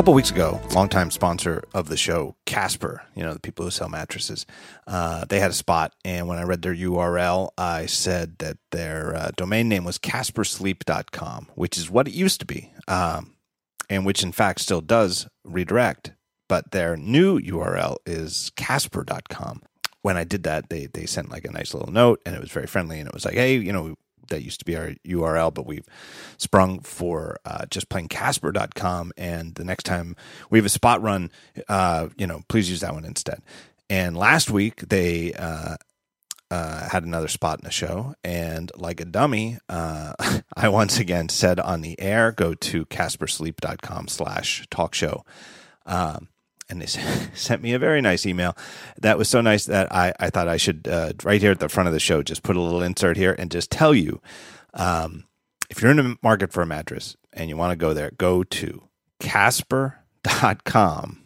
[0.00, 3.90] couple weeks ago, longtime sponsor of the show, Casper, you know, the people who sell
[3.90, 4.46] mattresses,
[4.86, 5.94] uh, they had a spot.
[6.06, 11.48] And when I read their URL, I said that their uh, domain name was caspersleep.com,
[11.54, 13.34] which is what it used to be, um,
[13.90, 16.12] and which in fact still does redirect.
[16.48, 19.60] But their new URL is casper.com.
[20.00, 22.50] When I did that, they, they sent like a nice little note and it was
[22.50, 23.00] very friendly.
[23.00, 23.96] And it was like, hey, you know,
[24.30, 25.86] that used to be our URL, but we've
[26.38, 29.12] sprung for uh, just plain Casper.com.
[29.16, 30.16] And the next time
[30.48, 31.30] we have a spot run,
[31.68, 33.42] uh, you know, please use that one instead.
[33.88, 35.76] And last week they uh,
[36.50, 40.14] uh, had another spot in the show, and like a dummy, uh,
[40.56, 45.24] I once again said on the air, go to caspersleep.com slash talk show.
[45.86, 46.28] Um,
[46.70, 46.86] and they
[47.34, 48.56] sent me a very nice email.
[49.00, 51.68] That was so nice that I, I thought I should, uh, right here at the
[51.68, 54.20] front of the show, just put a little insert here and just tell you
[54.74, 55.24] um,
[55.68, 58.42] if you're in the market for a mattress and you want to go there, go
[58.44, 58.88] to
[59.20, 61.22] casper.com,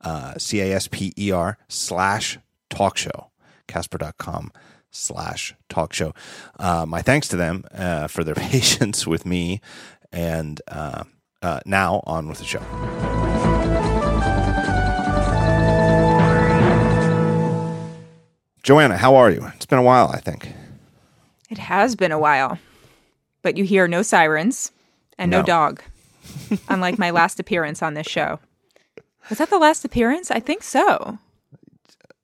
[0.00, 2.38] uh, C A S P E R slash
[2.70, 3.30] talk show,
[3.68, 4.52] casper.com
[4.90, 6.14] slash talk show.
[6.58, 9.60] Uh, my thanks to them uh, for their patience with me.
[10.10, 11.04] And uh,
[11.40, 13.21] uh, now on with the show.
[18.62, 19.44] Joanna, how are you?
[19.56, 20.52] It's been a while, I think.
[21.50, 22.58] It has been a while,
[23.42, 24.72] but you hear no sirens
[25.18, 25.44] and no, No.
[25.46, 25.82] dog,
[26.68, 28.38] unlike my last appearance on this show.
[29.28, 30.30] Was that the last appearance?
[30.30, 31.18] I think so.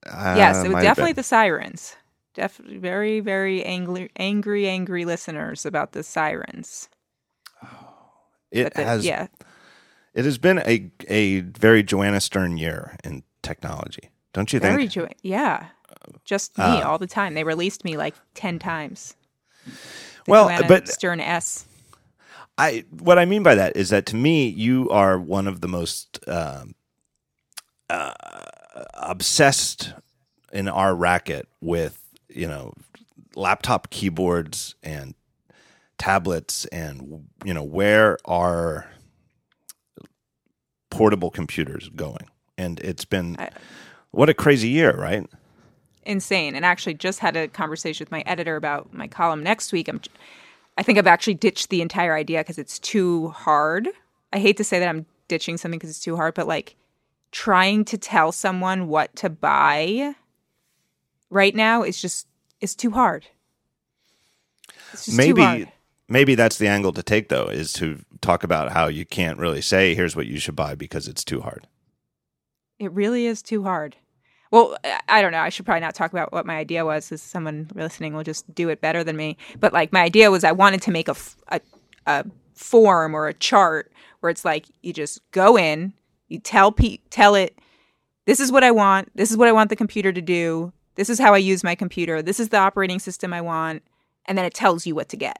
[0.07, 1.97] yes, Uh, it was definitely the sirens.
[2.35, 6.89] Def- very, very angry, angry, angry listeners about the sirens.
[8.51, 9.05] It the- has.
[9.05, 9.27] yeah,
[10.15, 14.93] It has been a a very Joanna Stern year in technology, don't you very think?
[14.93, 15.13] joy.
[15.23, 15.67] Yeah,
[16.25, 17.35] just me Uh, all the time.
[17.35, 19.15] They released me like ten times.
[19.65, 19.73] The
[20.29, 21.65] Well, Joanna but- Stern S.
[22.57, 25.69] I what I mean by that is that to me, you are one of the
[25.69, 26.75] most um,
[27.89, 28.13] uh,
[28.95, 29.93] obsessed
[30.53, 32.73] in our racket with you know
[33.37, 35.15] laptop keyboards and
[35.99, 38.91] tablets and you know where are
[40.91, 43.51] portable computers going and it's been I-
[44.11, 45.29] what a crazy year right
[46.09, 46.55] insane.
[46.55, 49.89] And actually just had a conversation with my editor about my column next week.
[49.89, 50.01] I'm
[50.77, 53.89] i think i've actually ditched the entire idea because it's too hard.
[54.33, 56.75] I hate to say that i'm ditching something because it's too hard but like
[57.33, 60.15] trying to tell someone what to buy
[61.31, 62.27] right now is just
[62.61, 63.27] it's too hard.
[64.93, 65.73] It's just too maybe hard.
[66.09, 69.61] maybe that's the angle to take though is to talk about how you can't really
[69.61, 71.67] say here's what you should buy because it's too hard.
[72.79, 73.97] It really is too hard.
[74.51, 74.77] Well,
[75.09, 75.41] I- don't know.
[75.41, 78.53] I should probably not talk about what my idea was, because someone listening will just
[78.55, 79.37] do it better than me.
[79.61, 81.15] But like, my idea was I wanted to make a
[82.07, 85.93] a form or a chart where it's like you just go in,
[86.29, 87.59] you tell pe- tell it,
[88.27, 91.11] this is what I want, this is what I want the computer to do, this
[91.11, 93.83] is how I use my computer, this is the operating system I want,
[94.27, 95.39] and then it tells you what to get.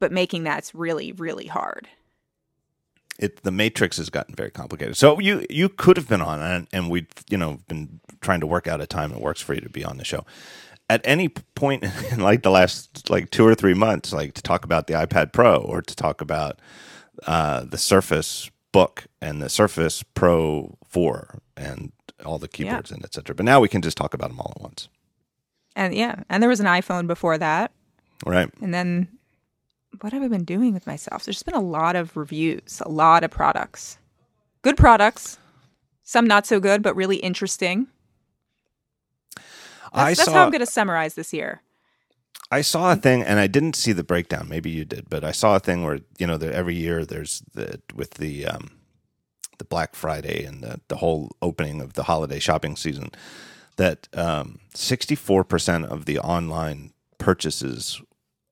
[0.00, 1.88] But making that's really, really hard.
[3.18, 4.96] It the matrix has gotten very complicated.
[4.96, 8.46] So you you could have been on, and, and we've you know been trying to
[8.46, 10.24] work out a time that works for you to be on the show.
[10.90, 14.64] At any point in like the last like two or three months, like to talk
[14.64, 16.60] about the iPad Pro or to talk about
[17.26, 21.92] uh, the Surface Book and the Surface Pro Four and
[22.24, 23.34] all the keyboards and etc.
[23.34, 24.88] But now we can just talk about them all at once,
[25.76, 27.72] And yeah, and there was an iPhone before that.
[28.26, 28.50] right?
[28.60, 29.08] And then
[30.00, 31.24] what have I been doing with myself?
[31.24, 33.98] There's been a lot of reviews, a lot of products.
[34.62, 35.38] Good products,
[36.02, 37.88] some not so good, but really interesting.
[39.34, 39.46] That's,
[39.92, 41.62] I that's saw how I'm going to summarize this year.
[42.50, 44.48] I saw a thing, and I didn't see the breakdown.
[44.48, 47.42] Maybe you did, but I saw a thing where you know that every year there's
[47.54, 48.70] the with the um,
[49.58, 53.10] the Black Friday and the the whole opening of the holiday shopping season
[53.76, 54.08] that
[54.74, 58.00] sixty four percent of the online purchases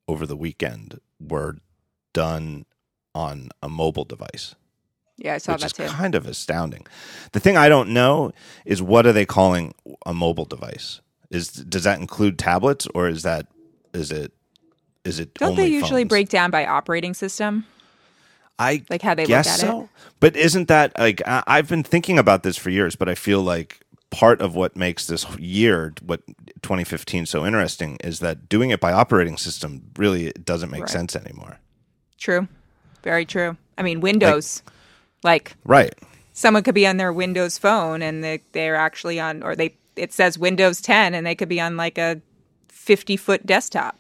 [0.09, 1.59] over the weekend were
[2.15, 2.67] done
[3.15, 4.55] on a mobile device
[5.19, 5.85] Yeah, I saw which that is too.
[5.85, 6.87] kind of astounding.
[7.33, 8.33] The thing I don't know
[8.67, 9.75] is what are they calling
[10.07, 11.01] a mobile device?
[11.31, 13.49] Is does that include tablets or is that
[13.95, 14.33] is it
[15.05, 16.11] is it Don't they usually phones?
[16.11, 17.67] break down by operating system?
[18.59, 19.91] I Like how they guess look at so, it?
[20.21, 23.43] but isn't that like I, I've been thinking about this for years, but I feel
[23.43, 23.81] like
[24.17, 26.23] part of what makes this year what
[26.63, 30.89] 2015 so interesting is that doing it by operating system really doesn't make Right.
[30.91, 31.59] sense anymore.
[32.17, 32.49] True.
[33.03, 33.59] Very true.
[33.77, 34.63] I mean, Windows.
[35.23, 35.95] Like, Right.
[36.33, 40.15] someone could be on their Windows phone and they, they're actually on, or they it
[40.15, 42.21] says Windows 10 and they could be on like a
[42.69, 43.97] 50 foot desktop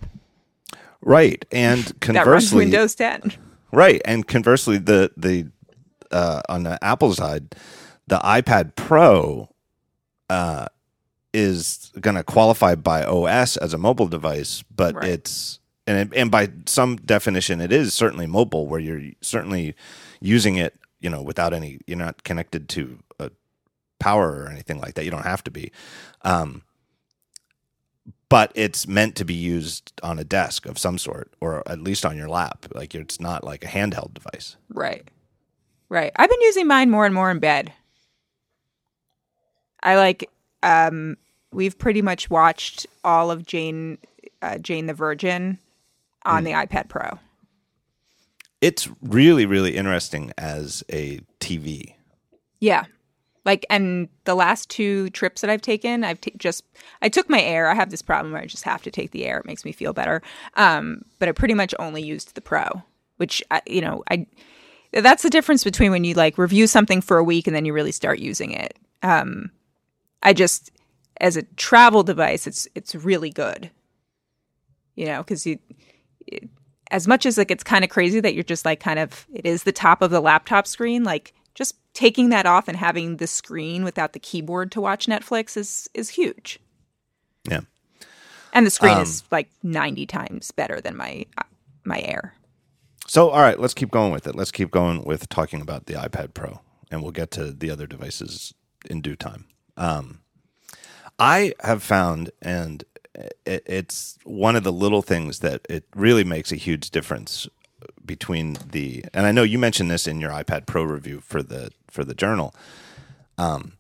[1.02, 1.44] Right.
[1.52, 3.32] And conversely Windows 10.
[3.70, 5.50] Right, and conversely, the the
[6.10, 7.54] uh, on the Apple side,
[8.06, 9.50] the iPad Pro
[10.30, 10.66] uh,
[11.32, 15.08] is going to qualify by OS as a mobile device, but Right.
[15.10, 19.74] it's and and by some definition, it is certainly mobile, where you're certainly
[20.20, 23.30] using it, you know, without any, you're not connected to a
[24.00, 25.04] power or anything like that.
[25.04, 25.70] You don't have to be.
[26.22, 26.62] Um,
[28.28, 32.04] but it's meant to be used on a desk of some sort, or at least
[32.04, 32.66] on your lap.
[32.74, 34.56] Like it's not like a handheld device.
[34.68, 35.08] Right.
[35.88, 36.10] Right.
[36.16, 37.72] I've been using mine more and more in bed.
[39.82, 40.30] I like
[40.62, 41.16] um
[41.52, 43.98] we've pretty much watched all of Jane
[44.42, 45.58] uh, Jane the Virgin
[46.24, 47.18] on the iPad Pro.
[48.60, 51.94] It's really, really interesting as a TV.
[52.60, 52.84] Yeah.
[53.44, 56.64] Like and the last two trips that I've taken, I've t- just
[57.00, 57.68] I took my Air.
[57.68, 59.38] I have this problem where I just have to take the Air.
[59.38, 60.20] It makes me feel better.
[60.54, 62.66] Um, but I pretty much only used the Pro,
[63.18, 64.26] which I, you know I
[64.92, 67.72] that's the difference between when you like review something for a week and then you
[67.72, 68.76] really start using it.
[69.02, 69.52] Um,
[70.22, 70.70] I just
[71.20, 73.70] as a travel device, it's it's really good.
[74.94, 75.58] You know, because you
[76.26, 76.48] it,
[76.90, 79.46] as much as like it's kind of crazy that you're just like kind of it
[79.46, 83.26] is the top of the laptop screen, like just taking that off and having the
[83.26, 86.60] screen without the keyboard to watch Netflix is is huge.
[87.48, 87.60] Yeah.
[88.52, 91.26] And the screen Um, is like 90 times better than my
[91.84, 92.34] my Air.
[93.06, 94.34] So, all right, let's keep going with it.
[94.34, 96.60] Let's keep going with talking about the iPad Pro,
[96.90, 98.52] and we'll get to the other devices
[98.90, 99.46] in due time.
[99.76, 100.20] Um,
[101.18, 102.84] I have found, and
[103.14, 107.48] it, it's one of the little things that it really makes a huge difference
[108.04, 109.04] between the.
[109.14, 112.14] And I know you mentioned this in your iPad Pro review for the for the
[112.14, 112.54] journal.
[113.38, 113.72] Um,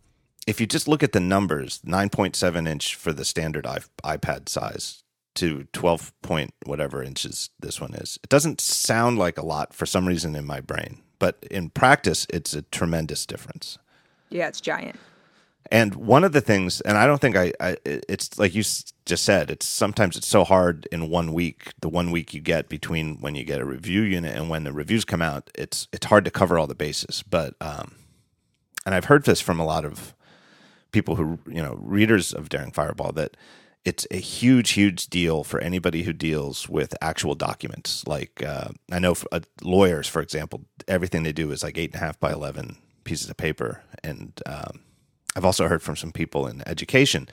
[0.46, 3.80] if you just look at the numbers, nine point seven inch for the standard i-
[4.16, 5.02] iPad size
[5.34, 8.18] to 12 point whatever inches this one is.
[8.22, 12.26] It doesn't sound like a lot for some reason in my brain, but in practice,
[12.30, 13.76] it's a tremendous difference.
[14.30, 14.96] Yeah, it's giant.
[15.70, 19.24] And one of the things, and I don't think I, I it's like you just
[19.24, 23.20] said, it's sometimes it's so hard in one week, the one week you get between
[23.20, 26.24] when you get a review unit and when the reviews come out, it's it's hard
[26.24, 27.24] to cover all the bases.
[27.28, 27.96] But um,
[28.84, 30.14] and I've heard this from a lot of
[30.92, 33.36] people who you know readers of Daring Fireball that
[33.84, 38.04] it's a huge, huge deal for anybody who deals with actual documents.
[38.06, 41.92] Like uh, I know for, uh, lawyers, for example, everything they do is like eight
[41.92, 44.80] and a half by eleven pieces of paper, and um,
[45.36, 47.28] I've also heard from some people in education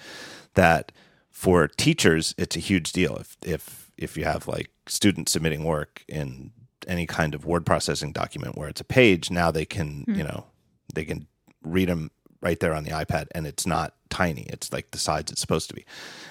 [0.55, 0.91] that
[1.31, 3.15] for teachers it's a huge deal.
[3.15, 6.51] If if if you have like students submitting work in
[6.85, 10.45] any kind of word processing document where it's a page now they can you know
[10.93, 11.25] they can
[11.63, 12.11] read them
[12.41, 14.43] right there on the iPad and it's not tiny.
[14.49, 15.85] It's like the size it's supposed to be.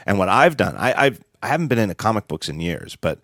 [0.04, 3.20] And what I've done I I've I haven't been into comic books in years but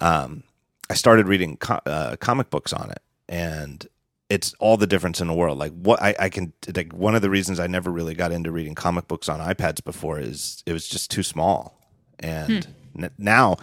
[0.00, 0.44] um
[0.88, 3.86] I started reading co- uh, comic books on it and
[4.30, 5.58] it's all the difference in the world.
[5.58, 8.52] Like what I, I can like one of the reasons I never really got into
[8.52, 11.78] reading comic books on iPads before is it was just too small.
[12.20, 13.04] And hmm.
[13.04, 13.56] n- now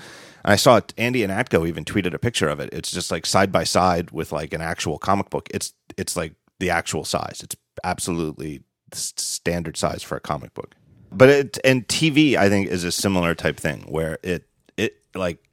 [0.43, 2.69] I saw it, Andy Ihnatko even tweeted a picture of it.
[2.73, 5.47] It's just like side by side with like an actual comic book.
[5.53, 7.39] It's it's like the actual size.
[7.41, 8.63] It's absolutely
[8.93, 10.75] standard size for a comic book.
[11.11, 15.46] But it and TV I think is a similar type thing where it it like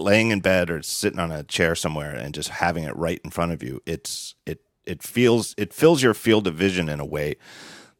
[0.00, 3.30] laying in bed or sitting on a chair somewhere and just having it right in
[3.30, 7.04] front of you it's it it feels it fills your field of vision in a
[7.04, 7.36] way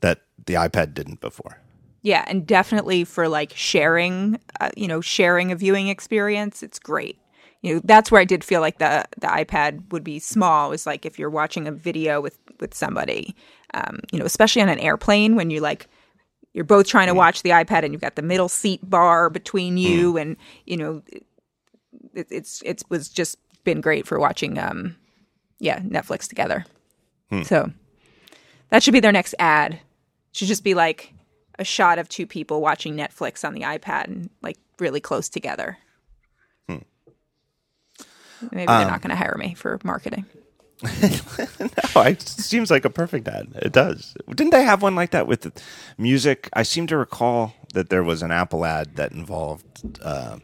[0.01, 1.59] that the iPad didn't before.
[2.03, 7.19] Yeah, and definitely for like sharing, uh, you know, sharing a viewing experience, it's great.
[7.63, 10.71] You know, that's where I did feel like the the iPad would be small.
[10.71, 13.37] Was like if you're watching a video with with somebody,
[13.75, 15.87] um, you know, especially on an airplane when you like
[16.55, 19.77] you're both trying to watch the iPad and you've got the middle seat bar between
[19.77, 20.37] you, and
[20.67, 21.03] you know,
[22.15, 24.97] it, it's it was just been great for watching, um,
[25.59, 26.65] yeah, Netflix together.
[27.45, 27.71] So
[28.71, 29.79] that should be their next ad.
[30.33, 31.13] Should just be like
[31.59, 35.79] a shot of two people watching Netflix on the iPad and like really close together.
[38.51, 40.27] Maybe they're not going to hire me for marketing.
[40.83, 43.49] no, it seems like a perfect ad.
[43.57, 44.15] It does.
[44.35, 45.53] Didn't they have one like that with the
[45.97, 46.49] music?
[46.55, 50.39] I seem to recall that there was an Apple ad that involved uh,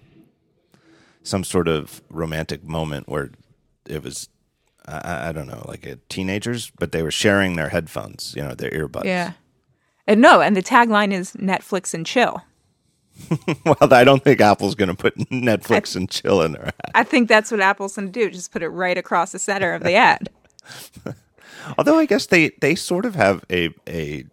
[1.28, 3.30] some sort of romantic moment where
[3.86, 4.28] it was
[4.86, 8.54] I, I don't know, like a teenagers, but they were sharing their headphones, you know,
[8.54, 9.04] their earbuds.
[9.04, 9.32] Yeah.
[10.06, 12.42] And no, and the tagline is Netflix and chill.
[13.64, 16.74] Well, I don't think Apple's going to put Netflix and chill in their ad.
[16.94, 18.30] I think that's what Apple's going to do.
[18.30, 20.28] Just put it right across the center of the ad.
[21.78, 24.24] Although I guess they they sort of have a a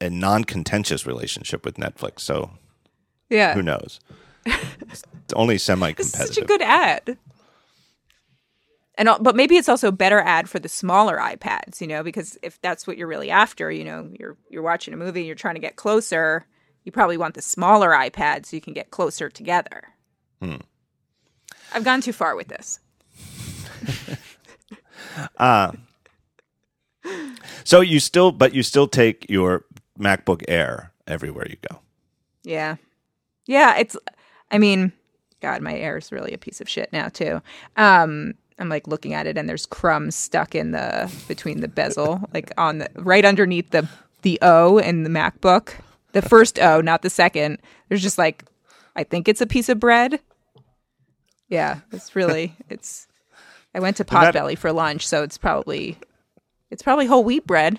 [0.00, 2.50] a non-contentious relationship with Netflix, so
[3.30, 3.54] Yeah.
[3.54, 3.98] who knows?
[5.24, 6.26] It's only It's semi-competitive.
[6.34, 7.18] such a good ad.
[8.96, 12.38] and but maybe it's also a better ad for the smaller iPads, you know, because
[12.42, 15.34] if that's what you're really after, you know, you're you're watching a movie, and you're
[15.36, 16.46] trying to get closer,
[16.84, 19.84] you probably want the smaller iPad so you can get closer together.
[20.40, 20.56] Hmm.
[21.72, 22.78] I've gone too far with this.
[25.38, 25.72] uh,
[27.64, 29.64] so you still, but you still take your
[29.98, 31.80] MacBook Air everywhere you go.
[32.42, 32.76] Yeah,
[33.46, 33.76] yeah.
[33.78, 33.96] It's,
[34.50, 34.92] I mean,
[35.44, 37.42] God, my Air is really a piece of shit now too.
[37.76, 42.22] Um, I'm like looking at it and there's crumbs stuck in the between the bezel,
[42.32, 43.86] like on the right underneath the
[44.22, 45.74] the O in the MacBook.
[46.12, 47.58] The first O, not the second.
[47.88, 48.46] There's just like
[48.96, 50.18] I think it's a piece of bread.
[51.50, 53.06] Yeah, it's really it's
[53.74, 54.58] I went to Potbelly that...
[54.58, 55.98] for lunch, so it's probably
[56.70, 57.78] it's probably whole wheat bread.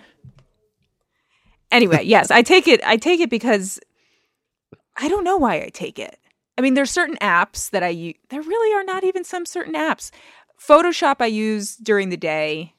[1.72, 3.80] Anyway, yes, I take it I take it because
[4.96, 6.20] I don't know why I take it.
[6.58, 8.16] I mean, there's certain apps that I use.
[8.30, 10.12] There really are not even some certain apps.
[10.60, 12.74] Photoshop I use during the day.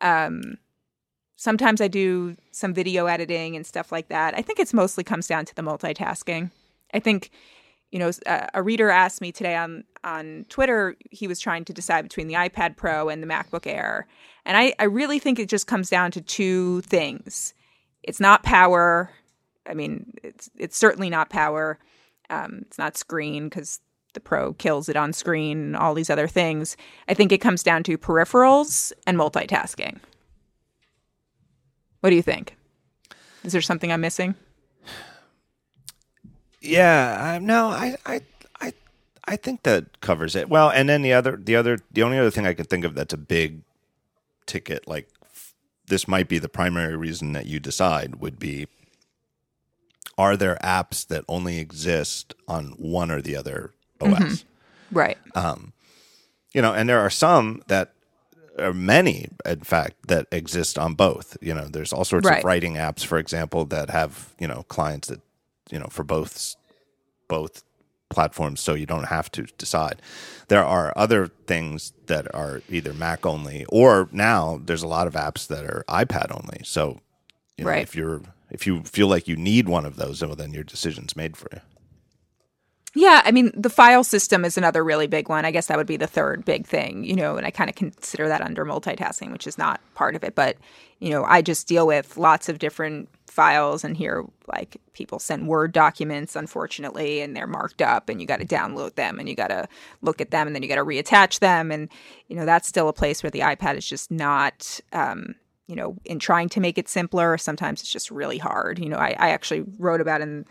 [0.00, 0.58] Um,
[1.36, 4.34] sometimes I do some video editing and stuff like that.
[4.36, 6.50] I think it's mostly comes down to the multitasking.
[6.94, 7.30] I think,
[7.90, 10.96] you know, a, a reader asked me today on on Twitter.
[11.10, 14.06] He was trying to decide between the iPad Pro and the MacBook Air,
[14.44, 17.54] and I, I really think it just comes down to two things.
[18.02, 19.10] It's not power.
[19.66, 21.78] I mean, it's it's certainly not power.
[22.30, 23.80] Um, it's not screen because
[24.14, 26.76] the Pro kills it on screen and all these other things.
[27.08, 29.98] I think it comes down to peripherals and multitasking.
[32.00, 32.56] What do you think?
[33.44, 34.34] Is there something I'm missing?
[36.60, 38.20] Yeah, uh, no, I, I,
[38.60, 38.72] I,
[39.24, 40.70] I think that covers it well.
[40.70, 43.14] And then the other, the other, the only other thing I can think of that's
[43.14, 43.62] a big
[44.46, 45.08] ticket, like
[45.86, 48.66] this might be the primary reason that you decide would be:
[50.18, 54.10] Are there apps that only exist on one or the other OS.
[54.10, 54.98] Mm-hmm.
[54.98, 55.18] Right.
[55.34, 55.72] Um,
[56.52, 57.92] you know, and there are some that
[58.58, 61.36] are many, in fact, that exist on both.
[61.40, 62.38] You know, there's all sorts right.
[62.38, 65.20] of writing apps, for example, that have you know clients that
[65.70, 66.56] you know for both
[67.28, 67.62] both
[68.08, 70.00] platforms, so you don't have to decide.
[70.48, 75.12] There are other things that are either Mac only, or now there's a lot of
[75.12, 76.62] apps that are iPad only.
[76.64, 77.00] So,
[77.58, 77.82] you know, right.
[77.82, 81.16] if you're if you feel like you need one of those, well, then your decision's
[81.16, 81.60] made for you.
[82.94, 85.44] Yeah, I mean, the file system is another really big one.
[85.44, 87.76] I guess that would be the third big thing, you know, and I kind of
[87.76, 90.34] consider that under multitasking, which is not part of it.
[90.34, 90.56] But,
[90.98, 95.46] you know, I just deal with lots of different files and here, like, people send
[95.46, 99.36] Word documents, unfortunately, and they're marked up and you got to download them and you
[99.36, 99.68] got to
[100.00, 101.70] look at them and then you got to reattach them.
[101.70, 101.90] And,
[102.26, 105.34] you know, that's still a place where the iPad is just not, um,
[105.68, 108.78] you know, in trying to make it simpler, sometimes it's just really hard.
[108.78, 110.46] You know, I, I actually wrote about in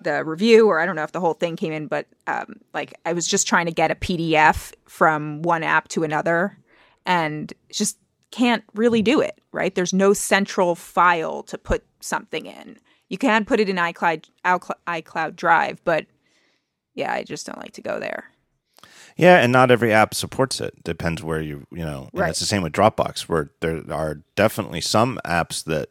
[0.00, 2.94] the review, or I don't know if the whole thing came in, but um, like
[3.04, 6.58] I was just trying to get a PDF from one app to another,
[7.06, 7.98] and just
[8.30, 9.40] can't really do it.
[9.52, 9.74] Right?
[9.74, 12.78] There's no central file to put something in.
[13.08, 16.06] You can put it in iCloud iCloud Drive, but
[16.94, 18.31] yeah, I just don't like to go there.
[19.16, 20.82] Yeah, and not every app supports it.
[20.84, 22.08] Depends where you you know.
[22.12, 22.30] And right.
[22.30, 25.90] it's the same with Dropbox, where there are definitely some apps that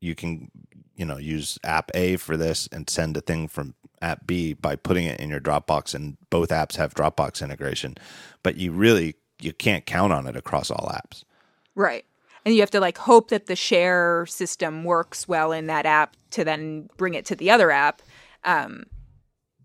[0.00, 0.50] you can
[0.96, 4.76] you know use app A for this and send a thing from app B by
[4.76, 7.96] putting it in your Dropbox and both apps have Dropbox integration
[8.42, 11.24] but you really you can't count on it across all apps
[11.74, 12.04] right
[12.44, 16.16] and you have to like hope that the share system works well in that app
[16.30, 18.02] to then bring it to the other app
[18.44, 18.84] um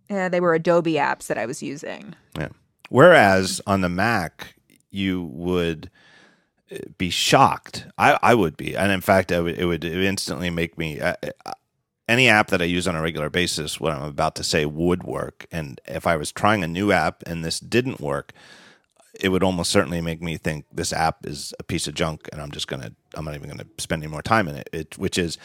[0.10, 2.50] yeah, they were Adobe apps that I was using yeah
[2.90, 4.56] whereas on the Mac
[4.92, 5.90] you would
[6.98, 7.86] be shocked.
[7.98, 11.00] I, I would be, and in fact, it would instantly make me.
[11.00, 11.16] Uh,
[11.46, 11.54] uh,
[12.08, 15.04] any app that I use on a regular basis, what I'm about to say would
[15.04, 15.46] work.
[15.52, 18.34] And if I was trying a new app and this didn't work,
[19.20, 22.42] it would almost certainly make me think this app is a piece of junk, and
[22.42, 22.94] I'm just gonna.
[23.14, 24.70] I'm not even gonna spend any more time in it.
[24.74, 25.38] it which is,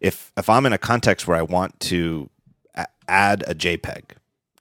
[0.00, 2.28] if if I'm in a context where I want to
[3.08, 4.02] add a JPEG,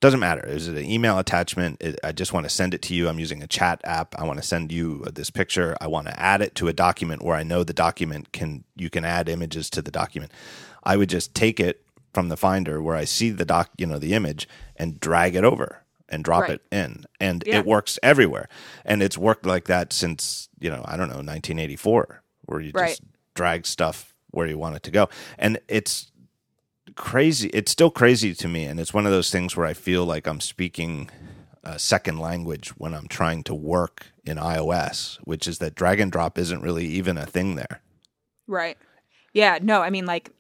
[0.02, 0.46] doesn't matter.
[0.46, 1.82] Is it an email attachment?
[1.82, 3.10] It, I just want to send it to you.
[3.10, 4.16] I'm using a chat app.
[4.18, 5.76] I want to send you this picture.
[5.82, 8.90] I want to add it to a document where I know the document can you
[8.90, 10.32] can add images to the document.
[10.84, 14.00] I would just take it from the Finder where I see the doc, you know,
[14.00, 16.52] the image, and drag it over and drop right.
[16.52, 17.60] it in, and yeah.
[17.60, 18.50] it works everywhere.
[18.86, 22.90] And it's worked like that since you know I don't know 1984, where you right.
[22.90, 23.02] just
[23.34, 26.09] drag stuff where you want it to go, and it's
[27.00, 27.50] crazy.
[27.54, 30.28] It's still crazy to me, and it's one of those things where I feel like
[30.28, 31.10] I'm speaking
[31.64, 36.12] a second language when I'm trying to work in iOS, which is that drag and
[36.12, 37.82] drop isn't really even a thing there.
[38.48, 38.78] Right.
[39.34, 39.60] Yeah.
[39.62, 40.32] No, I mean, like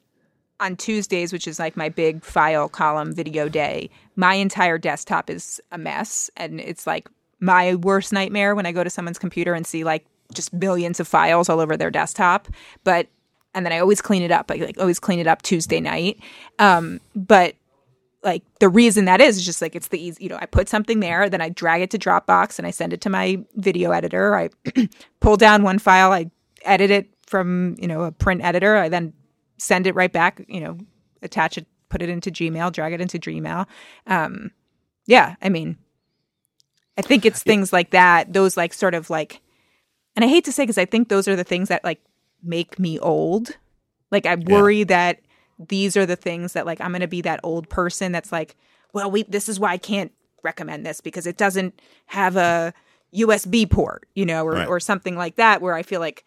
[0.59, 5.61] on Tuesdays, which is like my big file column video day, my entire desktop is
[5.71, 9.65] a mess, and it's like my worst nightmare when I go to someone's computer and
[9.65, 12.49] see like just millions of files all over their desktop.
[12.83, 13.07] But
[13.53, 14.51] and then I always clean it up.
[14.51, 16.19] I like always clean it up Tuesday night.
[16.59, 17.55] Um, but
[18.23, 20.67] like the reason that is is just like it's the easy you know i put
[20.67, 23.91] something there then i drag it to dropbox and i send it to my video
[23.91, 24.49] editor i
[25.19, 26.29] pull down one file i
[26.65, 29.13] edit it from you know a print editor i then
[29.57, 30.77] send it right back you know
[31.21, 33.65] attach it put it into gmail drag it into gmail
[34.07, 34.51] um
[35.05, 35.77] yeah i mean
[36.97, 39.41] i think it's things like that those like sort of like
[40.15, 42.01] and i hate to say because i think those are the things that like
[42.43, 43.57] make me old
[44.11, 44.85] like i worry yeah.
[44.85, 45.19] that
[45.59, 48.55] these are the things that like I'm going to be that old person that's like,
[48.93, 52.73] well, we this is why I can't recommend this because it doesn't have a
[53.13, 54.67] USB port, you know, or right.
[54.67, 56.23] or something like that where I feel like,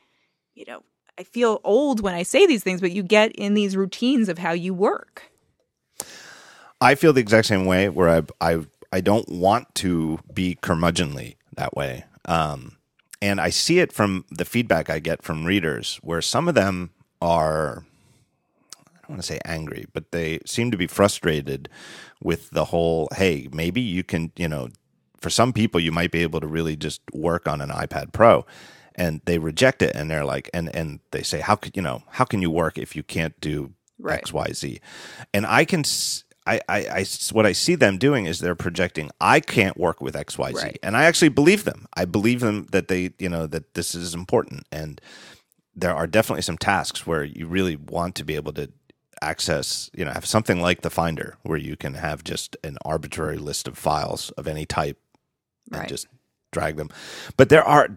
[0.54, 0.82] you know,
[1.18, 4.38] I feel old when I say these things, but you get in these routines of
[4.38, 5.30] how you work.
[6.80, 11.36] I feel the exact same way where I I I don't want to be curmudgeonly
[11.56, 12.04] that way.
[12.26, 12.76] Um,
[13.22, 16.90] and I see it from the feedback I get from readers where some of them
[17.22, 17.84] are
[18.78, 21.68] I don't want to say angry, but they seem to be frustrated
[22.20, 24.68] with the whole, hey, maybe you can, you know,
[25.20, 28.44] for some people, you might be able to really just work on an iPad Pro.
[28.94, 32.02] And they reject it and they're like, and, and they say, how could, you know,
[32.10, 34.18] how can you work if you can't do right.
[34.18, 34.80] X, Y, Z?
[35.32, 35.84] And I can,
[36.46, 40.16] I, I, I, what I see them doing is they're projecting I can't work with
[40.16, 40.78] X Y Z, right.
[40.82, 41.86] and I actually believe them.
[41.94, 45.00] I believe them that they, you know, that this is important, and
[45.74, 48.70] there are definitely some tasks where you really want to be able to
[49.22, 53.38] access, you know, have something like the Finder where you can have just an arbitrary
[53.38, 54.98] list of files of any type
[55.70, 56.08] and just
[56.50, 56.90] drag them.
[57.36, 57.96] But there are,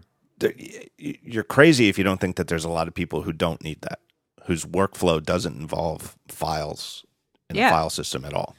[0.96, 3.82] you're crazy if you don't think that there's a lot of people who don't need
[3.82, 3.98] that,
[4.44, 7.04] whose workflow doesn't involve files
[7.50, 7.68] in yeah.
[7.68, 8.54] a file system at all.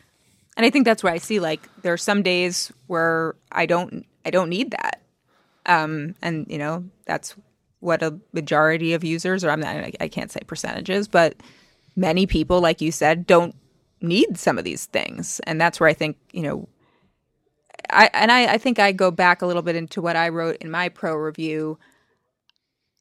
[0.56, 4.06] And I think that's where I see like there are some days where I don't
[4.26, 5.02] I don't need that.
[5.66, 7.36] Um, and you know that's
[7.80, 11.36] what a majority of users, or I'm not I can't say percentages, but
[11.96, 13.56] many people, like you said, don't
[14.02, 15.40] need some of these things.
[15.42, 16.68] And that's where I think, you know,
[17.90, 20.58] I and I, I think I go back a little bit into what I wrote
[20.58, 21.78] in my pro review.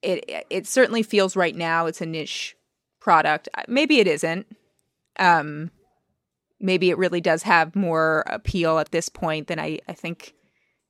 [0.03, 2.57] It it certainly feels right now it's a niche
[3.01, 3.49] product.
[3.67, 4.47] Maybe it isn't.
[5.19, 5.71] Um,
[6.61, 10.35] maybe it really does have more appeal at this point than I, I think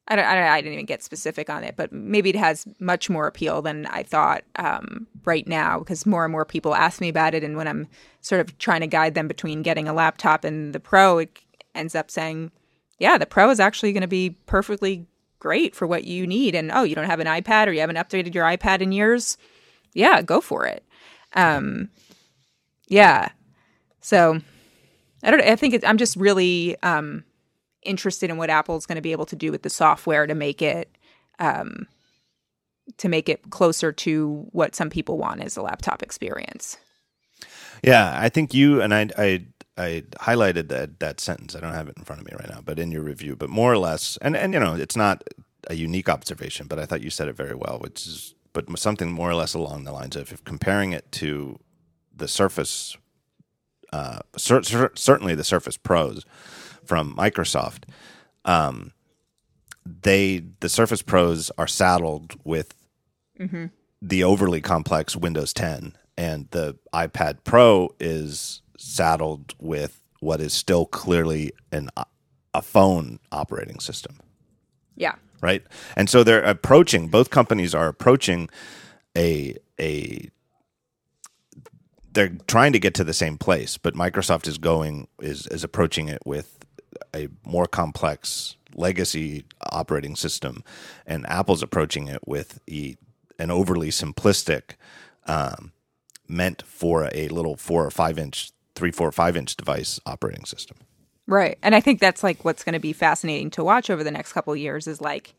[0.08, 2.66] I don't, I don't I didn't even get specific on it, but maybe it has
[2.78, 7.00] much more appeal than I thought um, right now because more and more people ask
[7.00, 7.42] me about it.
[7.42, 7.88] And when I'm
[8.20, 11.36] sort of trying to guide them between getting a laptop and the Pro, it
[11.74, 12.52] ends up saying,
[13.00, 15.06] yeah, the Pro is actually going to be perfectly
[15.40, 16.54] great for what you need.
[16.54, 19.36] And oh, you don't have an iPad or you haven't updated your iPad in years?
[19.92, 20.84] Yeah, go for it.
[21.32, 21.90] Um,
[22.86, 23.30] yeah.
[24.00, 24.40] So
[25.22, 25.40] I don't.
[25.40, 26.80] I think I'm just really.
[26.82, 27.24] Um,
[27.86, 30.60] interested in what Apple's going to be able to do with the software to make
[30.60, 30.96] it
[31.38, 31.86] um,
[32.98, 36.76] to make it closer to what some people want as a laptop experience.
[37.82, 39.44] Yeah, I think you and I, I,
[39.76, 41.54] I highlighted that that sentence.
[41.54, 43.50] I don't have it in front of me right now, but in your review, but
[43.50, 45.22] more or less, and and you know, it's not
[45.68, 49.12] a unique observation, but I thought you said it very well, which is but something
[49.12, 51.58] more or less along the lines of if comparing it to
[52.16, 52.96] the Surface,
[53.92, 56.24] uh, cer- cer- certainly the Surface Pros,
[56.84, 57.84] from Microsoft,
[58.44, 58.92] um,
[59.84, 62.74] they the Surface Pros are saddled with
[63.38, 63.66] mm-hmm.
[64.00, 70.86] the overly complex Windows 10, and the iPad Pro is saddled with what is still
[70.86, 71.90] clearly an
[72.54, 74.18] a phone operating system.
[74.96, 75.14] Yeah.
[75.42, 75.62] Right.
[75.94, 77.08] And so they're approaching.
[77.08, 78.48] Both companies are approaching
[79.16, 80.30] a a
[82.16, 86.08] they're trying to get to the same place, but Microsoft is going is is approaching
[86.08, 86.58] it with
[87.14, 90.64] a more complex legacy operating system,
[91.06, 92.96] and Apple's approaching it with a,
[93.38, 94.76] an overly simplistic,
[95.26, 95.72] um,
[96.26, 100.78] meant for a little four or five inch, three, four, five inch device operating system.
[101.26, 104.10] Right, and I think that's like what's going to be fascinating to watch over the
[104.10, 105.34] next couple years is like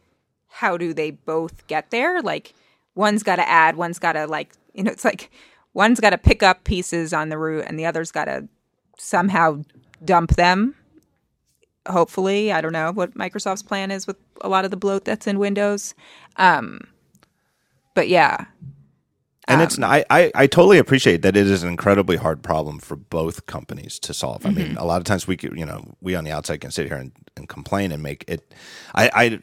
[0.47, 2.21] how do they both get there?
[2.21, 2.53] Like
[2.93, 5.31] one's got to add, one's got to like you know, it's like
[5.77, 8.47] one's got to pick up pieces on the route, and the other's got to
[8.97, 9.61] somehow
[10.03, 10.75] dump them
[11.87, 12.51] hopefully.
[12.51, 15.39] I don't know what Microsoft's plan is with a lot of the bloat that's in
[15.39, 15.95] Windows.
[16.35, 16.81] Um,
[17.95, 18.45] but yeah.
[19.47, 22.79] And um, it's I, I, I totally appreciate that it is an incredibly hard problem
[22.79, 24.45] for both companies to solve.
[24.45, 24.57] I mm-hmm.
[24.57, 26.97] mean, a lot of times we you know we on the outside can sit here
[26.97, 28.53] and, and complain and make it.
[28.93, 29.39] I, I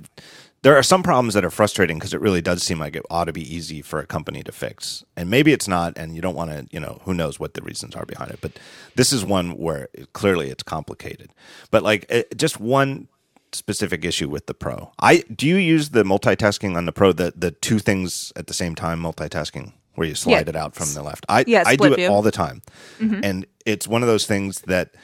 [0.65, 3.27] there are some problems that are frustrating because it really does seem like it ought
[3.27, 5.05] to be easy for a company to fix.
[5.15, 7.61] And maybe it's not, and you don't want to, you know, who knows what the
[7.61, 8.39] reasons are behind it.
[8.41, 8.53] But
[8.97, 11.31] this is one where it, clearly it's complicated.
[11.71, 13.09] But like it, just one
[13.53, 14.91] specific issue with the Pro.
[14.99, 18.55] I do you use the multitasking on the Pro the the two things at the
[18.55, 20.49] same time multitasking where you slide Yeah.
[20.49, 21.25] it out from the left.
[21.29, 22.03] I Yeah, I do split it.
[22.05, 22.13] Mm-hmm.
[22.13, 22.63] all the time,
[22.99, 24.95] and it's one of those things that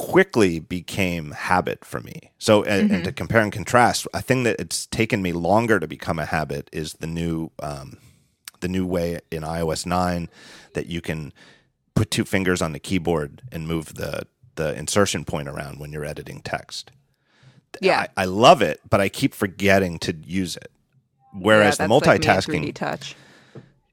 [0.00, 2.32] quickly became habit for me.
[2.38, 2.94] So, and, Mm-hmm.
[2.96, 6.26] and to compare and contrast, a thing that it's taken me longer to become a
[6.26, 7.98] habit is the new um,
[8.60, 10.28] the new way in iOS nine
[10.74, 11.32] that you can
[11.94, 14.22] put two fingers on the keyboard and move the
[14.56, 16.90] the insertion point around when you're editing text.
[17.80, 18.06] Yeah.
[18.16, 20.70] I, I love it, but I keep forgetting to use it.
[21.32, 23.16] Whereas Yeah, the like multitasking, 3D touch.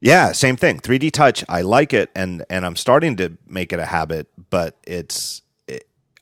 [0.02, 0.80] yeah, same thing.
[0.80, 4.78] 3D touch, I like it, and and I'm starting to make it a habit, but
[4.88, 5.47] it's it,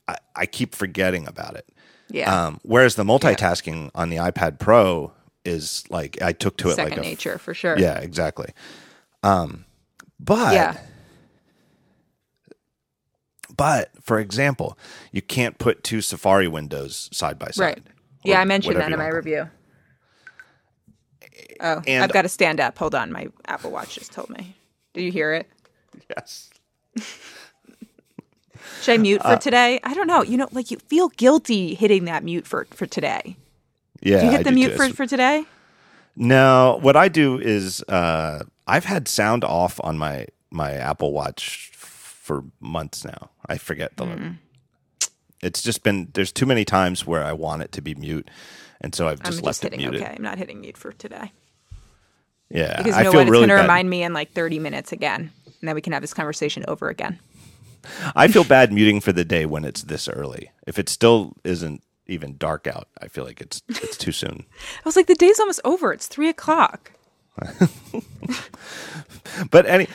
[0.08, 1.68] I, I keep forgetting about it.
[2.08, 2.46] Yeah.
[2.46, 5.12] Um, whereas the multitasking on the iPad Pro
[5.44, 7.78] is like I took to it Second like a nature for sure.
[7.78, 8.50] yeah, exactly.
[9.22, 9.64] Um,
[10.20, 10.76] but Yeah.
[13.56, 14.78] but for example,
[15.12, 17.62] you can't put two Safari windows side by side.
[17.62, 17.82] Right.
[18.24, 19.48] Yeah, I mentioned that in my review.
[21.60, 22.76] Oh, And- I've got to stand up.
[22.78, 23.12] Hold on.
[23.12, 24.56] My Apple Watch just told me.
[24.94, 25.48] Did you hear it.
[26.16, 26.50] Yes.
[28.82, 29.80] Should I mute for Uh, today?
[29.84, 30.22] I don't know.
[30.22, 33.36] You know, like you feel guilty hitting that mute for for today.
[34.02, 34.20] Yeah.
[34.20, 35.44] Do you hit I the mute for, for today?
[36.16, 41.70] No, what I do is uh, I've had sound off on my my Apple Watch
[41.74, 43.30] for months now.
[43.46, 44.04] I forget the.
[44.04, 44.30] Mm-hmm.
[45.42, 48.28] It's just been there's too many times where I want it to be mute,
[48.80, 50.02] and so I've I'm just just left it muted.
[50.02, 50.14] okay.
[50.16, 51.30] I'm not hitting mute for today
[52.50, 53.22] Yeah, because I you know feel what?
[53.26, 55.92] It's really going to remind me in like 30 minutes again, and then we can
[55.92, 57.18] have this conversation over again.
[58.14, 60.50] I feel bad muting for the day when it's this early.
[60.66, 64.44] If it still isn't even dark out, I feel like it's it's too soon.
[64.78, 65.92] I was like, the day's almost over.
[65.92, 66.92] It's three o'clock.
[69.50, 69.86] But any,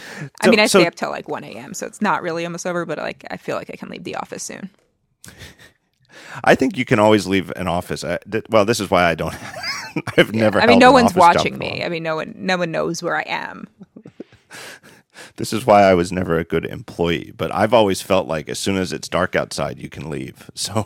[0.42, 2.68] I mean, I so, stay up till like 1 a.m., so it's not really almost
[2.68, 2.86] over.
[2.86, 4.70] But like, I feel like I can leave the office soon.
[6.44, 8.04] I think you can always leave an office.
[8.04, 9.36] I, th- well, this is why I don't.
[10.18, 10.62] I've never.
[10.62, 11.84] I mean, no one's watching me.
[11.84, 13.68] I mean, no one, no one knows where I am.
[15.38, 17.34] This is why I was never a good employee.
[17.36, 20.50] But I've always felt like as soon as it's dark outside, you can leave.
[20.56, 20.86] So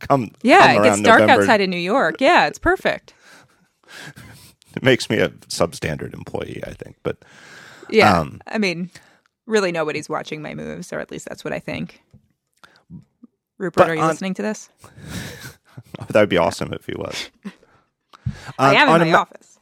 [0.00, 2.16] come, Yeah, come it gets dark November, outside in New York.
[2.20, 3.14] Yeah, it's perfect.
[4.76, 6.96] It makes me a substandard employee, I think.
[7.02, 7.24] But
[7.90, 8.90] Yeah, Um, I mean,
[9.46, 12.00] really, nobody's watching my moves, or at least that's what I think.
[13.58, 14.68] Rupert, are you on- listening to this?
[16.08, 17.30] that would be awesome if he was.
[18.58, 19.58] I On- am in my ma- office.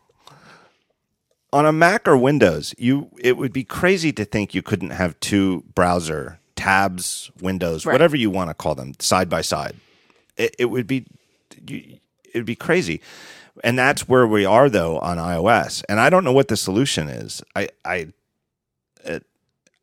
[1.52, 5.18] On a Mac or Windows, you it would be crazy to think you couldn't have
[5.20, 7.92] two browser tabs, windows, Right.
[7.92, 9.76] whatever you want to call them, side by side.
[10.36, 11.06] It, it would be
[11.66, 12.00] it
[12.34, 13.00] would be crazy,
[13.64, 15.82] and that's where we are though on iOS.
[15.88, 17.42] And I don't know what the solution is.
[17.56, 18.08] I I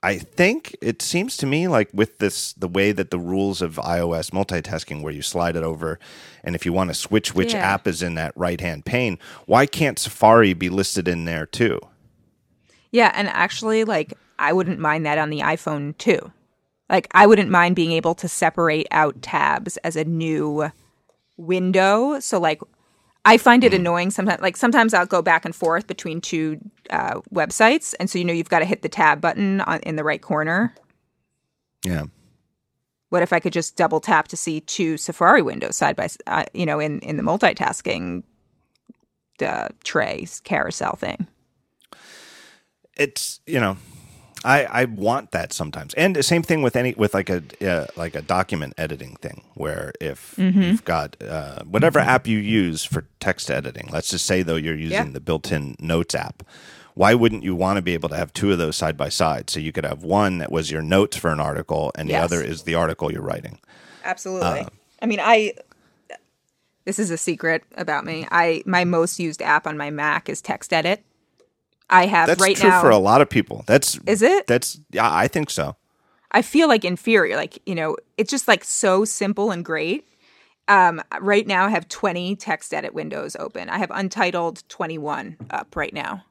[0.06, 3.78] I think it seems to me like with this the way that the rules of
[3.78, 5.98] iOS multitasking, where you slide it over,
[6.44, 7.74] and if you want to switch which Yeah.
[7.74, 11.80] app is in that right hand pane, why can't Safari be listed in there too?
[12.91, 16.32] Yeah, and actually, like, I wouldn't mind that on the iPhone too.
[16.88, 20.72] Like, I wouldn't mind being able to separate out tabs as a new
[21.36, 22.20] window.
[22.20, 22.62] So, like,
[23.26, 24.42] I find it annoying sometimes.
[24.42, 26.60] Like, sometimes I'll go back and forth between two
[26.90, 29.96] uh, websites, and so you know you've got to hit the tab button on, in
[29.96, 30.74] the right corner.
[31.84, 32.06] Yeah.
[33.10, 36.46] What if I could just double tap to see two Safari windows side by, uh,
[36.54, 38.24] you know, in in the multitasking
[39.42, 41.28] uh, tray carousel thing?
[42.98, 43.78] it's you know
[44.46, 47.88] I, I want that sometimes, and the same thing with any with like a uh,
[47.98, 50.62] like a document editing thing, where if Mm-hmm.
[50.62, 54.76] you've got uh, whatever app you use for text editing, let's just say though you're
[54.76, 55.12] using Yeah.
[55.14, 56.44] the built-in Notes app,
[56.94, 59.50] why wouldn't you want to be able to have two of those side by side?
[59.50, 62.42] So you could have one that was your notes for an article, and the other
[62.44, 63.60] is the article you're writing.
[64.04, 64.68] Absolutely.
[65.02, 65.54] I mean, I
[66.86, 68.28] this is a secret about me.
[68.32, 71.00] I my most used app on my Mac is TextEdit.
[71.89, 72.38] I have right.
[72.38, 72.82] That's right true now.
[72.82, 73.63] for a lot of people.
[73.67, 74.48] That's Is it?
[74.48, 75.76] That's yeah, I think so.
[76.32, 77.36] I feel like inferior.
[77.36, 80.08] Like you know, it's just like so simple and great.
[80.67, 83.69] Um, right now, I have twenty text edit windows open.
[83.69, 86.24] I have Untitled twenty one up right now.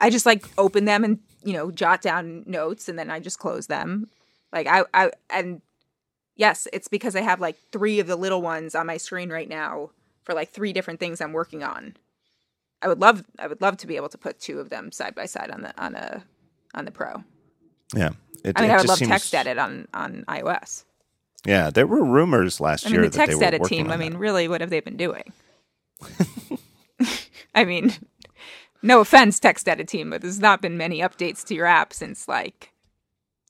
[0.00, 3.38] I just like open them and you know jot down notes, and then I just
[3.38, 4.08] close them.
[4.52, 5.60] Like I, I and
[6.36, 9.48] yes, it's because I have like three of the little ones on my screen right
[9.48, 9.90] now
[10.22, 11.96] for like three different things I'm working on.
[12.84, 15.14] I would love, I would love to be able to put two of them side
[15.14, 16.22] by side on the on a
[16.74, 17.24] on the Pro.
[17.96, 18.10] Yeah.
[18.44, 20.84] It, I mean, I would love seems- text edit on on iOS.
[21.46, 22.88] Yeah, there were rumors last year.
[22.88, 23.90] I mean, year the text edit team.
[23.90, 24.18] I mean, that.
[24.18, 25.32] really, what have they been doing?
[27.54, 27.92] I mean,
[28.82, 32.28] no offense, text edit team, but there's not been many updates to your app since
[32.28, 32.72] like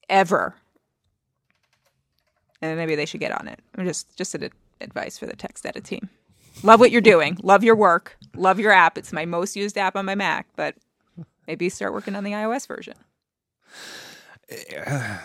[0.09, 0.57] ever.
[2.61, 3.61] and maybe they should get on it.
[3.77, 6.09] I'm just just an advice for the text edit team.
[6.62, 7.38] Love what you're doing.
[7.43, 8.17] Love your work.
[8.37, 8.97] Love your app.
[8.97, 10.77] It's my most used app on my Mac, but
[11.47, 12.95] maybe start working on the iOS version.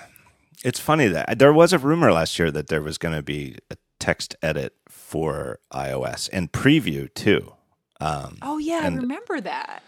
[0.62, 3.56] It's funny that there was a rumor last year that there was going to be
[3.72, 7.54] a text edit for iOS and preview too.
[8.02, 9.84] Um, Oh yeah, And- I remember that.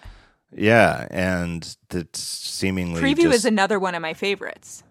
[0.55, 4.83] yeah, and it's seemingly Preview just, is another one of my favorites.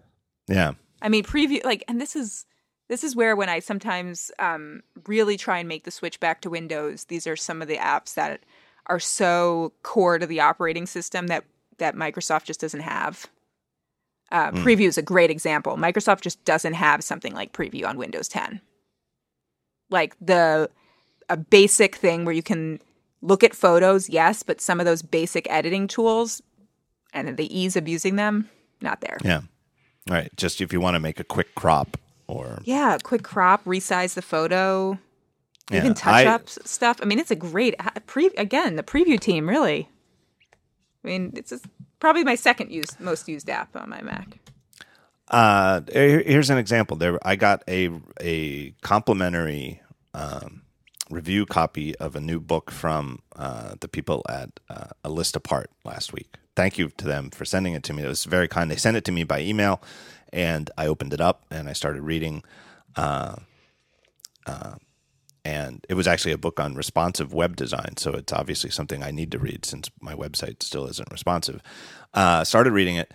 [0.47, 0.73] yeah.
[1.01, 2.45] I mean, preview like, and this is
[2.91, 6.49] this is where when I sometimes um, really try and make the switch back to
[6.49, 8.41] Windows, these are some of the apps that
[8.87, 11.45] are so core to the operating system that
[11.77, 13.27] that Microsoft just doesn't have.
[14.29, 15.77] Uh, Preview is a great example.
[15.77, 18.59] Microsoft just doesn't have something like Preview on Windows 10.
[19.89, 20.69] Like the
[21.29, 22.81] a basic thing where you can
[23.21, 26.41] look at photos, yes, but some of those basic editing tools
[27.13, 28.49] and the ease of using them,
[28.81, 29.17] not there.
[29.23, 29.43] Yeah.
[30.09, 30.29] Right.
[30.35, 31.95] Just if you want to make a quick crop
[32.31, 34.97] or Yeah, quick crop, resize the photo,
[35.69, 36.99] Yeah, even touch up stuff.
[37.01, 37.75] I mean, it's a great
[38.07, 38.27] pre.
[38.37, 39.89] Again, the preview team really.
[41.03, 41.65] I mean, it's just
[41.99, 44.37] probably my second used, most used app on my Mac.
[45.27, 46.97] Uh, here's an example.
[46.97, 47.89] There, I got a
[48.19, 49.81] a complimentary
[50.13, 50.61] um,
[51.09, 55.69] review copy of a new book from uh, the people at uh, A List Apart
[55.83, 56.35] last week.
[56.55, 58.03] Thank you to them for sending it to me.
[58.03, 58.69] It was very kind.
[58.69, 59.81] They sent it to me by email,
[60.33, 62.43] and I opened it up and I started reading.
[62.95, 63.35] Uh,
[64.45, 64.75] uh,
[65.43, 69.11] and it was actually a book on responsive web design, so it's obviously something I
[69.11, 71.61] need to read since my website still isn't responsive.
[72.13, 73.11] Uh, started reading it,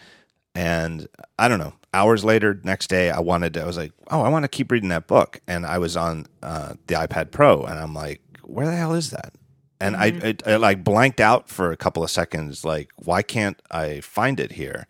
[0.55, 1.07] and
[1.39, 1.75] I don't know.
[1.95, 3.63] Hours later, next day, I wanted to.
[3.63, 6.27] I was like, "Oh, I want to keep reading that book." And I was on
[6.43, 9.35] uh, the iPad Pro, and I'm like, "Where the hell is that?"
[9.81, 10.07] And I,
[10.47, 12.65] I, I like blanked out for a couple of seconds.
[12.65, 14.87] Like, why can't I find it here?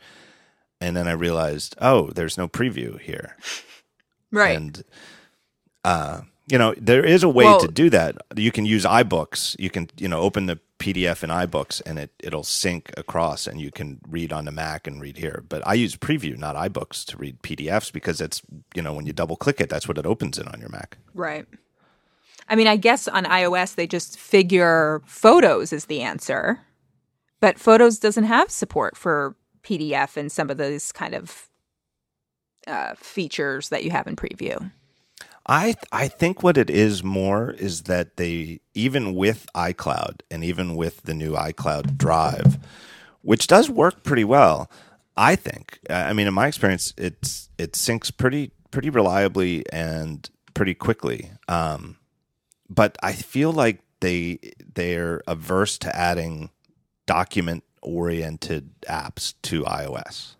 [0.80, 3.36] And then I realized, oh, there's no preview here.
[4.30, 4.56] Right.
[4.56, 4.82] And
[5.84, 8.16] uh, you know, there is a way Well- to do that.
[8.36, 9.56] You can use iBooks.
[9.58, 13.58] You can, you know, open the PDF in iBooks and it it'll sync across and
[13.60, 15.42] you can read on the Mac and read here.
[15.48, 18.42] But I use Preview, not iBooks, to read PDFs because it's,
[18.74, 20.98] you know, when you double click it, that's what it opens in on your Mac.
[21.14, 21.46] right.
[22.48, 26.60] I mean, I guess on iOS they just figure photos is the answer,
[27.40, 29.34] but Photos doesn't have support for
[29.66, 31.48] PDF and some of those kind of
[32.66, 34.70] uh, features that you have in Preview.
[35.48, 40.74] I I think what it is more is that they even with iCloud and even
[40.74, 42.58] with the new iCloud Drive,
[43.22, 44.70] which does work pretty well,
[45.16, 45.78] I think.
[45.88, 51.30] I mean, in my experience, it's it syncs pretty pretty reliably and pretty quickly.
[51.48, 51.96] Um,
[52.68, 54.38] but I feel like they
[54.74, 56.50] they're averse to adding
[57.06, 60.36] document oriented apps to iOS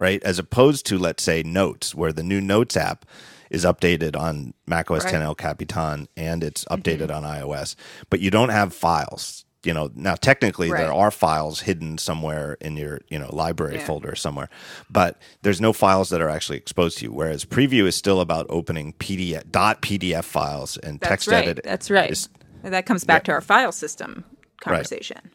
[0.00, 0.22] right?
[0.24, 3.04] As opposed to, let's say, Notes, where the new Notes app
[3.50, 5.12] is updated on macOS Right.
[5.12, 6.80] 10 El Capitan and it's mm-hmm.
[6.80, 7.76] updated on iOS,
[8.08, 9.44] but you don't have files.
[9.62, 13.84] You know, now technically there are files hidden somewhere in your, you know, library Yeah.
[13.84, 14.48] folder somewhere,
[14.88, 17.12] but there's no files that are actually exposed to you.
[17.12, 21.46] Whereas preview is still about opening PDF dot PDF files and That's text right.
[21.46, 21.64] edit.
[21.64, 22.10] That's right.
[22.10, 22.30] is-
[22.62, 24.24] that comes back to our file system
[24.60, 25.30] conversation.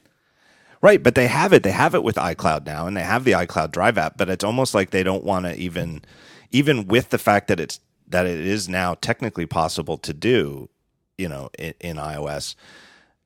[0.81, 1.63] Right, but they have it.
[1.63, 4.17] They have it with iCloud now, and they have the iCloud Drive app.
[4.17, 6.03] But it's almost like they don't want to even,
[6.51, 10.69] even with the fact that it's that it is now technically possible to do,
[11.17, 12.53] you know, in, in iOS,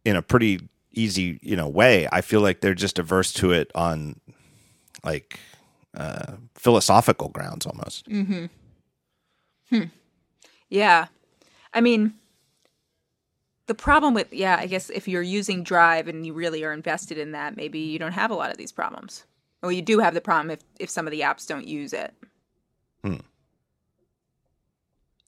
[0.05, 2.07] in a pretty easy, you know, way.
[2.13, 4.21] I feel like they're just averse to it on,
[5.03, 5.38] like,
[5.97, 8.07] uh, philosophical grounds almost.
[8.07, 8.45] Mm-hmm.
[9.71, 9.91] Mhm.
[10.69, 11.07] Yeah.
[11.73, 12.13] I mean,
[13.69, 17.19] the problem with, yeah, I guess if you're using Drive and you really are invested
[17.19, 19.25] in that, maybe you don't have a lot of these problems.
[19.62, 22.12] Well, you do have the problem if, if some of the apps don't use it.
[23.03, 23.17] Hmm.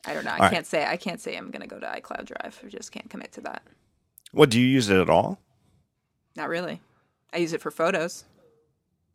[0.08, 0.32] I don't know.
[0.32, 0.52] I right.
[0.52, 0.84] can't say.
[0.84, 2.60] I can't say I'm going to go to iCloud Drive.
[2.66, 3.62] I just can't commit to that.
[4.32, 5.40] What do you use it at all?
[6.36, 6.82] Not really.
[7.32, 8.26] I use it for photos.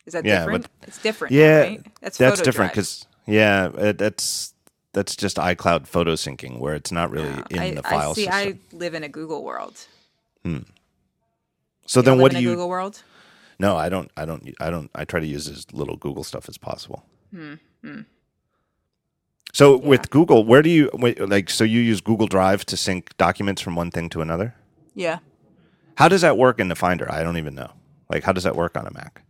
[0.07, 0.69] Is that Yeah, different?
[0.83, 1.35] it's different.
[1.35, 1.87] Yeah, right?
[2.01, 4.55] That's Photo different because yeah, it, that's
[4.97, 8.15] that's just iCloud photo syncing where it's not really No, in I, the file I
[8.15, 8.25] see.
[8.25, 8.59] system.
[8.73, 9.77] I live in a Google world.
[11.87, 12.51] So You then, what do in a you?
[12.53, 13.03] Google world?
[13.59, 14.11] No, I don't.
[14.17, 14.43] I don't.
[14.59, 14.91] I don't.
[14.95, 17.05] I try to use as little Google stuff as possible.
[17.31, 17.55] Hmm,
[19.53, 21.51] So with Google, where do you like?
[21.51, 24.55] So you use Google Drive to sync documents from one thing to another.
[24.95, 25.19] Yeah.
[25.97, 27.11] How does that work in the Finder?
[27.11, 27.71] I don't even know.
[28.11, 29.23] Like, how does that work on a Mac?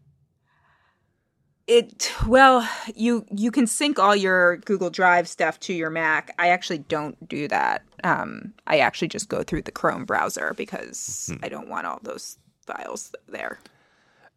[1.67, 6.33] It well, you you can sync all your Google Drive stuff to your Mac.
[6.39, 7.83] I actually don't do that.
[8.05, 11.45] Um, I actually just go through the Chrome browser because Hmm.
[11.45, 13.59] I don't want all those files there.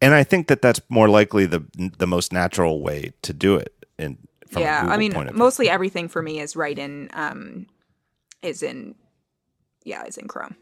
[0.02, 1.62] And I think that that's more likely the
[1.98, 4.16] the most natural way to do it, and
[4.48, 5.38] from yeah, I mean, point of view.
[5.38, 7.66] mostly everything for me is right in um,
[8.42, 8.96] is in
[9.84, 10.56] yeah, is in Chrome.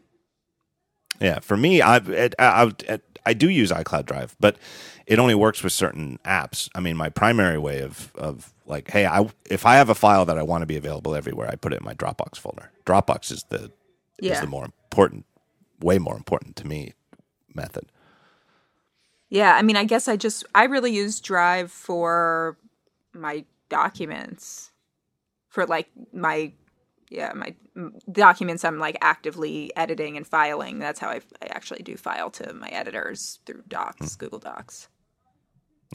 [1.19, 4.57] Yeah, for me, I, it, I, I I do use iCloud Drive, but
[5.05, 6.69] it only works with certain apps.
[6.75, 10.25] I mean, my primary way of of like, hey, I if I have a file
[10.25, 12.71] that I want to be available everywhere, I put it in my Dropbox folder.
[12.85, 13.71] Dropbox is the
[14.19, 15.25] is the more important,
[15.79, 16.93] way more important to me
[17.53, 17.85] method.
[19.29, 22.57] Yeah, I mean, I guess I just I really use Drive for
[23.13, 24.71] my documents,
[25.49, 26.51] for like my
[27.09, 27.55] yeah my
[28.11, 30.79] documents I'm like actively editing and filing.
[30.79, 34.87] That's how I, I actually do file to my editors through Docs, Google Docs.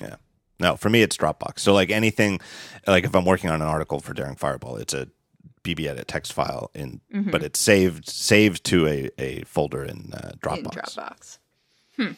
[0.00, 0.16] Yeah.
[0.60, 1.60] No, for me it's Dropbox.
[1.60, 2.40] So like anything,
[2.86, 5.08] like if I'm working on an article for Daring Fireball, it's a
[5.64, 7.30] BBEdit text file in, Mm-hmm.
[7.30, 10.58] but it's saved saved to a, a folder in uh, Dropbox.
[10.58, 11.38] in Dropbox.
[11.96, 12.12] Hmm.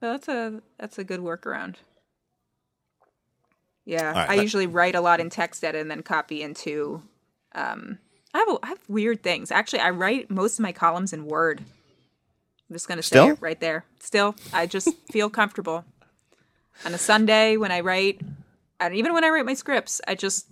[0.00, 1.76] Well, that's a that's a good workaround.
[3.84, 7.02] Yeah, right, I let- usually write a lot in TextEdit and then copy into.
[7.54, 7.98] Um,
[8.32, 9.50] I have a, I have weird things.
[9.50, 11.60] Actually, I write most of my columns in Word.
[11.60, 13.28] I'm just gonna say Still?
[13.30, 13.84] it right there.
[14.00, 15.84] Still, I just feel comfortable.
[16.84, 18.20] On a Sunday when I write,
[18.80, 20.48] and even when I write my scripts, I just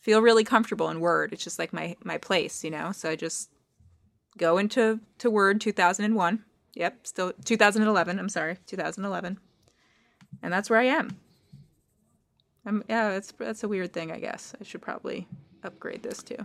[0.00, 1.32] feel really comfortable in Word.
[1.32, 2.92] It's just like my my place, you know.
[2.92, 3.50] So I just
[4.38, 6.44] go into to Word 2001.
[6.74, 8.18] Yep, still 2011.
[8.18, 9.38] I'm sorry, 2011,
[10.42, 11.16] and that's where I am.
[12.66, 14.12] Um, yeah, that's that's a weird thing.
[14.12, 15.26] I guess I should probably
[15.64, 16.44] upgrade this too.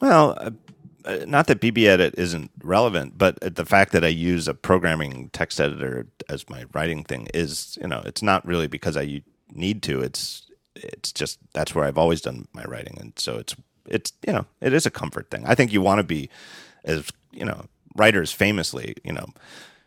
[0.00, 0.50] Well, uh,
[1.04, 5.30] uh, not that BBEdit isn't relevant, but uh, the fact that I use a programming
[5.32, 9.82] text editor as my writing thing is, you know, it's not really because I need
[9.84, 10.00] to.
[10.00, 14.32] It's it's just that's where I've always done my writing, and so it's it's you
[14.32, 15.44] know it is a comfort thing.
[15.46, 16.28] I think you want to be
[16.84, 19.26] as you know writers famously, you know.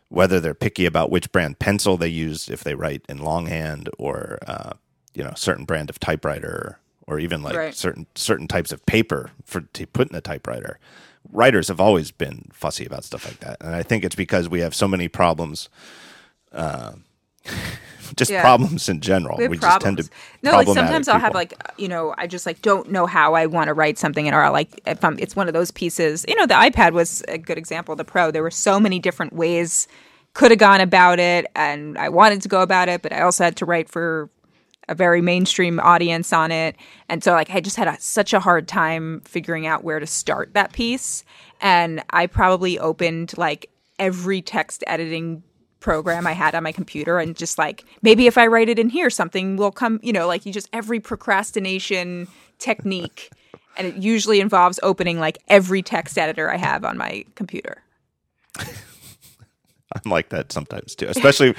[0.08, 4.38] Whether they're picky about which brand pencil they use if they write in longhand, or
[4.46, 4.72] uh,
[5.14, 6.78] you know, certain brand of typewriter,
[7.12, 7.74] or even like Right.
[7.74, 10.78] certain certain types of paper for to put in a typewriter.
[11.30, 14.60] Writers have always been fussy about stuff like that, and I think it's because we
[14.60, 15.68] have so many problems,
[16.52, 16.92] uh,
[18.16, 18.42] just Yeah.
[18.42, 19.38] problems in general.
[19.38, 20.08] We have just tend to
[20.42, 23.46] no, like sometimes I'll have like you know I just like don't know how I
[23.46, 26.24] want to write something, and or I'll, like if I'm, it's one of those pieces.
[26.28, 27.94] You know, the iPad was a good example.
[27.96, 29.86] The Pro, there were so many different ways
[30.34, 33.44] could have gone about it, and I wanted to go about it, but I also
[33.44, 34.28] had to write for
[34.88, 36.76] a very mainstream audience on it,
[37.08, 40.06] and so like I just had a, such a hard time figuring out where to
[40.06, 41.24] start that piece,
[41.60, 45.42] and I probably opened like every text editing
[45.80, 48.88] program I had on my computer and just like maybe if I write it in
[48.88, 52.28] here something will come you know like you just every procrastination
[52.60, 53.32] technique
[53.76, 57.82] and it usually involves opening like every text editor I have on my computer.
[60.04, 61.54] I'm like that sometimes too, especially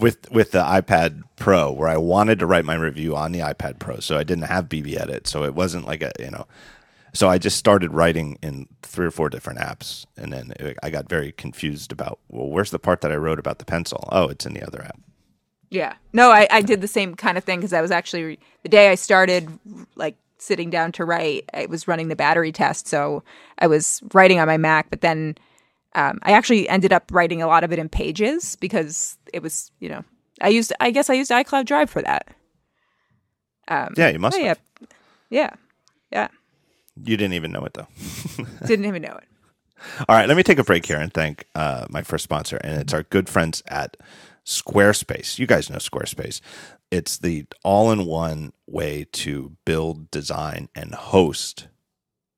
[0.00, 3.78] with with the iPad Pro, where I wanted to write my review on the iPad
[3.78, 6.46] Pro, so I didn't have BBEdit, so it wasn't like a you know,
[7.12, 10.90] so I just started writing in three or four different apps, and then it, I
[10.90, 14.08] got very confused about well, where's the part that I wrote about the pencil?
[14.12, 15.00] Oh, it's in the other app.
[15.70, 15.94] Yeah.
[16.12, 18.90] No, I, I did the same kind of thing because I was actually the day
[18.90, 19.48] I started
[19.96, 23.22] like sitting down to write, I was running the battery test, so
[23.58, 25.36] I was writing on my Mac, but then
[25.98, 29.70] um, I actually ended up writing a lot of it in Pages because it was
[29.80, 30.04] you know
[30.40, 32.28] I used I guess I used iCloud Drive for that.
[33.68, 34.38] Um, Yeah, you must.
[34.40, 34.54] yeah,
[35.30, 35.50] yeah,
[36.10, 36.28] yeah.
[37.04, 37.86] You didn't even know it though.
[38.66, 39.28] Didn't even know it.
[40.08, 42.80] All right, let me take a break here and thank uh, my first sponsor, and
[42.80, 43.96] it's our good friends at
[44.44, 45.38] Squarespace.
[45.38, 46.40] You guys know Squarespace.
[46.90, 51.68] It's the all in one way to build, design, and host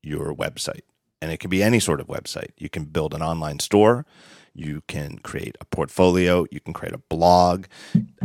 [0.02, 0.82] your website.
[1.22, 2.50] And it can be any sort of website.
[2.58, 4.06] You can build an online store,
[4.54, 7.66] you can create a portfolio, you can create a blog,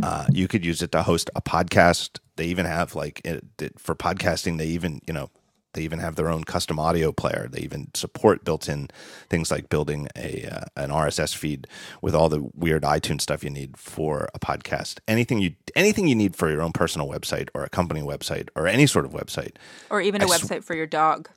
[0.02, 2.18] uh, you could use it to host a podcast.
[2.36, 5.30] They even have like it, it- for podcasting, they even, you know,
[5.74, 7.48] they even have their own custom audio player.
[7.50, 8.88] They even support built-in
[9.28, 11.66] things like building a uh, an RSS feed
[12.00, 15.00] with all the weird iTunes stuff you need for a podcast.
[15.06, 18.66] Anything you anything you need for your own personal website or a company website or
[18.66, 19.56] any sort of website.
[19.90, 21.28] Or even a I sw- website for your dog.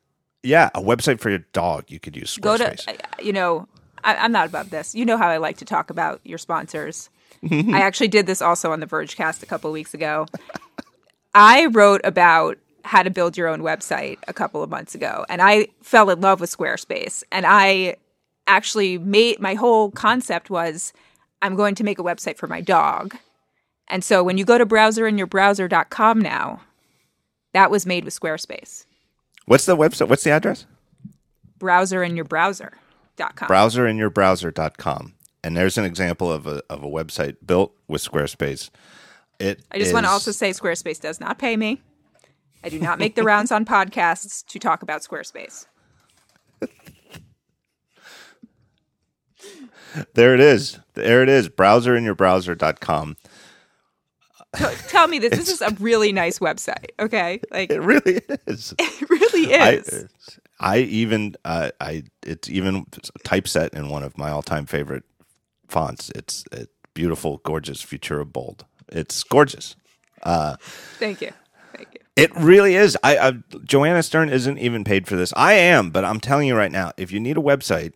[0.43, 1.85] Yeah, a website for your dog.
[1.87, 3.67] You could use Go to uh, you know
[4.03, 4.95] I, I'm not above this.
[4.95, 7.09] You know how I like to talk about your sponsors.
[7.51, 10.25] I actually did this also on the Vergecast a couple of weeks ago.
[11.33, 15.41] I wrote about how to build your own website a couple of months ago, and
[15.41, 17.23] I fell in love with Squarespace.
[17.31, 17.97] And I
[18.47, 20.91] actually made my whole concept was
[21.41, 23.15] I'm going to make a website for my dog.
[23.87, 26.61] And so when you go to browserinyourbrowser.com now,
[27.53, 28.85] that was made with Squarespace.
[29.49, 30.07] What's the website?
[30.07, 30.67] What's the address?
[31.59, 33.47] Browserinyourbrowser.com.
[33.49, 35.13] Browserinyourbrowser.com.
[35.43, 38.69] And there's an example of a of a website built with Squarespace.
[39.39, 41.81] It I just want to also say Squarespace does not pay me.
[42.63, 45.65] I do not make the rounds on podcasts to talk about Squarespace.
[50.13, 50.77] there it is.
[50.93, 51.49] There it is.
[51.49, 53.17] Browserinyourbrowser.com.
[54.87, 55.31] Tell me this.
[55.31, 56.89] This is a really nice website.
[56.99, 58.73] Okay, like it really is.
[58.79, 60.07] It really is.
[60.59, 62.85] I, I even uh, I it's even
[63.23, 65.03] typeset in one of my all time favorite
[65.67, 66.11] fonts.
[66.15, 68.65] It's it, beautiful, gorgeous, Futura bold.
[68.89, 69.75] It's gorgeous.
[70.23, 70.57] Uh,
[70.97, 71.31] Thank you.
[71.75, 71.99] Thank you.
[72.15, 72.97] It really is.
[73.03, 73.33] I, I
[73.63, 75.31] Joanna Stern isn't even paid for this.
[75.37, 77.93] I am, but I'm telling you right now, if you need a website,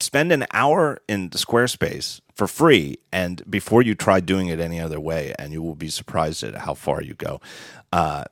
[0.00, 5.00] spend an hour in Squarespace for free, and before you try doing it any other
[5.00, 7.40] way, and you will be surprised at how far you go.
[7.92, 8.24] Uh,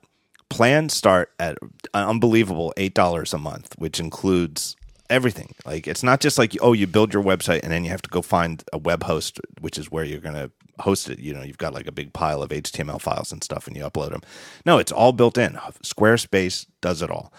[0.48, 1.56] plans start at
[1.94, 4.76] unbelievable eight dollars a month, which includes
[5.08, 5.54] everything.
[5.64, 8.10] Like it's not just like oh, you build your website and then you have to
[8.10, 10.50] go find a web host, which is where you're going to
[10.80, 11.18] host it.
[11.18, 13.84] You know, you've got like a big pile of HTML files and stuff, and you
[13.84, 14.22] upload them.
[14.66, 15.54] No, it's all built in.
[15.82, 17.32] Squarespace does it all.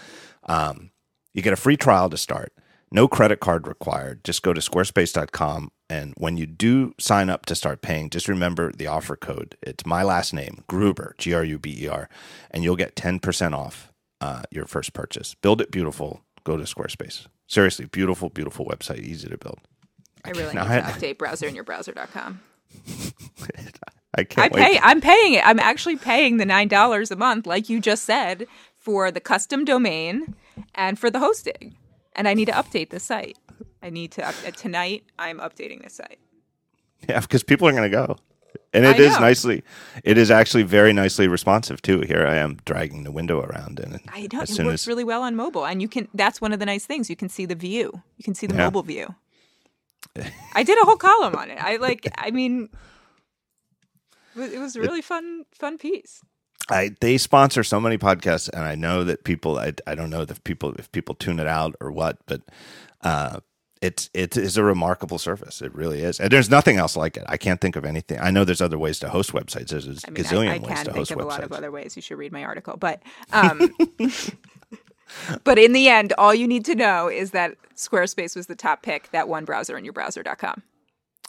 [0.45, 0.91] Um,
[1.33, 2.53] you get a free trial to start.
[2.95, 4.23] No credit card required.
[4.23, 5.71] Just go to squarespace.com.
[5.89, 9.57] And when you do sign up to start paying, just remember the offer code.
[9.63, 12.07] It's my last name, Gruber, G R U B E R,
[12.51, 13.91] and you'll get 10% off
[14.21, 15.33] uh, your first purchase.
[15.33, 16.21] Build it beautiful.
[16.43, 17.25] Go to Squarespace.
[17.47, 19.59] Seriously, beautiful, beautiful website, easy to build.
[20.23, 22.41] I really need to update browserinyourbrowser.com.
[24.15, 24.79] I can't I pay.
[24.83, 25.47] I'm paying it.
[25.47, 29.65] I'm actually paying the nine dollars a month, like you just said, for the custom
[29.65, 30.35] domain
[30.75, 31.75] and for the hosting.
[32.15, 33.37] And I need to update the site.
[33.81, 35.03] I need to up- tonight.
[35.19, 36.19] I'm updating the site.
[37.09, 38.17] Yeah, because people are going to go,
[38.73, 39.63] and it is nicely.
[40.03, 42.01] It is actually very nicely responsive too.
[42.01, 45.21] Here I am dragging the window around, and I know it works as, really well
[45.23, 45.65] on mobile.
[45.65, 46.07] And you can.
[46.13, 47.09] That's one of the nice things.
[47.09, 47.91] You can see the view.
[48.17, 48.65] You can see the yeah.
[48.65, 49.15] mobile view.
[50.53, 51.57] I did a whole column on it.
[51.61, 52.11] I like.
[52.17, 52.69] I mean,
[54.35, 56.21] it was a really it, fun, fun piece.
[56.69, 59.57] I they sponsor so many podcasts, and I know that people.
[59.57, 62.41] I, I don't know if people if people tune it out or what, but
[63.01, 63.39] uh,
[63.81, 65.61] it's it is a remarkable service.
[65.61, 67.25] It really is, and there's nothing else like it.
[67.27, 68.19] I can't think of anything.
[68.21, 69.67] I know there's other ways to host websites.
[69.67, 70.93] There's a I mean, gazillion I, I ways to host websites.
[70.93, 71.95] I can think of a lot of other ways.
[71.95, 73.03] You should read my article, but.
[73.33, 73.75] Um,
[75.43, 78.83] but in the end, all you need to know is that Squarespace was the top
[78.83, 79.11] pick.
[79.11, 80.63] That one browser in your browser.com.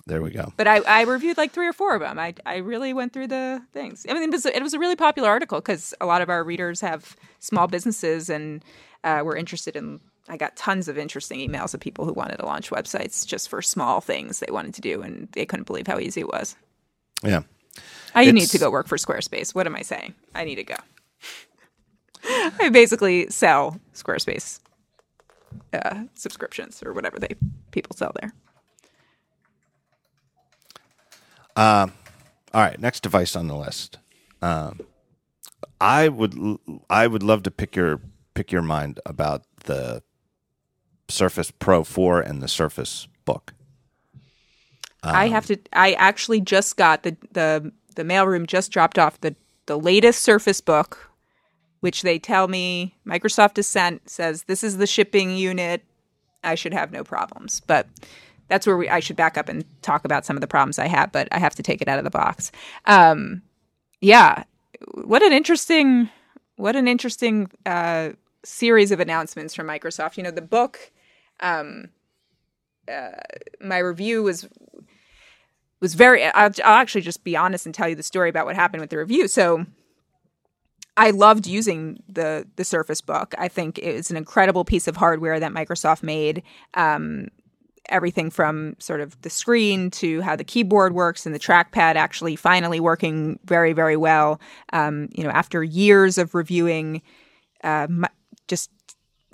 [0.07, 0.53] There we go.
[0.57, 2.19] But I, I reviewed like three or four of them.
[2.19, 4.05] I, I really went through the things.
[4.09, 6.45] I mean, it was, it was a really popular article because a lot of our
[6.45, 8.63] readers have small businesses and
[9.03, 10.01] uh, were interested in.
[10.29, 13.61] I got tons of interesting emails of people who wanted to launch websites just for
[13.61, 16.57] small things they wanted to do, and they couldn't believe how easy it was.
[17.23, 17.43] Yeah.
[18.15, 18.33] I it's...
[18.33, 19.55] need to go work for Squarespace.
[19.55, 20.15] What am I saying?
[20.35, 20.77] I need to go.
[22.59, 24.61] I basically sell Squarespace
[25.73, 27.35] uh, subscriptions or whatever they
[27.71, 28.33] people sell there.
[31.57, 31.89] Uh,
[32.53, 33.99] all right, next device on the list.
[34.43, 34.81] Um,
[35.81, 36.37] I would
[36.89, 38.01] I would love to pick your
[38.35, 40.03] pick your mind about the
[41.09, 43.55] Surface Pro 4 and the Surface Book.
[45.03, 45.59] Um, I have to.
[45.73, 49.35] I actually just got the the the mailroom just dropped off the
[49.67, 51.11] the latest Surface Book,
[51.81, 55.85] which they tell me Microsoft has sent says this is the shipping unit.
[56.43, 57.87] I should have no problems, but
[58.49, 60.87] that's where we, I should back up and talk about some of the problems I
[60.87, 62.53] have, but I have to take it out of the box.
[62.87, 63.43] Um,
[64.01, 64.45] yeah,
[64.93, 66.11] what an interesting,
[66.57, 68.11] what an interesting uh,
[68.45, 70.17] series of announcements from Microsoft.
[70.17, 70.93] You know, the book,
[71.41, 71.89] um,
[72.87, 73.11] uh,
[73.61, 74.47] my review was
[75.81, 76.25] was very.
[76.25, 78.91] I'll, I'll actually just be honest and tell you the story about what happened with
[78.91, 79.29] the review.
[79.29, 79.67] So.
[80.97, 83.35] I loved using the the Surface Book.
[83.37, 86.45] I think it was an incredible piece of hardware that Microsoft made.
[86.75, 87.31] Um,
[87.89, 92.37] everything from sort of the screen to how the keyboard works and the trackpad actually
[92.37, 94.41] finally working very very well.
[94.73, 97.03] Um, you know after years of reviewing
[97.63, 97.87] uh,
[98.49, 98.71] just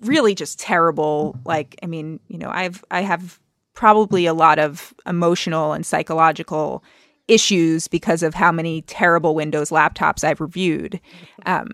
[0.02, 3.38] really just terrible like i mean you know i've i have
[3.74, 6.82] probably a lot of emotional and psychological
[7.28, 11.00] issues because of how many terrible windows laptops i've reviewed.
[11.46, 11.70] Um,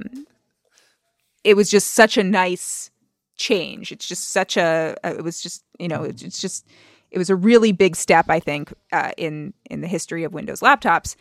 [1.44, 2.90] it was just such a nice
[3.36, 3.92] change.
[3.92, 6.66] It's just such a, it was just you know it's, it's, just
[7.10, 10.60] it was a really big step I think uh, in in the history of Windows
[10.60, 11.16] laptops.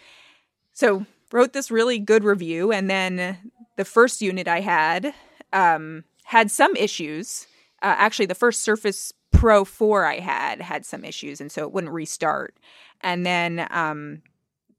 [0.74, 5.14] So wrote this really good review, and then the first unit I had
[5.54, 7.48] um, had some issues.
[7.82, 11.72] Uh, actually, the first Surface Pro 4 I had had some issues, and so it
[11.72, 12.56] wouldn't restart.
[13.02, 14.22] And then um,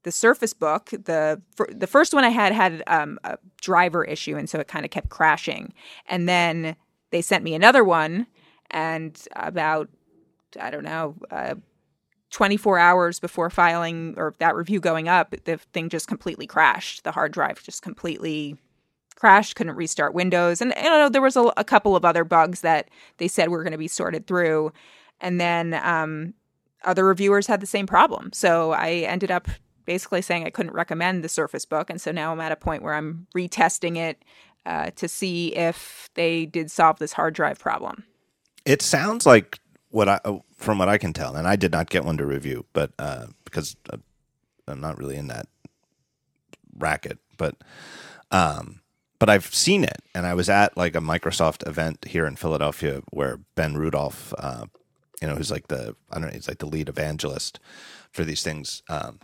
[0.03, 4.49] the Surface Book, the the first one I had had um, a driver issue, and
[4.49, 5.73] so it kind of kept crashing.
[6.07, 6.75] And then
[7.11, 8.27] they sent me another one,
[8.71, 9.89] and about
[10.59, 11.15] I don't know.
[11.29, 11.55] Uh,
[12.31, 17.03] 24 hours before filing or that review going up, the thing just completely crashed.
[17.03, 18.57] The hard drive just completely
[19.15, 22.61] crashed, couldn't restart Windows, and you know there was a, a couple of other bugs
[22.61, 24.71] that they said were going to be sorted through,
[25.19, 26.33] and then um,
[26.83, 28.31] other reviewers had the same problem.
[28.33, 29.47] So I ended up
[29.85, 32.83] basically saying I couldn't recommend the Surface Book, and so now I'm at a point
[32.83, 34.23] where I'm retesting it
[34.67, 38.03] uh, to see if they did solve this hard drive problem.
[38.65, 39.59] It sounds like
[39.89, 40.19] what I,
[40.57, 43.27] from what I can tell, and I did not get one to review, but uh,
[43.45, 43.97] because uh,
[44.67, 45.47] I'm not really in that
[46.77, 47.55] racket, but
[48.29, 48.81] um,
[49.19, 53.01] but I've seen it, and I was at like a Microsoft event here in Philadelphia
[53.11, 54.65] where Ben Rudolph, uh,
[55.21, 57.61] you know, who's like the I don't know, he's like the lead evangelist
[58.11, 58.83] for these things.
[58.89, 59.19] Um,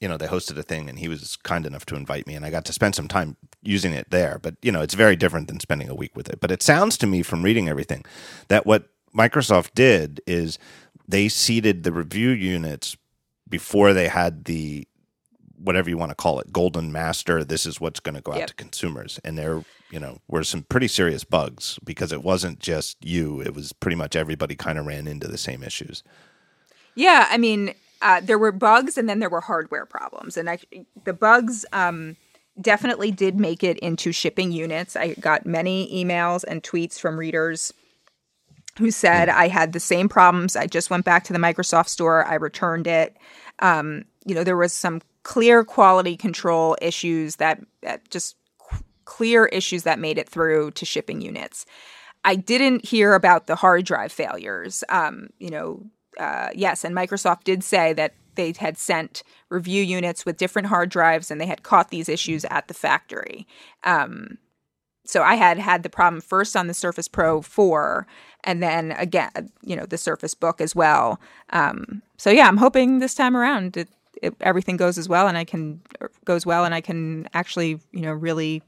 [0.00, 2.44] you know, they hosted a thing, and he was kind enough to invite me, and
[2.44, 4.38] I got to spend some time using it there.
[4.40, 6.40] But you know, it's very different than spending a week with it.
[6.40, 8.04] But it sounds to me from reading everything
[8.48, 10.58] that what Microsoft did is
[11.08, 12.96] they seeded the review units
[13.48, 14.86] before they had the
[15.56, 18.38] whatever you want to call it golden master this is what's going to go out
[18.38, 18.46] Yep.
[18.48, 22.96] to consumers and there you know were some pretty serious bugs because it wasn't just
[23.04, 26.04] you it was pretty much everybody kind of ran into the same issues
[26.94, 30.58] Yeah, I mean, uh, there were bugs and then there were hardware problems, and I,
[31.04, 32.16] the bugs um,
[32.60, 34.96] definitely did make it into shipping units.
[34.96, 37.72] I got many emails and tweets from readers
[38.78, 40.56] who said I had the same problems.
[40.56, 42.24] I just went back to the Microsoft store.
[42.24, 43.16] I returned it.
[43.58, 48.36] Um, you know, there was some clear quality control issues that, that just
[49.04, 51.66] clear issues that made it through to shipping units.
[52.24, 54.84] I didn't hear about the hard drive failures.
[54.88, 55.84] Um, you know,
[56.18, 60.88] uh, yes, and Microsoft did say that they had sent review units with different hard
[60.88, 63.46] drives and they had caught these issues at the factory.
[63.84, 64.38] Um,
[65.04, 68.06] so I had had the problem first on the Surface Pro 4
[68.44, 71.20] and then again, you know, the Surface Book as well.
[71.50, 73.88] Um, so yeah, I'm hoping this time around it,
[74.22, 75.80] it, everything goes as well and I can
[76.24, 78.62] goes well and I can actually, you know, really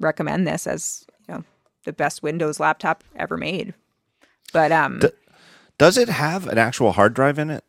[0.00, 1.44] recommend this as, you know,
[1.84, 3.74] the best Windows laptop ever made.
[4.52, 5.00] But um
[5.78, 7.64] does it have an actual hard drive in it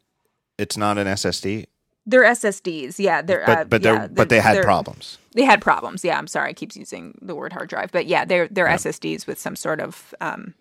[0.58, 1.66] it's not an ssd
[2.06, 3.22] they're SSDs, yeah.
[3.22, 6.04] They're but uh, but yeah, they but they had they're- problems They had problems.
[6.04, 8.78] Yeah, I'm sorry, I keep using the word hard drive, but yeah, they're they're Yeah.
[8.78, 10.56] SSDs with some sort of um,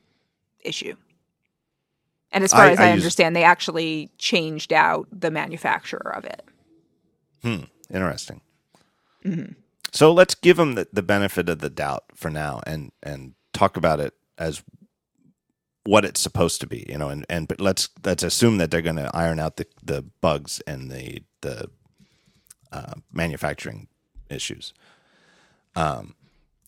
[0.60, 0.94] issue.
[2.32, 6.26] And as far I- as I I, understand, they actually changed out the manufacturer of
[6.26, 6.42] it.
[7.42, 7.62] Hmm.
[7.90, 8.42] Interesting.
[9.24, 9.54] Mhm.
[9.90, 13.78] So let's give them the, the benefit of the doubt for now, and and talk
[13.78, 14.62] about it as
[15.88, 17.08] what it's supposed to be, you know.
[17.08, 20.60] And and but let's let's assume that they're going to iron out the the bugs
[20.66, 21.70] and the the
[22.70, 23.88] uh, manufacturing
[24.28, 24.74] issues.
[25.74, 26.14] Um,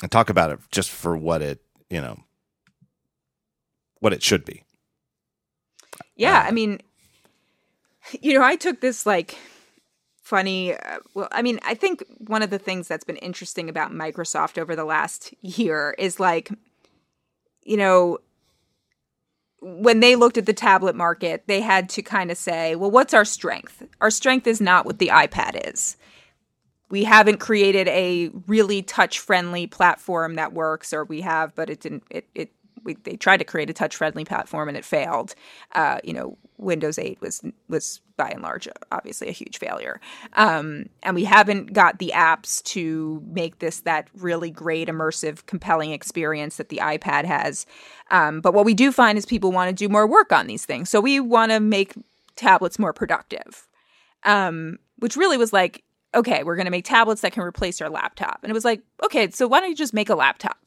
[0.02, 1.60] and talk about it just for what it
[1.90, 2.20] you know
[3.98, 4.64] what it should be.
[6.16, 6.80] Yeah, Uh, I mean,
[8.22, 9.36] you know, I took this like
[10.22, 10.74] funny.
[10.74, 14.56] Uh, well, I mean, I think one of the things that's been interesting about Microsoft
[14.56, 16.50] over the last year is like,
[17.64, 18.18] you know,
[19.60, 23.14] when they looked at the tablet market, they had to kind of say, well, what's
[23.14, 23.82] our strength?
[24.00, 25.96] Our strength is not what the iPad is.
[26.88, 31.80] We haven't created a really touch friendly platform that works, or we have, but it
[31.80, 32.04] didn't.
[32.10, 32.50] It, it
[32.84, 35.34] we, they tried to create a touch friendly platform and it failed.
[35.74, 40.00] Uh, you know, Windows 8 was was by and large obviously a huge failure.
[40.34, 45.92] Um, and we haven't got the apps to make this that really great immersive compelling
[45.92, 47.66] experience that the iPad has.
[48.10, 50.66] Um, but what we do find is people want to do more work on these
[50.66, 50.90] things.
[50.90, 51.94] So we want to make
[52.36, 53.66] tablets more productive.
[54.24, 55.82] Um, which really was like,
[56.14, 58.40] okay, we're going to make tablets that can replace our laptop.
[58.42, 60.58] And it was like, okay, so why don't you just make a laptop?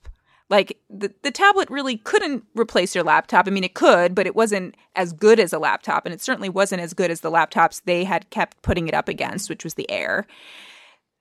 [0.53, 3.47] Like the, the tablet really couldn't replace your laptop.
[3.47, 6.05] I mean, it could, but it wasn't as good as a laptop.
[6.05, 9.09] And it certainly wasn't as good as the laptops they had kept putting it up
[9.09, 10.27] against, which was the Air.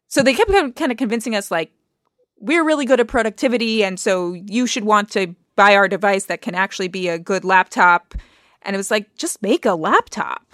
[0.09, 1.72] So they kept kind of convincing us, like,
[2.41, 3.83] we're really good at productivity.
[3.83, 7.43] And so you should want to buy our device that can actually be a good
[7.43, 8.14] laptop.
[8.61, 10.45] And it was like, just make a laptop.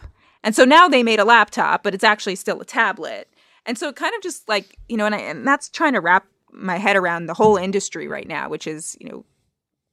[0.44, 3.28] And so now they made a laptop, but it's actually still a tablet.
[3.66, 6.00] And so it kind of just like, you know, and, I, and that's trying to
[6.00, 9.24] wrap my head around the whole industry right now, which is, you know,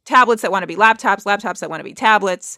[0.05, 2.57] tablets that want to be laptops, laptops that want to be tablets.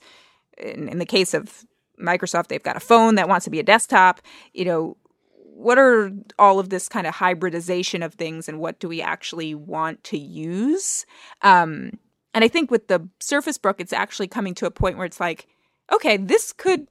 [0.58, 1.66] In, in the case of
[2.02, 4.22] Microsoft, they've got a phone that wants to be a desktop.
[4.54, 4.98] You know,
[5.32, 9.56] what are all of this kind of hybridization of things and what do we actually
[9.56, 11.06] want to use?
[11.42, 11.98] Um,
[12.34, 15.20] and I think with the Surface Book, it's actually coming to a point where it's
[15.20, 15.48] like,
[15.92, 16.88] okay, this could,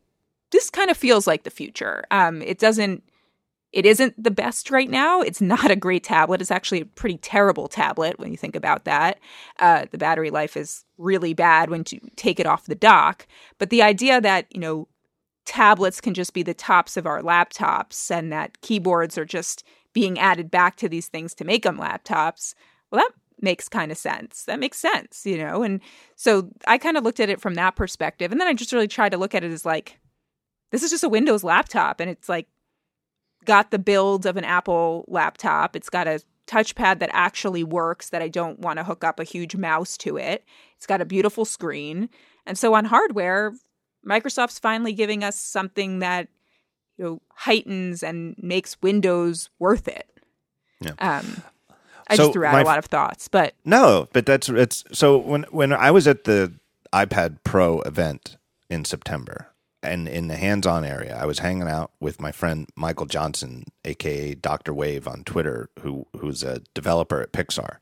[0.51, 2.03] this kind of feels like the future.
[2.11, 3.05] Um, it doesn't,
[3.73, 5.21] it isn't the best right now.
[5.21, 6.41] It's not a great tablet.
[6.41, 9.19] It's actually a pretty terrible tablet when you think about that.
[9.59, 13.27] Uh, the battery life is really bad when you take it off the dock.
[13.59, 14.89] But the idea that, you know,
[15.45, 20.19] tablets can just be the tops of our laptops and that keyboards are just being
[20.19, 22.55] added back to these things to make them laptops.
[22.91, 24.45] Well, that makes kind of sense.
[24.45, 25.63] That makes sense, you know?
[25.63, 25.81] And
[26.15, 28.33] so I kind of looked at it from that perspective.
[28.33, 29.99] And then I just really tried to look at it as like,
[30.73, 32.01] this is just a Windows laptop.
[32.01, 32.49] And it's like
[33.47, 35.75] got the build of an Apple laptop.
[35.75, 39.25] It's got a touchpad that actually works, that I don't want to hook up a
[39.25, 40.45] huge mouse to it.
[40.77, 42.09] It's got a beautiful screen.
[42.47, 43.55] And so on hardware,
[44.07, 46.29] Microsoft's finally giving us something that
[46.99, 50.09] you know heightens and makes Windows worth it.
[50.81, 50.93] Yeah.
[50.99, 51.43] Um,
[52.09, 54.85] I So just threw out my a lot of thoughts, but No, but that's it's
[54.93, 56.53] so when when I was at the
[56.93, 58.37] iPad Pro event
[58.71, 59.49] in September
[59.83, 64.35] and in the hands-on area, I was hanging out with my friend Michael Johnson, aka
[64.35, 67.77] Doctor Wave on Twitter, who who's a developer at Pixar,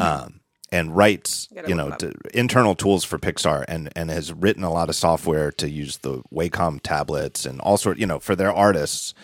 [0.00, 0.40] um,
[0.72, 4.88] and writes you know to, internal tools for Pixar, and and has written a lot
[4.88, 9.14] of software to use the Wacom tablets and all sort you know for their artists.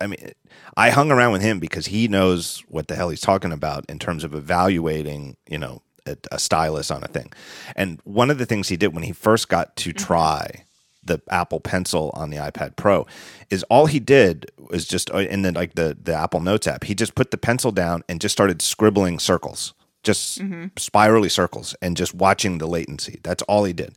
[0.00, 0.32] I mean,
[0.76, 3.98] I hung around with him because he knows what the hell he's talking about in
[3.98, 7.32] terms of evaluating, you know, a, a stylus on a thing.
[7.76, 10.63] And one of the things he did when he first got to try
[11.06, 13.06] the Apple Pencil on the iPad Pro
[13.50, 16.84] is all he did was just uh, in the like the the Apple Notes app.
[16.84, 20.40] He just put the pencil down and just started scribbling circles, just
[20.76, 23.20] spirally circles, and just watching the latency.
[23.22, 23.94] That's all he did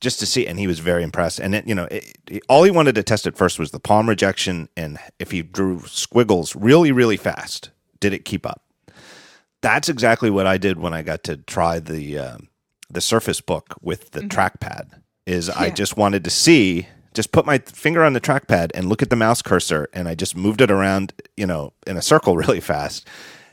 [0.00, 1.38] just to see, and he was very impressed.
[1.40, 3.80] And it, you know, it, it- all he wanted to test at first was the
[3.80, 7.70] palm rejection, and if he drew squiggles really, really fast,
[8.00, 8.60] did it keep up?
[9.62, 12.48] That's exactly what I did when I got to try the um,
[12.90, 15.00] the Surface Book with the trackpad.
[15.26, 19.00] Is I just wanted to see, just put my finger on the trackpad and look
[19.02, 22.36] at the mouse cursor, and I just moved it around, you know, in a circle
[22.44, 23.08] really fast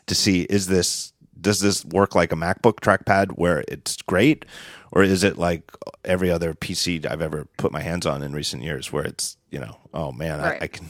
[0.07, 4.45] to see is this does this work like a MacBook trackpad where it's great,
[4.91, 5.71] or is it like
[6.03, 9.59] every other PC I've ever put my hands on in recent years where it's you
[9.59, 10.61] know oh man Right.
[10.61, 10.87] I, I can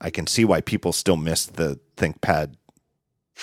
[0.00, 2.54] I can see why people still miss the ThinkPad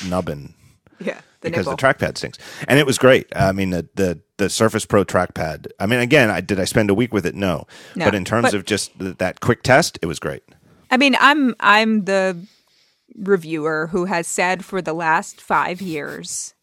[0.08, 0.54] nubbin
[1.06, 1.76] yeah, the because nipple.
[1.78, 2.38] the trackpad stinks.
[2.68, 3.28] And it was great.
[3.36, 5.68] I mean, the the the Surface Pro trackpad.
[5.80, 7.36] I mean, again, I did I spend a week with it?
[7.36, 10.44] No, No, but in terms but- of just th- that quick test, it was great.
[10.92, 12.38] I mean, I'm I'm the
[13.16, 16.54] reviewer who has said for the last five years,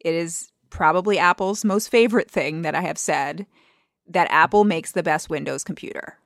[0.00, 3.46] it is probably Apple's most favorite thing that I have said
[4.08, 6.18] that Apple makes the best Windows computer.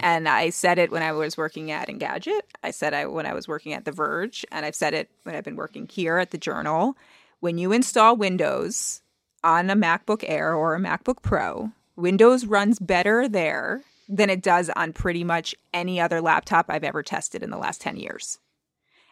[0.00, 2.40] And I said it when I was working at Engadget.
[2.62, 5.34] I said it when I was working at The Verge, and I've said it when
[5.34, 6.96] I've been working here at the Journal.
[7.40, 9.02] When you install Windows
[9.44, 14.70] on a MacBook Air or a MacBook Pro, Windows runs better there than it does
[14.70, 18.38] on pretty much any other laptop I've ever tested in the last 10 years.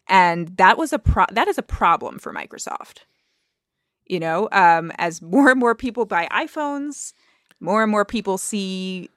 [0.08, 3.00] And that was a pro- that is a problem for Microsoft.
[4.06, 7.14] You know, um, as more and more people buy iPhones,
[7.58, 9.08] more and more people see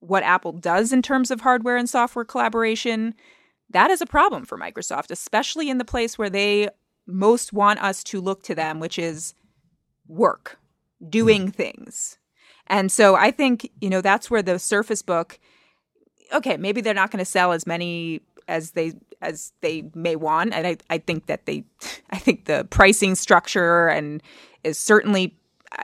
[0.00, 3.14] what Apple does in terms of hardware and software collaboration,
[3.70, 6.68] that is a problem for Microsoft, especially in the place where they
[7.06, 9.34] most want us to look to them, which is
[10.06, 10.58] work,
[11.08, 11.54] doing mm.
[11.54, 12.18] things.
[12.66, 15.38] And so I think, you know, that's where the Surface Book
[16.32, 20.54] okay, maybe they're not going to sell as many as they as they may want,
[20.54, 21.64] and I, I think that they,
[22.10, 24.22] I think the pricing structure and
[24.62, 25.36] is certainly,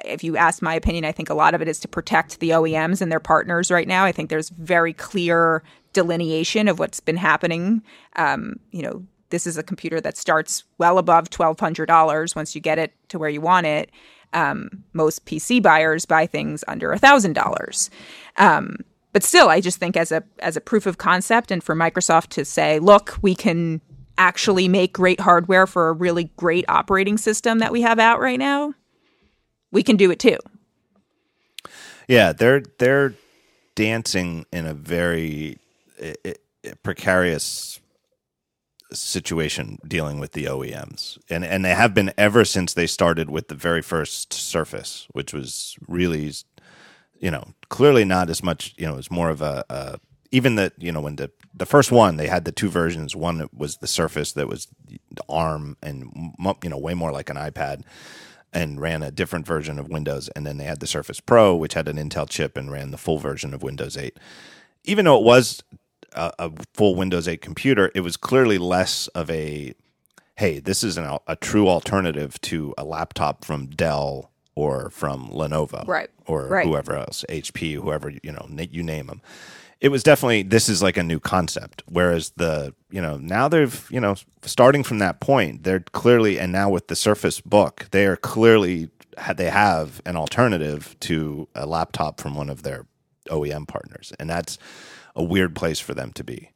[0.04, 2.50] if you ask my opinion, I think a lot of it is to protect the
[2.50, 4.04] OEMs and their partners right now.
[4.04, 5.62] I think there's very clear
[5.92, 7.82] delineation of what's been happening.
[8.16, 12.54] Um, you know, this is a computer that starts well above twelve hundred dollars once
[12.54, 13.90] you get it to where you want it.
[14.32, 17.90] Um, most PC buyers buy things under thousand dollars.
[18.36, 18.78] Um,
[19.12, 22.28] but still, I just think as a as a proof of concept, and for Microsoft
[22.30, 23.80] to say, look, we can
[24.18, 28.38] actually make great hardware for a really great operating system that we have out right
[28.38, 28.74] now,
[29.74, 30.38] we can do it too.
[32.08, 33.14] Yeah, they're they're
[33.74, 35.58] dancing in a very
[35.98, 37.80] eh, eh, precarious
[38.92, 43.48] situation dealing with the OEMs, and and they have been ever since they started with
[43.48, 46.32] the very first Surface, which was really,
[47.18, 48.74] you know, clearly not as much.
[48.78, 49.98] You know, it was more of a, a
[50.30, 53.16] even the you know when the the first one they had the two versions.
[53.16, 57.36] One was the Surface that was the ARM and you know way more like an
[57.36, 57.82] iPad
[58.54, 60.28] and ran a different version of Windows.
[60.36, 62.96] And then they had the Surface Pro, which had an Intel chip and ran the
[62.98, 64.16] full version of Windows 8.
[64.84, 65.62] Even though it was
[66.12, 69.74] a, a full Windows 8 computer, it was clearly less of a
[70.36, 75.86] hey, this is an, a true alternative to a laptop from Dell or from Lenovo,
[75.86, 76.10] Right.
[76.26, 76.66] Or Right.
[76.66, 79.20] whoever else, HP, whoever you know, you name them.
[79.84, 81.82] It was definitely this is like a new concept.
[81.86, 86.50] Whereas the you know now they've you know starting from that point, they're clearly and
[86.50, 88.88] now with the Surface Book, they are clearly
[89.36, 92.86] they have an alternative to a laptop from one of their
[93.28, 94.56] OEM partners, and that's
[95.14, 96.50] a weird place for them to be.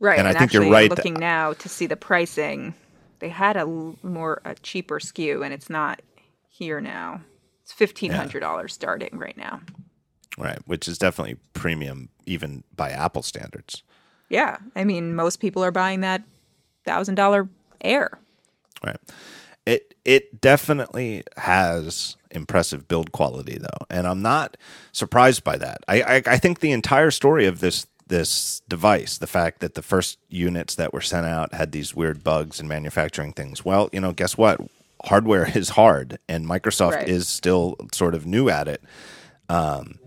[0.00, 0.18] Right.
[0.18, 2.72] And I think you're right looking now to see the pricing.
[3.18, 6.00] they had a more a cheaper SKU, and it's not
[6.48, 7.20] here now.
[7.62, 9.60] It's fifteen hundred dollars starting right now.
[10.38, 13.82] Right, which is definitely premium even by Apple standards.
[14.28, 16.22] Yeah, I mean, most people are buying that
[16.84, 17.48] thousand dollar
[17.80, 18.18] Air.
[18.84, 18.96] Right.
[19.66, 24.56] It it definitely has impressive build quality though, and I'm not
[24.92, 25.78] surprised by that.
[25.88, 29.82] I, I I think the entire story of this this device, the fact that the
[29.82, 33.64] first units that were sent out had these weird bugs and manufacturing things.
[33.64, 34.60] Well, you know, guess what?
[35.04, 37.08] Hardware is hard, and Microsoft Right.
[37.08, 38.82] is still sort of new at it.
[39.50, 39.98] Um,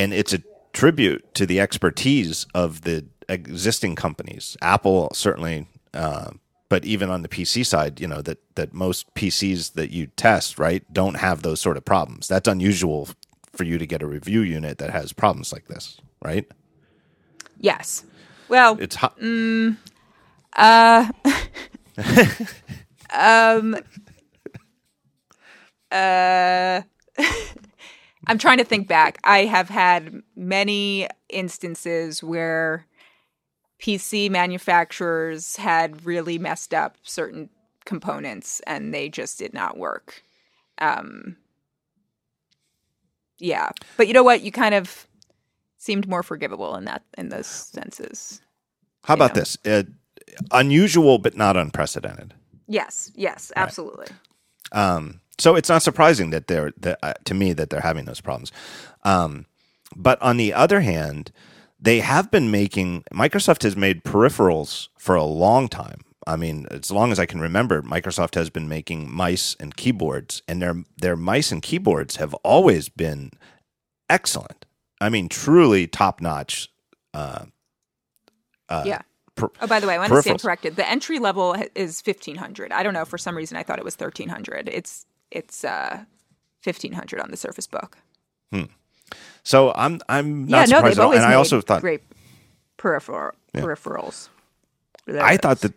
[0.00, 0.42] and it's a
[0.72, 4.56] tribute to the expertise of the existing companies.
[4.62, 6.30] Apple certainly, uh,
[6.70, 10.58] but even on the PC side, you know that that most PCs that you test
[10.58, 12.28] right don't have those sort of problems.
[12.28, 13.10] That's unusual
[13.52, 16.50] for you to get a review unit that has problems like this, right?
[17.58, 18.04] Yes.
[18.48, 19.18] Well, It's hot.
[19.20, 19.76] Mm,
[20.56, 21.12] uh,
[23.12, 23.76] um,
[25.92, 26.80] uh,
[28.26, 29.18] I'm trying to think back.
[29.24, 32.86] I have had many instances where
[33.80, 37.48] PC manufacturers had really messed up certain
[37.84, 40.22] components and they just did not work.
[40.78, 41.36] Um,
[43.38, 44.42] yeah, but you know what?
[44.42, 45.06] You kind of
[45.78, 48.42] seemed more forgivable in that in those senses.
[49.04, 49.40] How about know.
[49.40, 49.58] this?
[49.64, 49.84] Uh,
[50.50, 52.34] unusual, but not unprecedented.
[52.68, 54.06] Yes, yes, absolutely.
[54.72, 58.20] Um, so it's not surprising that they're that, uh, to me that they're having those
[58.20, 58.52] problems.
[59.04, 59.46] Um,
[59.96, 61.32] but on the other hand,
[61.80, 66.02] they have been making Microsoft has made peripherals for a long time.
[66.26, 70.42] I mean, as long as I can remember, Microsoft has been making mice and keyboards,
[70.46, 73.30] and their their mice and keyboards have always been
[74.08, 74.66] excellent.
[75.00, 76.68] I mean, truly top notch.
[77.14, 77.46] Uh,
[78.68, 79.00] uh, Yeah.
[79.34, 80.42] per- Oh, by the way, I want to stand peripherals.
[80.42, 80.76] corrected.
[80.76, 82.70] The entry level is fifteen hundred.
[82.70, 83.06] I don't know.
[83.06, 84.68] For some reason, I thought it was thirteen hundred.
[84.68, 86.04] It's it's uh
[86.60, 87.98] fifteen hundred on the Surface Book.
[88.52, 88.64] Hmm.
[89.42, 91.04] So I'm I'm not yeah, no, surprised they've at all.
[91.06, 92.02] always And I also thought great
[92.76, 94.28] peripheral peripherals.
[95.08, 95.74] I thought that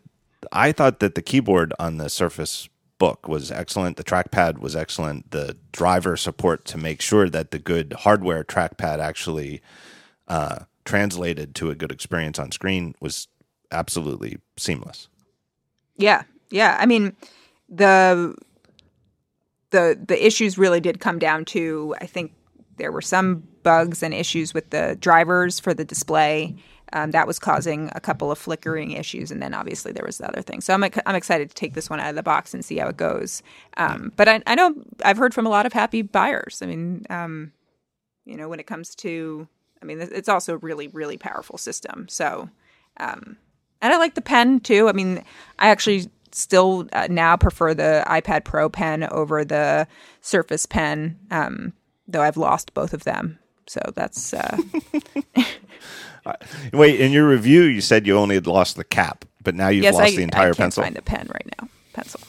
[0.52, 3.98] I thought that the keyboard on the Surface Book was excellent.
[3.98, 5.32] The trackpad was excellent.
[5.32, 9.62] The driver support to make sure that the good hardware trackpad actually
[10.28, 13.28] uh, translated to a good experience on screen was
[13.72, 15.08] absolutely seamless.
[15.98, 16.78] Yeah, yeah.
[16.80, 17.16] I mean,
[17.68, 18.36] the
[19.74, 22.32] the the issues really did come down to I think
[22.78, 26.56] there were some bugs and issues with the drivers for the display.
[26.94, 30.28] Um, that was causing a couple of flickering issues, and then obviously there was the
[30.28, 30.62] other thing.
[30.62, 32.88] So I'm I'm excited to take this one out of the box and see how
[32.88, 33.42] it goes.
[33.78, 36.62] Um, but I, I know I've heard from a lot of happy buyers.
[36.62, 37.52] I mean, um,
[38.26, 39.48] you know, when it comes to,
[39.82, 42.08] I mean, it's also a really really powerful system.
[42.10, 42.50] So
[43.00, 43.38] um,
[43.82, 44.88] and I like the pen too.
[44.88, 45.24] I mean,
[45.60, 49.88] I actually still uh, now prefer the iPad Pro pen over the
[50.22, 51.74] Surface pen, um,
[52.08, 53.40] though I've lost both of them.
[53.68, 54.58] So that's uh,
[56.74, 59.84] Wait, in your review, you said you only had lost the cap, but now you've
[59.84, 60.84] yes, lost I, the entire I can't pencil.
[60.84, 61.68] find the pen right now.
[61.94, 62.22] Pencil.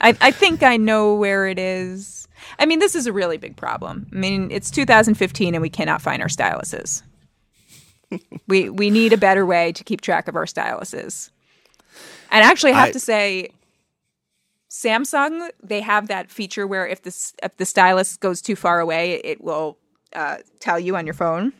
[0.00, 2.26] I, I think I know where it is.
[2.58, 4.08] I mean, this is a really big problem.
[4.12, 7.02] I mean, it's 2015 and we cannot find our styluses.
[8.48, 11.30] we we need a better way to keep track of our styluses.
[12.32, 13.50] And actually, I have I- to say,
[14.70, 19.20] Samsung they have that feature where if this if the stylus goes too far away,
[19.22, 19.76] it will
[20.14, 21.52] uh, tell you on your phone.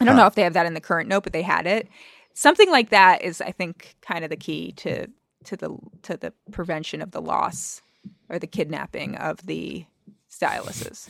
[0.00, 1.88] I don't know if they have that in the current note, but they had it.
[2.34, 5.08] Something like that is, I think, kind of the key to
[5.44, 7.80] to the to the prevention of the loss
[8.28, 9.86] or the kidnapping of the
[10.30, 11.08] styluses.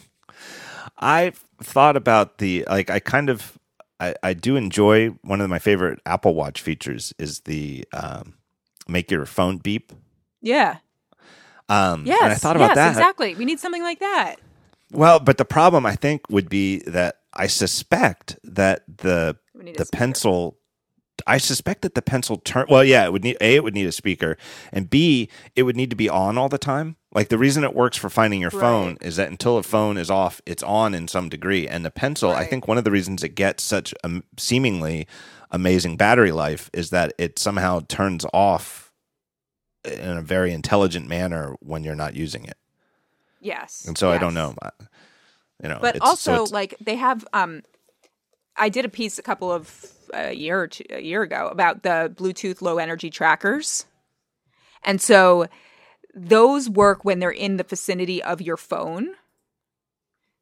[0.99, 3.59] I've thought about the like I kind of
[3.99, 8.35] I, I do enjoy one of my favorite Apple Watch features is the um,
[8.89, 9.93] make your phone beep.
[10.41, 10.79] Yeah.
[11.69, 12.23] Um, Yes.
[12.23, 12.89] and I thought about yes, that.
[12.91, 13.35] exactly.
[13.35, 14.37] We need something like that.
[14.91, 19.77] Well, but the problem I think would be that I suspect that the We need
[19.77, 20.57] a the pencil.
[21.27, 22.67] I suspect that the pencil turn.
[22.71, 23.57] Well, yeah, it would need a.
[23.57, 24.39] It would need a speaker,
[24.73, 25.29] and b.
[25.57, 26.97] It would need to be on all the time.
[27.13, 30.11] Like the reason it works for finding your phone is that until a phone is
[30.11, 31.67] off, it's on in some degree.
[31.67, 35.07] And the pencil, I think one of the reasons it gets such a seemingly
[35.51, 38.93] amazing battery life is that it somehow turns off
[39.85, 42.57] in a very intelligent manner when you're not using it.
[43.41, 43.85] Yes.
[43.87, 44.55] And so I don't yes.
[44.57, 44.71] know.
[45.63, 47.63] You know, But it's- so also, it's- like they have, um,
[48.57, 51.83] I did a piece a couple of a year or two, a year ago about
[51.83, 53.87] the Bluetooth low energy trackers,
[54.83, 55.47] and so
[56.15, 59.15] those work when they're in the vicinity of your phone.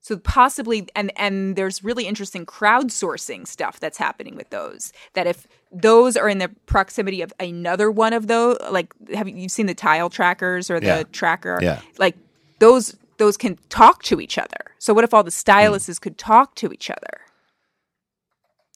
[0.07, 4.93] So possibly, and and there's really interesting crowdsourcing stuff that's happening with those.
[5.15, 9.49] That if those are in the proximity of another one of those, like have you
[9.49, 11.03] seen the tile trackers or the Yeah.
[11.11, 11.59] tracker?
[11.61, 11.81] Yeah.
[11.99, 12.15] Like
[12.61, 14.61] those those can talk to each other.
[14.79, 17.23] So what if all the styluses could talk to each other?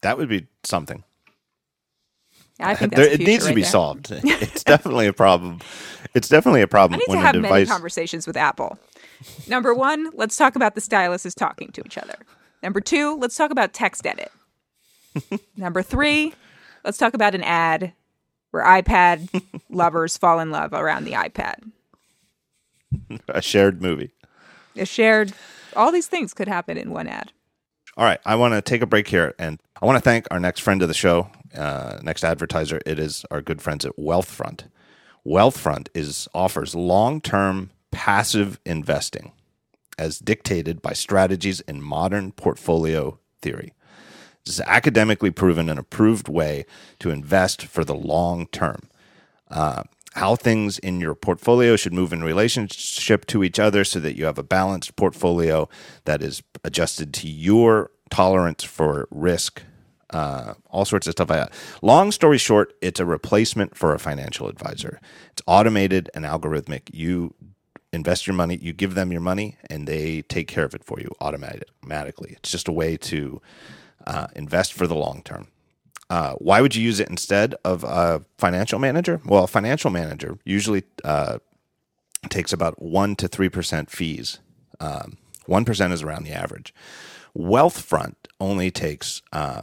[0.03, 1.05] That would be something.
[2.59, 3.71] I think There- it needs to be there.
[3.71, 4.11] solved.
[4.11, 5.61] It's definitely a problem.
[6.13, 7.69] It's definitely a problem I need to when have a many device.
[7.69, 8.79] conversations with Apple.
[9.49, 12.17] Number one, let's talk about the styluses talking to each other.
[12.63, 14.29] Number two, let's talk about TextEdit.
[15.57, 16.35] Number three,
[16.85, 17.93] let's talk about an ad
[18.51, 19.29] where iPad
[19.71, 21.71] lovers fall in love around the iPad.
[23.29, 24.13] a shared movie.
[24.77, 25.33] A shared,
[25.75, 27.33] all these things could happen in one ad.
[27.97, 30.41] All right, I want to take a break here, and I want to thank our
[30.41, 32.81] next friend of the show, uh, next advertiser.
[32.87, 34.65] It is our good friends at Wealthfront.
[35.27, 39.33] Wealthfront is offers long term passive investing,
[39.99, 43.73] as dictated by strategies in modern portfolio theory.
[44.45, 46.65] This is academically proven and approved way
[46.99, 48.89] to invest for the long term.
[49.51, 49.83] Uh,
[50.15, 54.25] how things in your portfolio should move in relationship to each other so that you
[54.25, 55.69] have a balanced portfolio
[56.05, 59.63] that is adjusted to your tolerance for risk,
[60.11, 61.53] uh, all sorts of stuff like that.
[61.81, 65.01] Long story short, it's a replacement for a financial advisor.
[65.31, 66.91] It's automated and algorithmic.
[66.93, 67.35] You
[67.93, 71.01] invest your money, you give them your money, and they take care of it for
[71.01, 72.35] you automatically.
[72.37, 73.41] It's just a way to
[74.07, 75.49] uh, invest for the long term.
[76.09, 79.21] Uh, why would you use it instead of a financial manager?
[79.25, 81.39] Well, a financial manager usually uh,
[82.29, 84.41] takes about one to three percent fees.
[84.81, 86.73] Um, One percent is around the average.
[87.37, 89.63] Wealthfront only takes uh,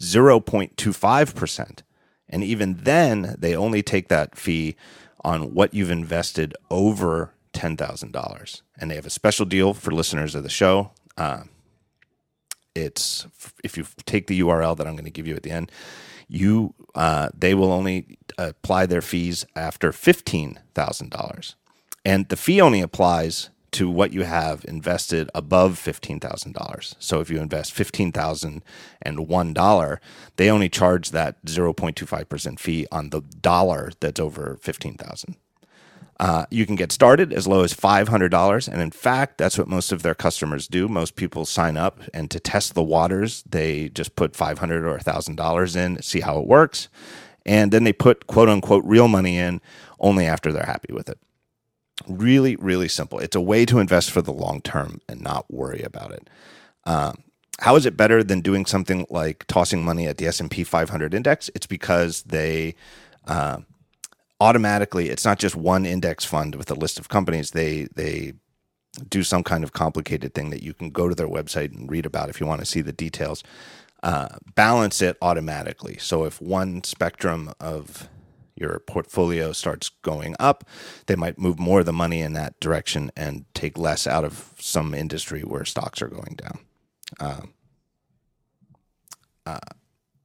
[0.00, 1.82] zero point two five percent,
[2.28, 4.76] and even then, they only take that fee
[5.24, 8.62] on what you've invested over ten thousand dollars.
[8.78, 10.92] And they have a special deal for listeners of the show.
[11.16, 11.44] Uh,
[12.74, 13.26] it's
[13.62, 15.70] if you take the URL that I'm going to give you at the end,
[16.28, 21.54] you uh, they will only apply their fees after fifteen thousand dollars,
[22.04, 26.94] and the fee only applies to what you have invested above fifteen thousand dollars.
[26.98, 28.62] So if you invest fifteen thousand
[29.00, 30.00] and one dollar,
[30.36, 34.58] they only charge that zero point two five percent fee on the dollar that's over
[34.60, 35.36] fifteen thousand.
[36.22, 38.68] Uh, you can get started as low as $500.
[38.68, 40.86] And in fact, that's what most of their customers do.
[40.86, 45.76] Most people sign up and to test the waters, they just put $500 or $1,000
[45.76, 46.88] in, see how it works.
[47.44, 49.60] And then they put quote unquote real money in
[49.98, 51.18] only after they're happy with it.
[52.06, 53.18] Really, really simple.
[53.18, 56.30] It's a way to invest for the long term and not worry about it.
[56.84, 57.24] Um,
[57.58, 61.50] how is it better than doing something like tossing money at the S&P 500 index?
[61.56, 62.76] It's because they
[63.26, 63.58] uh,
[64.42, 67.52] automatically it's not just one index fund with a list of companies.
[67.52, 68.34] They they
[69.08, 72.04] do some kind of complicated thing that you can go to their website and read
[72.04, 73.42] about if you want to see the details.
[74.02, 75.96] Uh, balance it automatically.
[75.98, 78.08] So if one spectrum of
[78.56, 80.64] your portfolio starts going up
[81.06, 84.52] they might move more of the money in that direction and take less out of
[84.58, 86.58] some industry where stocks are going down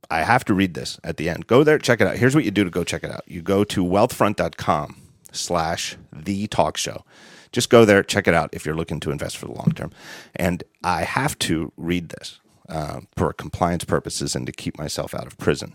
[0.10, 1.48] I have to read this at the end.
[1.48, 2.18] Go there, check it out.
[2.18, 3.24] Here's what you do to go check it out.
[3.28, 4.96] You go to wealthfront.com
[5.32, 7.04] slash the talk show.
[7.52, 9.92] Just go there, check it out if you're looking to invest for the long term.
[10.36, 12.40] And I have to read this
[12.70, 15.74] uh, for compliance purposes and to keep myself out of prison.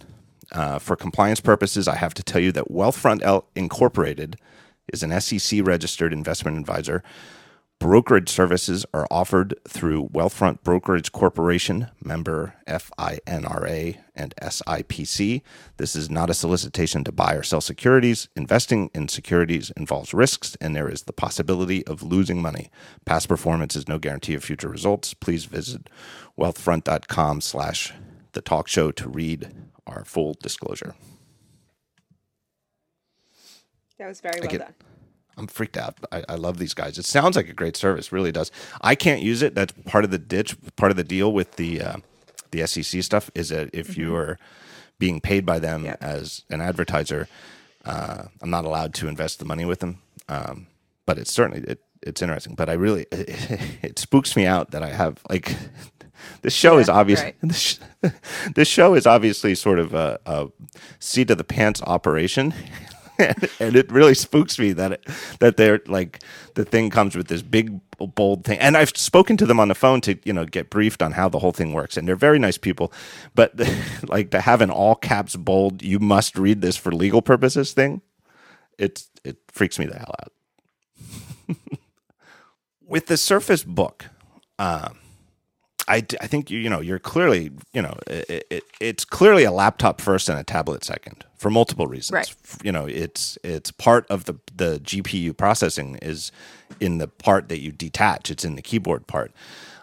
[0.53, 4.37] Uh, for compliance purposes, I have to tell you that Wealthfront L- Incorporated
[4.93, 7.03] is an SEC registered investment advisor
[7.83, 15.43] Brokerage services are offered through Wealthfront Brokerage Corporation, member FINRA and SIPC.
[15.79, 18.29] This is not a solicitation to buy or sell securities.
[18.37, 22.71] Investing in securities involves risks, and there is the possibility of losing money.
[23.05, 25.13] Past performance is no guarantee of future results.
[25.13, 25.91] Please visit
[26.39, 27.93] wealthfront.com slash
[28.31, 29.53] the talk show to read
[29.89, 30.95] our full disclosure.
[33.99, 34.75] That was very well get- done.
[35.37, 35.97] I'm freaked out.
[36.13, 36.99] I, I love these guys.
[36.99, 38.51] It sounds like a great service, really does.
[38.81, 39.55] I can't use it.
[39.55, 40.57] That's part of the ditch.
[40.77, 41.97] Part of the deal with the uh,
[42.51, 44.39] the SEC stuff is that if you are
[44.99, 45.97] being paid by them Yeah.
[46.01, 47.29] as an advertiser,
[47.85, 49.99] uh, I'm not allowed to invest the money with them.
[50.29, 50.67] Um,
[51.07, 52.55] but it's certainly it, it's interesting.
[52.55, 55.57] But I really it, spooks me out that I have like
[56.43, 57.23] this show is Yeah, obvious.
[57.23, 57.35] right.
[57.43, 57.81] This,
[58.55, 60.49] this show is obviously sort of a, a
[61.01, 62.53] seat of the pants operation.
[63.61, 65.09] and it really spooks me that it,
[65.41, 66.23] that they're like
[66.55, 68.59] the thing comes with this big bold thing.
[68.59, 71.29] And i've spoken to them on the phone to you know get briefed on how
[71.29, 72.93] the whole thing works and they're very nice people.
[73.35, 73.53] But
[74.09, 78.03] like to have an all caps bold you must read this for legal purposes thing
[78.79, 80.33] it's it freaks me the hell out.
[82.87, 84.07] With the surface book
[84.59, 84.91] uh,
[85.89, 89.51] I, I think you you know you're clearly you know it, it, it's clearly a
[89.53, 92.13] laptop first and a tablet second for multiple reasons.
[92.13, 92.35] Right.
[92.63, 96.31] You know it's it's part of the the GPU processing is
[96.81, 98.31] in the part that you detach.
[98.31, 99.33] It's in the keyboard part.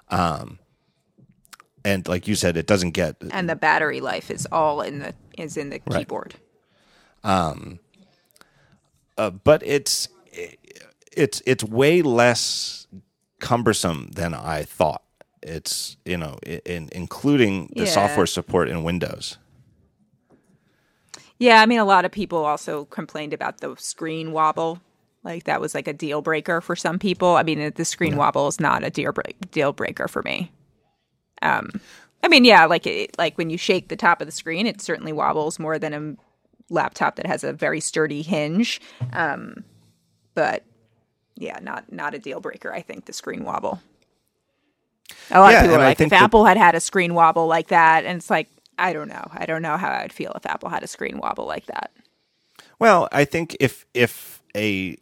[0.09, 0.59] Um,
[1.85, 5.13] and like you said, it doesn't get And the battery life is all in the
[5.37, 5.99] is in the Right.
[5.99, 6.35] keyboard.
[9.17, 10.07] uh, but it's
[11.11, 12.87] it's it's way less
[13.39, 15.03] cumbersome than I thought.
[15.41, 17.93] It's you know in, including the Yeah.
[17.93, 19.37] software support in Windows.
[21.39, 24.81] Yeah, I mean, a lot of people also complained about the screen wobble.
[25.23, 27.35] Like that was like a deal breaker for some people.
[27.35, 30.51] I mean, the screen wobble is not a deal break, deal breaker for me.
[31.41, 31.69] Um,
[32.23, 34.81] I mean, yeah, like it, like when you shake the top of the screen, it
[34.81, 38.81] certainly wobbles more than a laptop that has a very sturdy hinge.
[39.13, 39.63] Um,
[40.35, 40.63] but
[41.35, 42.73] yeah, not not a deal breaker.
[42.73, 43.81] I think the screen wobble.
[45.31, 47.13] A lot Yeah, of people are like, think if that- Apple had had a screen
[47.13, 48.47] wobble like that, and it's like,
[48.77, 51.17] I don't know, I don't know how I would feel if Apple had a screen
[51.19, 51.91] wobble like that.
[52.79, 54.97] Well, I think if if a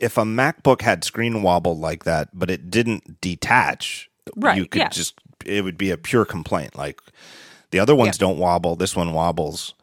[0.00, 4.80] if a MacBook had screen wobble like that, but it didn't detach, Right, you could
[4.82, 4.88] yeah.
[4.88, 5.14] just
[5.44, 6.76] it would be a pure complaint.
[6.76, 7.00] Like
[7.70, 9.74] the other ones don't wobble, this one wobbles.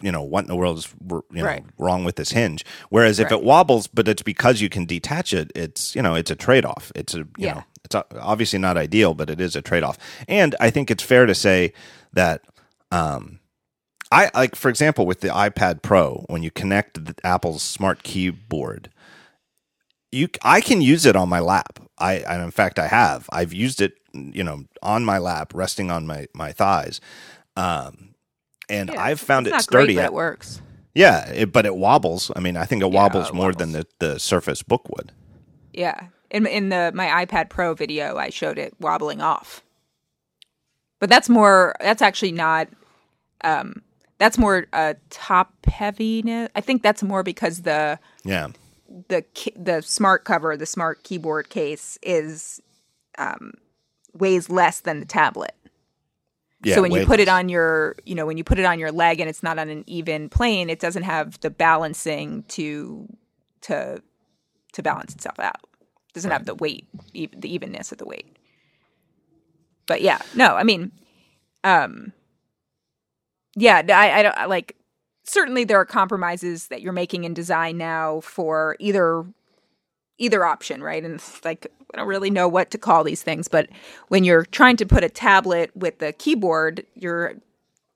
[0.00, 1.64] You know what in the world is you know, Right.
[1.78, 2.64] wrong with this hinge?
[2.88, 3.38] Whereas if Right.
[3.38, 6.64] it wobbles, but it's because you can detach it, it's you know it's a trade
[6.66, 6.92] off.
[6.94, 7.54] It's a you Yeah.
[7.54, 9.98] know it's obviously not ideal, but it is a trade off.
[10.28, 11.72] And I think it's fair to say
[12.12, 12.42] that
[12.92, 13.40] um,
[14.12, 18.90] I like, for example, with the iPad Pro, when you connect the Apple's smart keyboard,
[20.12, 21.80] you I can use it on my lap.
[21.98, 23.28] I and in fact I have.
[23.32, 27.00] I've used it, you know, on my lap, resting on my my thighs.
[27.56, 28.14] Um,
[28.68, 29.94] and Yeah, I've found it sturdy.
[29.94, 30.60] Great, it works.
[30.94, 32.30] yeah, it, but it wobbles.
[32.36, 35.12] I mean, I think it Yeah, wobbles it more than the the Surface Book would.
[35.72, 36.08] Yeah.
[36.30, 39.62] In in the my iPad Pro video, I showed it wobbling off.
[40.98, 41.76] But that's more.
[41.80, 42.68] That's actually not.
[43.42, 43.82] Um,
[44.18, 46.48] that's more uh, top heaviness.
[46.54, 48.48] I think that's more because the Yeah,
[49.08, 49.24] the
[49.56, 52.60] the smart cover, the smart keyboard case is
[53.18, 53.52] um,
[54.14, 55.54] weighs less than the tablet.
[56.62, 56.74] yeah.
[56.74, 58.92] so when you put it on your, you know, when you put it on your
[58.92, 63.06] leg and it's not on an even plane, it doesn't have the balancing to
[63.62, 64.02] to
[64.72, 65.65] to balance itself out.
[66.16, 68.38] Doesn't have the weight, e- the evenness of the weight.
[69.86, 70.90] But yeah, no, I mean,
[71.62, 72.14] um,
[73.54, 74.76] yeah, I, I don't like.
[75.24, 79.26] Certainly, there are compromises that you're making in design now for either
[80.16, 81.04] either option, right?
[81.04, 83.68] And it's like I don't really know what to call these things, but
[84.08, 87.34] when you're trying to put a tablet with the keyboard, you're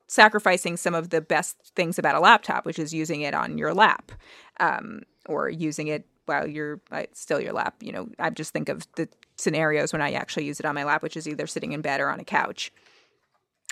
[0.05, 3.73] sacrificing some of the best things about a laptop, which is using it on your
[3.73, 4.11] lap,
[4.59, 7.75] um, or using it while you're uh, still your lap.
[7.81, 10.83] You know, I just think of the scenarios when I actually use it on my
[10.83, 12.71] lap, which is either sitting in bed or on a couch.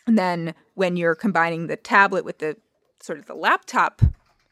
[0.07, 2.57] And then when you're combining the tablet with the
[3.01, 4.01] sort of the laptop,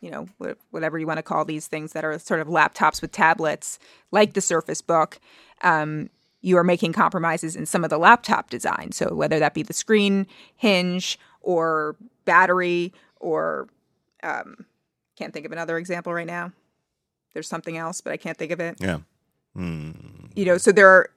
[0.01, 0.27] you know,
[0.69, 3.79] whatever you want to call these things that are sort of laptops with tablets,
[4.11, 5.19] like the Surface Book,
[5.63, 6.09] um,
[6.41, 8.91] you are making compromises in some of the laptop design.
[8.91, 11.95] So whether that be the screen hinge or
[12.25, 13.67] battery or
[14.21, 14.65] um,
[15.15, 16.51] can't think of another example right now.
[17.33, 18.77] There's something else, but I can't think of it.
[18.79, 18.99] Yeah.
[20.35, 21.09] you know so there are,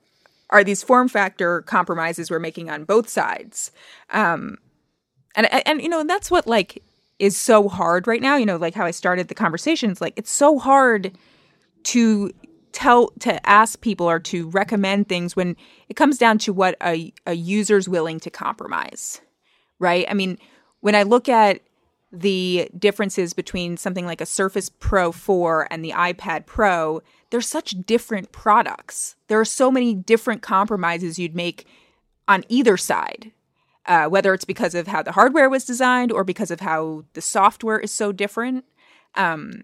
[0.49, 3.71] are these form factor compromises we're making on both sides.
[4.11, 4.57] Um
[5.37, 6.83] and and you know that's what like
[7.19, 10.31] is so hard right now you know like how i started the conversations like it's
[10.31, 11.13] so hard
[11.85, 12.31] to
[12.73, 15.57] tell to ask people or to recommend things when
[15.89, 19.21] it comes down to what a, a user's willing to compromise
[19.79, 20.05] right?
[20.09, 20.39] I mean
[20.81, 21.61] when i look at
[22.13, 27.75] the differences between something like a Surface Pro 4 and the iPad Pro, they're such
[27.87, 29.15] different products.
[29.29, 31.67] There are so many different compromises you'd make
[32.27, 33.31] on either side,
[33.87, 37.21] uh, whether it's because of how the hardware was designed or because of how the
[37.21, 38.65] software is so different.
[39.15, 39.63] Um,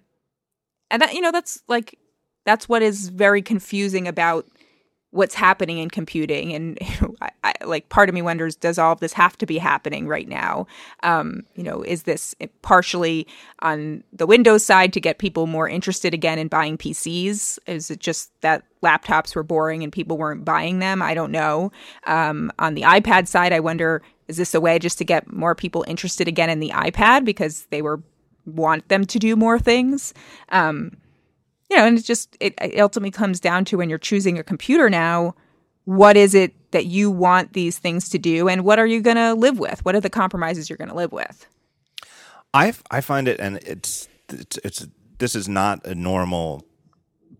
[0.90, 1.98] and that, you know, that's like,
[2.44, 4.46] that's what is very confusing about
[5.16, 6.52] what's happening in computing.
[6.54, 6.78] And
[7.20, 10.06] I, I, like part of me wonders does all of this have to be happening
[10.06, 10.66] right now?
[11.02, 13.26] Um, you know is this partially
[13.60, 18.00] on the windows side to get people more interested again in buying pcs is it
[18.00, 21.02] just that laptops were boring and people weren't buying them?
[21.02, 21.72] I don't know.
[22.06, 25.54] Um, on the ipad side i wonder is this a way just to get more
[25.54, 28.02] people interested again in the ipad because they were
[28.46, 30.14] want them to do more things?
[30.50, 30.96] Um,
[31.70, 34.44] you know, and it just it, it ultimately comes down to when you're choosing a
[34.44, 35.34] computer now,
[35.84, 39.16] what is it that you want these things to do, and what are you going
[39.16, 39.84] to live with?
[39.84, 41.46] What are the compromises you're going to live with?
[42.54, 44.86] I I find it, and it's it's it's
[45.18, 46.64] this is not a normal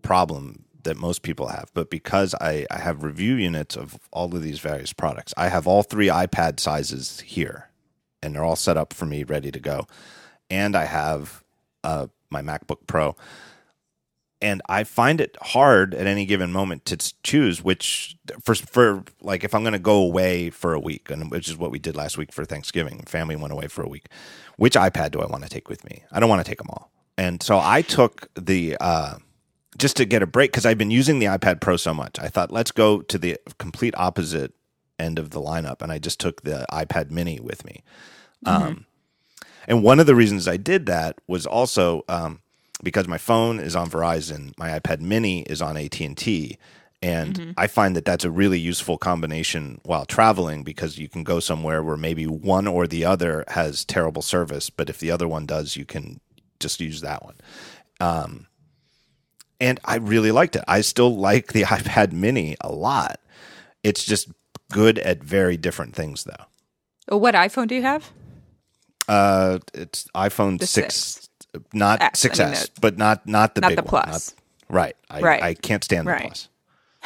[0.01, 4.41] problem that most people have, but because I, I have review units of all of
[4.41, 7.69] these various products, I have all three iPad sizes here,
[8.23, 9.85] and they're all set up for me, ready to go.
[10.49, 11.43] And I have
[11.83, 13.17] uh, my MacBook Pro,
[14.41, 19.43] and I find it hard at any given moment to choose which for for like
[19.43, 21.95] if I'm going to go away for a week, and which is what we did
[21.95, 23.03] last week for Thanksgiving.
[23.05, 24.07] Family went away for a week.
[24.57, 26.03] Which iPad do I want to take with me?
[26.11, 28.77] I don't want to take them all, and so I took the.
[28.79, 29.17] Uh,
[29.77, 32.17] just to get a break because I've been using the iPad Pro so much.
[32.19, 34.53] I thought let's go to the complete opposite
[34.97, 37.83] end of the lineup, and I just took the iPad Mini with me.
[38.45, 38.63] Mm-hmm.
[38.63, 38.85] Um,
[39.67, 42.41] and one of the reasons I did that was also um,
[42.83, 46.57] because my phone is on Verizon, my iPad Mini is on AT and T,
[47.01, 47.51] and mm-hmm.
[47.57, 51.83] I find that that's a really useful combination while traveling because you can go somewhere
[51.83, 55.75] where maybe one or the other has terrible service, but if the other one does,
[55.75, 56.19] you can
[56.59, 57.35] just use that one.
[57.99, 58.47] Um,
[59.59, 60.63] and I really liked it.
[60.67, 63.19] I still like the iPad Mini a lot.
[63.83, 64.29] It's just
[64.71, 67.17] good at very different things, though.
[67.17, 68.11] What iPhone do you have?
[69.07, 71.26] Uh, it's iPhone The six, six.
[71.73, 74.03] Not success, 6S, mean but not not the not big the one.
[74.03, 74.35] Plus.
[74.69, 74.95] Not- right.
[75.09, 75.43] I, Right.
[75.43, 76.21] I can't stand Right.
[76.23, 76.49] the Plus.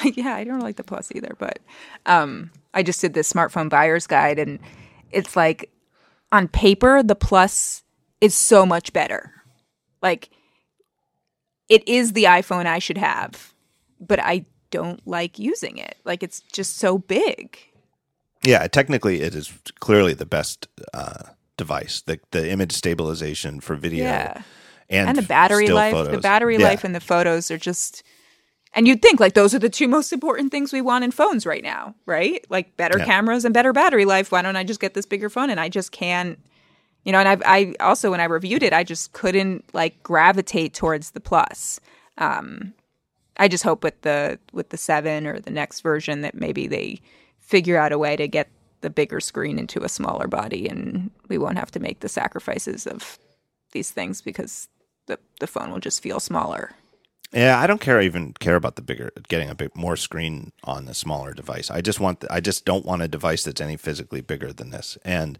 [0.17, 1.59] yeah, I don't like the plus either, but
[2.05, 4.59] um, I just did this smartphone buyer's guide, and
[5.11, 5.69] it's like
[6.31, 7.83] on paper, the plus
[8.19, 9.31] is so much better.
[10.01, 10.29] Like
[11.69, 13.53] it is the iPhone I should have,
[13.99, 15.97] but I don't like using it.
[16.05, 17.57] Like it's just so big.
[18.43, 21.23] Yeah, technically, it is clearly the best uh,
[21.65, 22.01] device.
[22.09, 24.41] The the image stabilization for video Yeah.
[24.89, 26.69] and, And the battery life, the battery Yeah.
[26.69, 28.03] life and the photos are just
[28.73, 31.45] and you'd think like those are the two most important things we want in phones
[31.45, 32.39] right now, right?
[32.49, 33.05] Like better Yeah.
[33.05, 34.31] cameras and better battery life.
[34.31, 35.49] Why don't I just get this bigger phone?
[35.49, 36.39] And I just can't,
[37.05, 37.19] you know.
[37.19, 41.19] And I've, I also when I reviewed it, I just couldn't like gravitate towards the
[41.19, 41.79] plus.
[42.17, 42.73] Um,
[43.37, 47.01] I just hope with the with the seven or the next version that maybe they
[47.39, 48.47] figure out a way to get
[48.81, 52.85] the bigger screen into a smaller body, and we won't have to make the sacrifices
[52.85, 53.17] of
[53.71, 54.67] these things because
[55.07, 56.71] the the phone will just feel smaller.
[57.33, 60.85] Yeah, I don't care even care about the bigger getting a bit more screen on
[60.85, 61.71] the smaller device.
[61.71, 64.97] I just want I just don't want a device that's any physically bigger than this.
[65.05, 65.39] And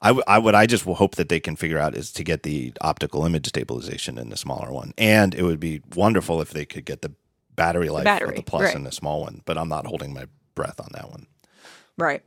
[0.00, 2.24] I, w- I would I just will hope that they can figure out is to
[2.24, 4.94] get the optical image stabilization in the smaller one.
[4.96, 7.12] And it would be wonderful if they could get the
[7.56, 8.76] battery life battery, of the plus right.
[8.76, 9.42] in the small one.
[9.44, 11.26] But I'm not holding my breath on that one.
[11.98, 12.22] Right.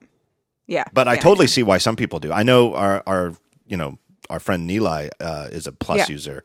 [0.68, 0.84] Yeah.
[0.94, 2.32] But I Yeah, totally see why some people do.
[2.32, 3.34] I know our our
[3.68, 3.98] you know
[4.30, 6.14] our friend Nilay uh, is a plus Yeah.
[6.14, 6.44] user,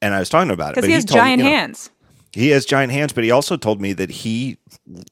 [0.00, 1.90] and I was talking about it because he has me, giant you know, hands.
[2.32, 4.58] he has giant hands, but he also told me that he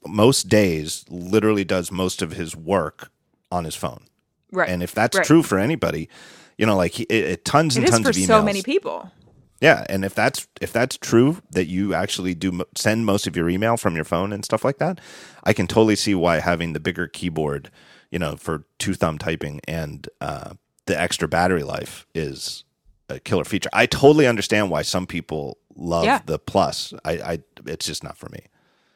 [0.07, 3.09] most days literally does most of his work
[3.51, 4.03] on his phone.
[4.51, 4.69] Right.
[4.69, 5.25] And if that's Right.
[5.25, 6.09] true for anybody,
[6.57, 8.27] you know, like he, it, it tons it and is tons for of emails.
[8.27, 9.09] so many people.
[9.61, 13.47] Yeah, and if that's if that's true that you actually do send most of your
[13.49, 14.99] email from your phone and stuff like that,
[15.43, 17.69] I can totally see why having the bigger keyboard,
[18.11, 20.53] you know, for two thumb typing and uh,
[20.85, 22.63] the extra battery life is
[23.09, 23.69] a killer feature.
[23.73, 26.19] I totally understand why some people love Yeah.
[26.25, 26.93] the plus.
[27.05, 28.41] I, I it's just not for me.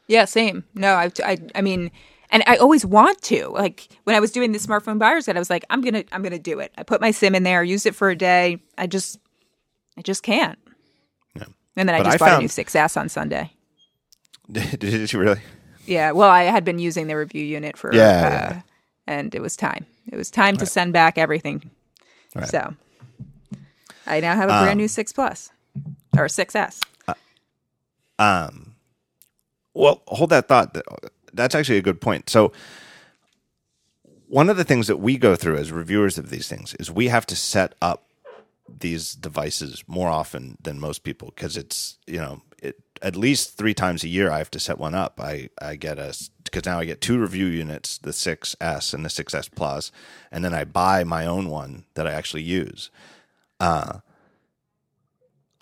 [0.08, 0.64] Yeah, same.
[0.76, 1.90] No, I, I, I mean,
[2.30, 3.48] and I always want to.
[3.48, 6.22] Like when I was doing the smartphone buyer's guide, I was like, I'm gonna, I'm
[6.22, 6.72] gonna do it.
[6.78, 8.60] I put my sim in there, used it for a day.
[8.78, 9.18] I just,
[9.98, 10.60] I just can't.
[11.36, 11.46] Yeah.
[11.76, 13.52] And then I But just I bought a found- new 6S on Sunday.
[14.52, 15.40] Did you really?
[15.88, 18.62] Yeah, well, I had been using the review unit for, Yeah, uh, yeah.
[19.08, 19.86] And it was time.
[20.12, 21.70] It was time to send back everything.
[22.36, 22.48] Right.
[22.48, 22.74] So
[24.06, 25.52] I now have a brand new six plus
[26.18, 26.82] or 6S.
[28.18, 28.76] Um,
[29.74, 30.78] well, hold that thought.
[31.34, 32.30] That's actually a good point.
[32.30, 32.54] So,
[34.28, 37.10] one of the things that we go through as reviewers of these things is we
[37.10, 38.08] have to set up
[38.68, 43.74] these devices more often than most people because it's you know it, at least three
[43.74, 45.20] times a year I have to set one up.
[45.20, 46.16] I I get a
[46.46, 49.92] because now I get two review units, the 6S and the 6S Plus,
[50.32, 52.90] and then I buy my own one that I actually use.
[53.60, 54.00] Uh,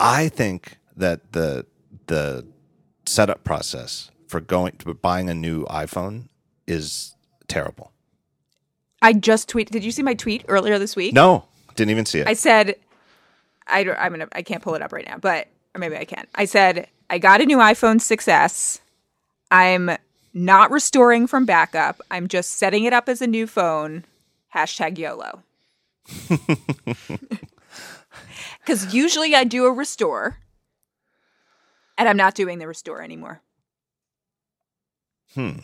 [0.00, 1.66] I think that the
[2.06, 2.46] the
[3.06, 6.28] setup process for going to buying a new iPhone
[6.66, 7.14] is
[7.48, 7.92] terrible.
[9.00, 9.70] I just tweeted.
[9.70, 11.14] Did you see my tweet earlier this week?
[11.14, 11.44] No,
[11.76, 12.26] didn't even see it.
[12.26, 12.76] I said,
[13.66, 16.04] I don't, I'm gonna, I can't pull it up right now, but or maybe I
[16.04, 16.26] can.
[16.34, 18.80] I said I got a new iPhone 6s.
[19.50, 19.90] I'm
[20.34, 22.00] not restoring from backup.
[22.10, 24.04] I'm just setting it up as a new phone.
[24.54, 25.42] Hashtag YOLO.
[28.60, 30.38] Because usually I do a restore,
[31.98, 33.42] and I'm not doing the restore anymore.
[35.34, 35.58] hmm.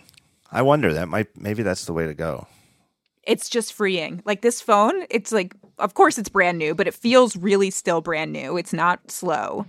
[0.53, 2.47] I wonder that might maybe that's the way to go.
[3.23, 4.21] It's just freeing.
[4.27, 8.01] Like this phone, it's like, of course, it's brand new, but it feels really still
[8.01, 8.57] brand new.
[8.57, 9.67] It's not slow.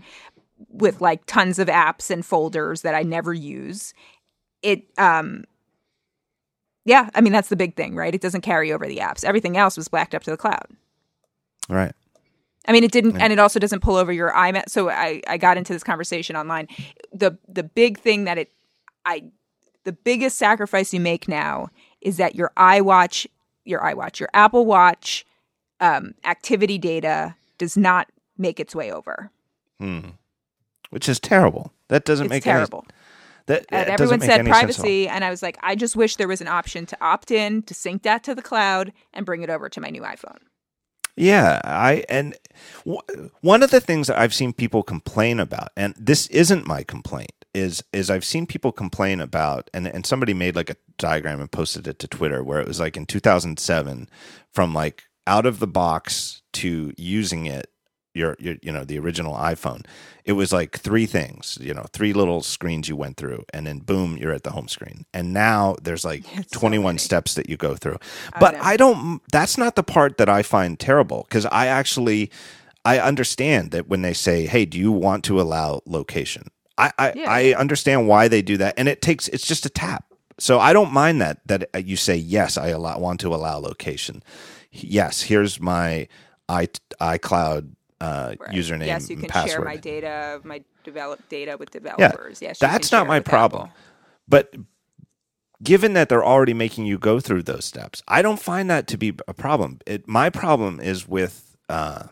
[0.69, 3.93] with like tons of apps and folders that I never use.
[4.61, 5.43] It um
[6.85, 8.13] yeah, I mean that's the big thing, right?
[8.13, 9.23] It doesn't carry over the apps.
[9.23, 10.65] Everything else was backed up to the cloud.
[11.69, 11.93] Right.
[12.67, 14.69] I mean, it didn't, and it also doesn't pull over your iMessage.
[14.69, 16.67] So I, I got into this conversation online.
[17.11, 18.51] The the big thing that it,
[19.05, 19.23] I,
[19.83, 21.69] the biggest sacrifice you make now
[22.01, 23.25] is that your iWatch,
[23.65, 25.25] your iWatch, your Apple Watch,
[25.79, 29.31] um, activity data does not make its way over.
[29.79, 30.09] Hmm.
[30.91, 31.73] Which is terrible.
[31.87, 32.85] That doesn't It's make terrible.
[32.87, 32.97] Any,
[33.47, 34.61] that, and everyone said any sense at all.
[34.61, 37.63] privacy, and I was like, I just wish there was an option to opt in,
[37.63, 40.39] to sync that to the cloud, and bring it over to my new iPhone.
[41.17, 42.35] Yeah, I and
[42.85, 46.83] w- one of the things that I've seen people complain about, and this isn't my
[46.83, 51.41] complaint, is is I've seen people complain about, and and somebody made like a diagram
[51.41, 54.09] and posted it to Twitter where it was like in 2007,
[54.51, 57.69] from like out of the box to using it,
[58.13, 59.85] your your you know the original iPhone,
[60.25, 63.79] it was like three things, you know, three little screens you went through, and then
[63.79, 66.97] boom, you're at the home screen, and now there's like It's 21 many.
[66.99, 67.97] steps that you go through
[68.33, 68.59] I but know.
[68.61, 69.21] I don't.
[69.31, 72.31] That's not the part that I find terrible because I actually
[72.85, 76.43] I understand that when they say, "Hey, do you want to allow location?"
[76.77, 77.29] I I, Yeah.
[77.29, 80.05] I understand why they do that, and it takes it's just a tap.
[80.39, 83.57] So I don't mind that that uh, you say yes, I allow, want to allow
[83.59, 84.23] location.
[84.71, 86.07] Yes, here's my
[86.49, 86.67] i
[86.99, 87.71] iCloud
[88.01, 88.49] uh, Right.
[88.49, 89.51] username Yes, you can password.
[89.51, 92.41] share my data, my developed data with developers.
[92.41, 93.63] yes, that's not my problem.
[93.69, 93.75] Apple.
[94.27, 94.53] But
[95.63, 98.97] given that they're already making you go through those steps, I don't find that to
[98.97, 99.79] be a problem.
[99.85, 102.07] It, my problem is with uh,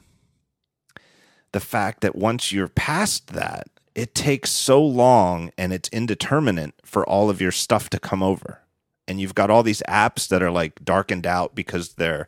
[1.51, 7.07] the fact that once you're past that, it takes so long and it's indeterminate for
[7.09, 8.61] all of your stuff to come over.
[9.07, 12.27] And you've got all these apps that are like darkened out because they're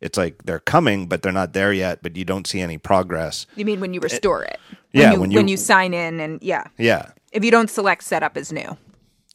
[0.00, 3.46] it's like they're coming but they're not there yet but you don't see any progress.
[3.56, 4.58] You mean when you eh, restore it?
[4.92, 7.10] yeah, When you, when when you- you sign in and yeah, Yeah.
[7.32, 8.76] if you don't select setup as new.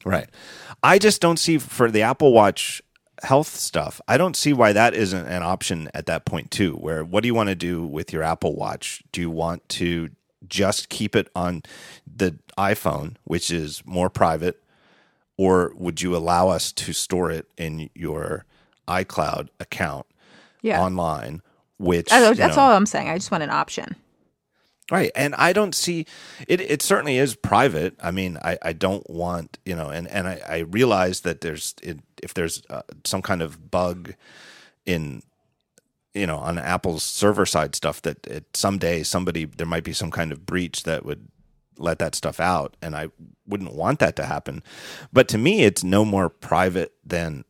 [0.03, 0.29] Right.
[0.83, 2.81] I just don't see for the Apple Watch
[3.23, 3.99] health stuff.
[4.07, 6.73] I don't see why that isn't an option at that point too.
[6.73, 9.01] Where what do you want to do with your Apple Watch?
[9.11, 10.09] Do you want to
[10.47, 11.63] just keep it on
[12.05, 14.61] the iPhone, which is more private,
[15.37, 18.45] or would you allow us to store it in your
[18.87, 20.05] iCloud account
[20.65, 21.41] Yeah, online?
[21.77, 23.09] Which that's, you that's know- all I'm saying.
[23.09, 23.95] I just want an option.
[24.91, 25.11] Right.
[25.15, 26.05] And I don't see
[26.47, 27.95] it it certainly is private.
[28.03, 31.73] I mean, I, I don't want, you know, and, and I, I realize that there's
[31.81, 34.13] it, if there's uh, some kind of bug
[34.85, 35.23] in
[36.13, 40.11] you know, on Apple's server side stuff that it someday somebody there might be some
[40.11, 41.27] kind of breach that would
[41.77, 43.09] let that stuff out and I
[43.47, 44.61] wouldn't want that to happen.
[45.11, 47.43] But to me it's no more private than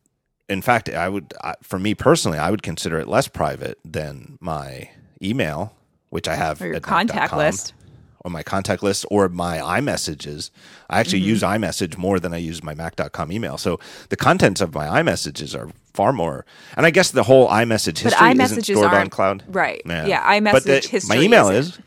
[0.48, 4.38] in fact, I would I, for me personally, I would consider it less private than
[4.40, 4.90] my
[5.22, 5.74] email,
[6.10, 7.72] which I have Or your at contact list.
[8.20, 10.50] or my contact list or my iMessages.
[10.90, 11.28] I actually Mm-hmm.
[11.28, 13.56] use iMessage more than I use my Mac.com email.
[13.58, 13.78] So
[14.08, 16.44] the contents of my iMessages are far more.
[16.76, 19.44] And I guess the whole iMessage But history isn't stored on cloud.
[19.48, 19.80] right.
[19.86, 21.74] Yeah, Yeah, But the- iMessage history My email isn't.
[21.76, 21.80] is.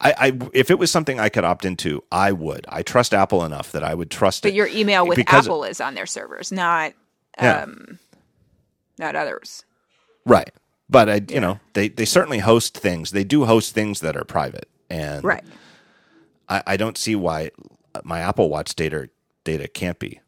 [0.00, 2.66] I, I if it was something I could opt into, I would.
[2.68, 4.54] I trust Apple enough that I would trust But it.
[4.56, 6.92] your email with Apple is on their servers, not
[7.40, 7.62] Yeah.
[7.62, 7.98] um,
[8.98, 9.64] not others.
[10.24, 10.50] Right.
[10.88, 13.10] But I, you know, they, they certainly host things.
[13.10, 15.42] They do host things that are private, and Right.
[16.48, 17.50] I, I don't see why
[18.04, 19.08] my Apple Watch data
[19.44, 20.20] data can't be.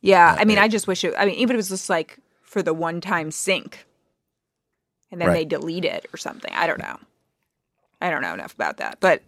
[0.00, 1.14] Yeah, Uh, I mean, it- I just wish it.
[1.16, 3.84] I mean, even if it was just like for the one-time sync,
[5.10, 5.34] and then Right.
[5.34, 6.52] they delete it or something.
[6.54, 6.98] I don't know.
[8.00, 9.22] I don't know enough about that, but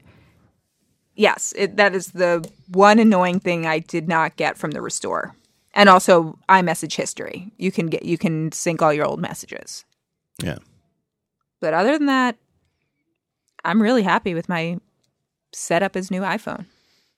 [1.15, 5.35] yes, it, that is the one annoying thing I did not get from the restore,
[5.75, 7.53] and also iMessage history.
[7.59, 9.85] You can get you can sync all your old messages,
[10.43, 10.59] Yeah.
[11.61, 12.37] but other than that,
[13.65, 14.79] I'm really happy with my
[15.53, 16.67] setup as new iPhone.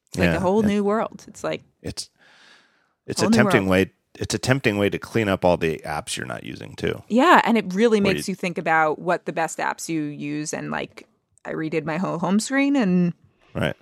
[0.08, 0.68] It's like Yeah, a whole yeah.
[0.68, 1.24] new world.
[1.28, 2.10] It's like It's
[3.06, 3.92] it's a tempting way.
[4.14, 7.02] It's a tempting way to clean up all the apps you're not using too.
[7.08, 10.02] Yeah, and it really Where makes you- you think about what the best apps you
[10.02, 10.52] use.
[10.52, 11.06] And like,
[11.46, 13.14] I redid my whole home screen, and
[13.54, 13.74] Right.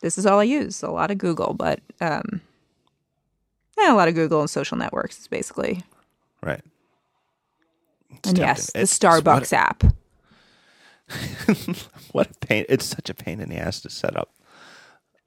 [0.00, 0.82] this is all I use.
[0.82, 2.40] A lot of Google, but um,
[3.78, 5.82] yeah, a lot of Google and social networks, is basically.
[6.42, 6.62] Right.
[8.10, 8.44] It's and tempting.
[8.44, 9.82] yes, the It's- Starbucks app.
[11.46, 12.64] What, what a pain!
[12.68, 14.30] It's such a pain in the ass to set up.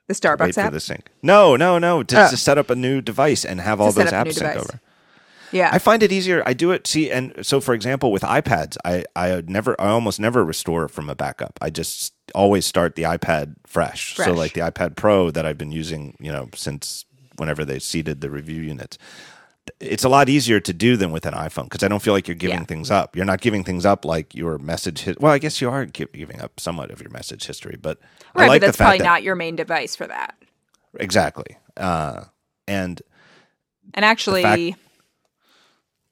[0.08, 0.74] The Wait Starbucks for app.
[0.74, 1.10] the sync.
[1.22, 2.04] No, no, no.
[2.04, 2.32] Just Oh.
[2.32, 4.56] to set up a new device and have all those up a new apps sync
[4.58, 4.80] over.
[5.52, 6.44] Yeah, I find it easier.
[6.46, 6.86] I do it.
[6.86, 11.10] See, and so for example, with iPads, I I never, I almost never restore from
[11.10, 11.58] a backup.
[11.62, 14.16] I just always start the iPad fresh.
[14.16, 17.06] So like the iPad Pro that I've been using, you know, since
[17.40, 18.98] whenever they seeded the review units.
[19.80, 22.28] it's a lot easier to do than with an iPhone because I don't feel like
[22.28, 22.64] you're giving Yeah.
[22.66, 23.16] things up.
[23.16, 25.04] You're not giving things up like your message.
[25.04, 28.00] Hi- well, I guess you are gi- giving up somewhat of your message history, but
[28.36, 30.36] I Right, like but that's the fact probably that not your main device for that.
[31.00, 31.58] exactly.
[31.78, 32.24] Uh,
[32.68, 33.00] and
[33.94, 34.80] And actually, fact-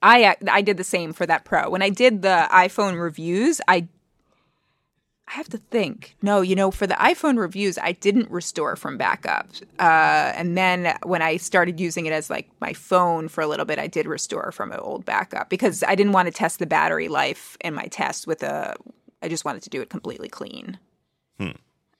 [0.02, 1.68] I I did the same for that Pro.
[1.70, 3.88] When I did the iPhone reviews, I
[5.28, 6.16] I have to think.
[6.22, 9.48] No, you know, for the iPhone reviews, I didn't restore from backup.
[9.78, 13.66] Uh, and then when I started using it as like my phone for a little
[13.66, 16.66] bit, I did restore from an old backup because I didn't want to test the
[16.66, 18.74] battery life in my test with a.
[19.22, 20.78] I just wanted to do it completely clean.
[21.38, 21.50] Hmm.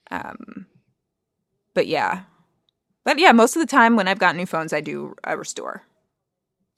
[0.09, 0.65] Um,
[1.75, 2.23] but yeah,
[3.03, 5.83] but yeah, most of the time when I've got new phones, I do a restore.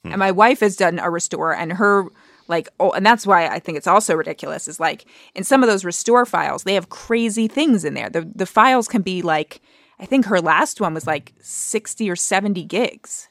[0.03, 2.07] And my wife has done a restore, and her
[2.51, 4.67] like oh, and that's why I think it's also ridiculous.
[4.67, 8.09] Is like in some of those restore files, they have crazy things in there.
[8.09, 9.61] The the files can be like
[9.99, 13.27] I think her last one was like sixty or seventy gigs.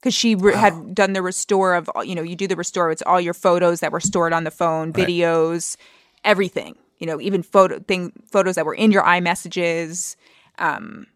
[0.00, 2.90] Because she re- had done the restore of, you know, you do the restore.
[2.92, 5.08] It's all your photos that were stored on the phone, Right.
[5.08, 5.76] videos,
[6.22, 6.76] everything.
[6.98, 10.14] You know, even photo thing photos that were in your iMessages.
[10.58, 11.06] Um,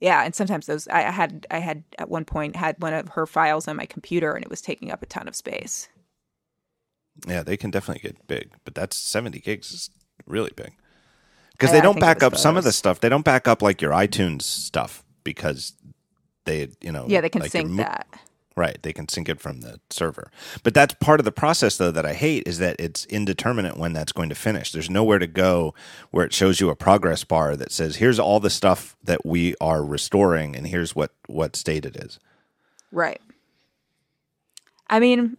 [0.00, 3.26] yeah, and sometimes those I had I had at one point had one of her
[3.26, 5.88] files on my computer and it was taking up a ton of space.
[7.26, 9.90] Yeah, they can definitely get big, but that's 70 gigs is
[10.26, 10.72] really big
[11.52, 13.00] because they I don't back up some of the stuff.
[13.00, 15.72] They don't back up like your iTunes stuff because
[16.44, 18.06] they, you know, Yeah, they can like sync mo- that.
[18.56, 20.32] Right, they can sync it from the server.
[20.64, 23.92] But that's part of the process though that I hate is that it's indeterminate when
[23.92, 24.72] that's going to finish.
[24.72, 25.74] There's nowhere to go
[26.10, 29.54] where it shows you a progress bar that says here's all the stuff that we
[29.60, 32.18] are restoring and here's what what state it is.
[32.90, 33.20] Right.
[34.90, 35.36] I mean,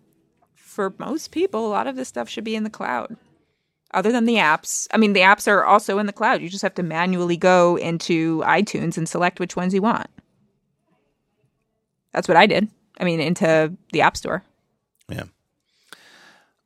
[0.69, 3.17] for most people, a lot of this stuff should be in the cloud.
[3.91, 4.87] Other than the apps.
[4.93, 6.41] I mean, the apps are also in the cloud.
[6.41, 10.07] You just have to manually go into iTunes and select which ones you want.
[12.11, 12.67] That's what I did.
[12.99, 14.43] I mean, into the App Store.
[15.09, 15.23] Yeah.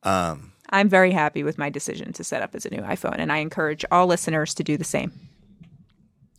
[0.03, 3.31] Um I'm very happy with my decision to set up as a new iPhone, and
[3.31, 5.11] I encourage all listeners to do the same.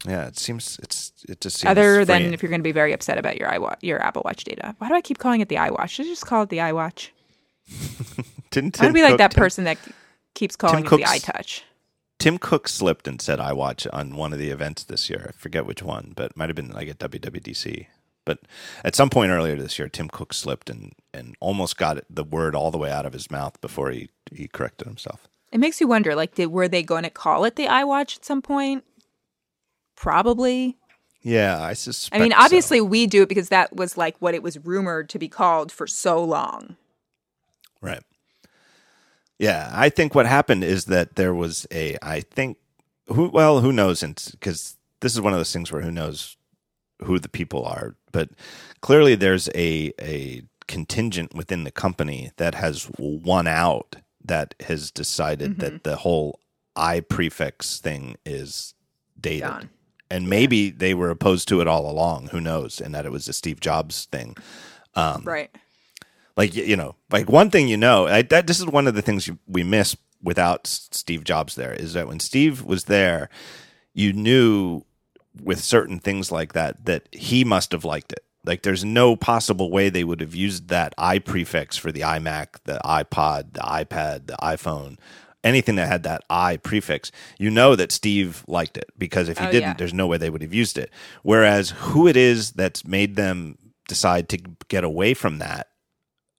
[0.07, 2.93] yeah, it seems it's it just seems Other than if you're going to be very
[2.93, 4.75] upset about your iWatch, your Apple Watch data.
[4.79, 5.89] Why do I keep calling it the iWatch?
[5.91, 7.11] Should I just call it the iWatch?
[8.51, 9.79] didn't I Tim would be like that Tim- person that
[10.35, 11.63] keeps calling Tim it the Cook's- iTouch.
[12.19, 15.27] Tim Cook slipped and said iWatch on one of the events this year.
[15.29, 17.87] I forget which one, but it might have been like at WWDC.
[18.25, 18.39] But
[18.83, 22.55] at some point earlier this year, Tim Cook slipped and, and almost got the word
[22.55, 25.29] all the way out of his mouth before he, he corrected himself.
[25.53, 28.25] It makes you wonder, like, did were they going to call it the iWatch at
[28.25, 28.85] some point?
[29.95, 30.77] Probably.
[31.23, 32.19] Yeah, I suspect.
[32.19, 32.39] I mean, so.
[32.39, 35.71] obviously we do it because that was like what it was rumored to be called
[35.71, 36.77] for so long.
[37.85, 38.03] Right.
[39.39, 41.97] Yeah, I think what happened is that there was a.
[42.03, 42.59] I think
[43.09, 44.01] who well who knows
[44.31, 46.37] because this is one of those things where who knows
[47.03, 48.31] who the people are, but
[48.81, 55.59] clearly there's a a contingent within the company that has won out that has decided
[55.59, 56.41] that the whole
[56.75, 58.75] I prefix thing is
[59.21, 59.43] dated.
[60.11, 62.29] And maybe they were opposed to it all along.
[62.29, 62.81] Who knows?
[62.81, 64.37] And that it was a Steve Jobs thing.
[64.95, 65.51] Um, Right.
[66.37, 69.03] Like you know like one thing you know I, that this is one of the
[69.03, 73.29] things you, we miss without steve jobs there is that when steve was there
[73.93, 74.83] you knew
[75.43, 78.25] with certain things like that that he must have liked it.
[78.47, 82.57] Like there's no possible way they would have used that i prefix for the imac
[82.65, 84.99] the ipod the ipad the iphone
[85.43, 87.11] anything that had that i prefix.
[87.39, 89.75] You know that steve liked it because if he Oh, didn't yeah.
[89.79, 90.91] there's no way they would have used it.
[91.23, 93.59] Whereas who it is that's made them
[93.89, 94.39] decide to
[94.69, 95.69] get away from that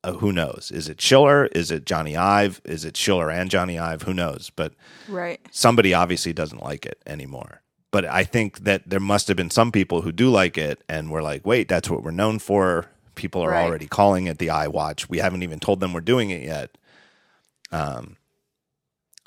[0.06, 0.72] uh, who knows?
[0.74, 1.46] Is it Schiller?
[1.48, 2.62] Is it Jony Ive?
[2.64, 4.04] Is it Schiller and Jony Ive?
[4.04, 4.52] Who knows?
[4.56, 4.74] But
[5.08, 5.40] Right.
[5.52, 7.62] somebody obviously doesn't like it anymore.
[7.92, 11.10] But I think that there must have been some people who do like it and
[11.12, 12.88] we're like, wait, that's what we're known for.
[13.16, 13.64] People are Right.
[13.64, 15.08] already calling it the iWatch.
[15.10, 16.78] We haven't even told them we're doing it yet.
[17.72, 18.18] Um,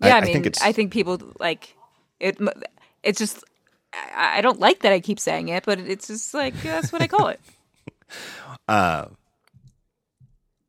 [0.03, 1.75] Yeah, I, I mean, think it's- I think people like
[2.21, 2.39] it.
[3.03, 3.43] It's just
[3.95, 7.01] I, I don't like that I keep saying it, but it's just like that's what
[7.03, 7.41] I call it.
[8.69, 9.07] uh,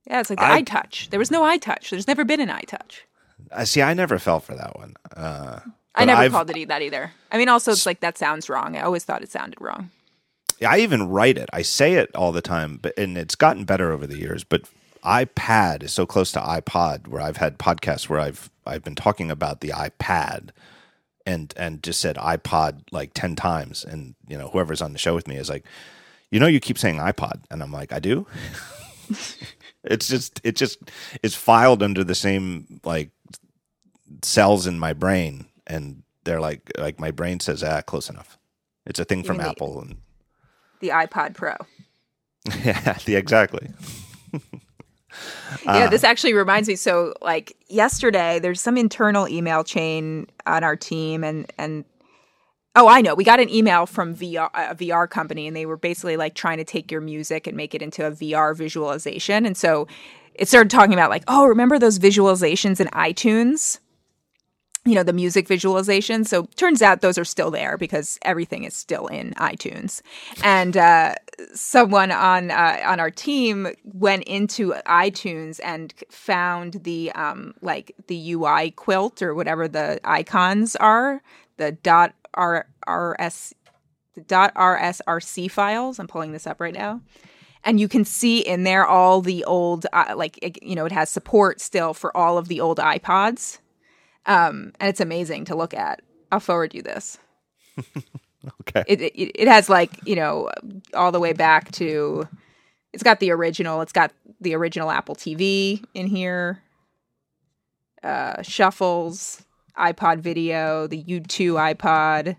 [0.10, 1.10] Yeah, it's like the I- iTouch.
[1.10, 1.90] There was no iTouch.
[1.90, 3.02] There's never been an iTouch.
[3.56, 3.82] I see.
[3.82, 4.96] I never fell for that one.
[5.16, 5.60] Uh,
[5.96, 7.12] I never I've- called it that either.
[7.32, 8.76] I mean, also it's like that sounds wrong.
[8.76, 9.92] I always thought it sounded wrong.
[10.68, 11.50] I even write it.
[11.54, 14.44] I say it all the time, but and it's gotten better over the years.
[14.44, 14.64] But
[15.06, 19.32] iPad is so close to iPod, where I've had podcasts where I've I've been talking
[19.32, 20.50] about the iPad,
[21.26, 25.16] and and just said iPod like ten times, and you know whoever's on the show
[25.16, 25.64] with me is like,
[26.30, 28.28] you know, you keep saying iPod, and I'm like, I do.
[29.84, 30.80] it's just it just
[31.24, 33.12] is filed under the same like
[34.24, 38.38] cells in my brain, and they're like like my brain says, ah, close enough.
[38.86, 39.98] It's a thing from the- Apple, and
[40.80, 41.54] The iPod Pro.
[42.64, 43.70] yeah, the, exactly.
[45.66, 46.76] yeah, this actually reminds me.
[46.76, 51.86] So, like yesterday, there's some internal email chain on our team, and and
[52.76, 55.78] oh, I know, we got an email from VR a VR company, and they were
[55.78, 59.58] basically like trying to take your music and make it into a VR visualization, and
[59.58, 59.88] so
[60.40, 63.80] it started talking about like, oh, remember those visualizations in iTunes?
[64.86, 66.24] You know, the music visualization.
[66.24, 70.02] So turns out those are still there because everything is still in iTunes.
[70.42, 71.16] And uh,
[71.54, 78.34] someone on uh, on our team went into iTunes and found the um, like the
[78.34, 81.22] UI quilt or whatever the icons are,
[81.58, 83.54] the dot r rs
[84.28, 86.00] dot rsrc files.
[86.00, 87.02] I'm pulling this up right now.
[87.64, 90.94] And you can see in there all the old uh, like it, you know it
[90.94, 93.60] has support still for all of the old ipods.
[94.26, 96.02] Um, and it's amazing to look at.
[96.32, 97.18] I'll forward you this.
[98.62, 98.84] Okay.
[98.88, 100.50] It, it, it has like you know
[100.94, 102.28] all the way back to
[102.94, 106.62] it's got the original it's got the original apple tv in here.
[108.02, 109.44] Uh, shuffles
[109.80, 112.36] ipod video the u2 ipod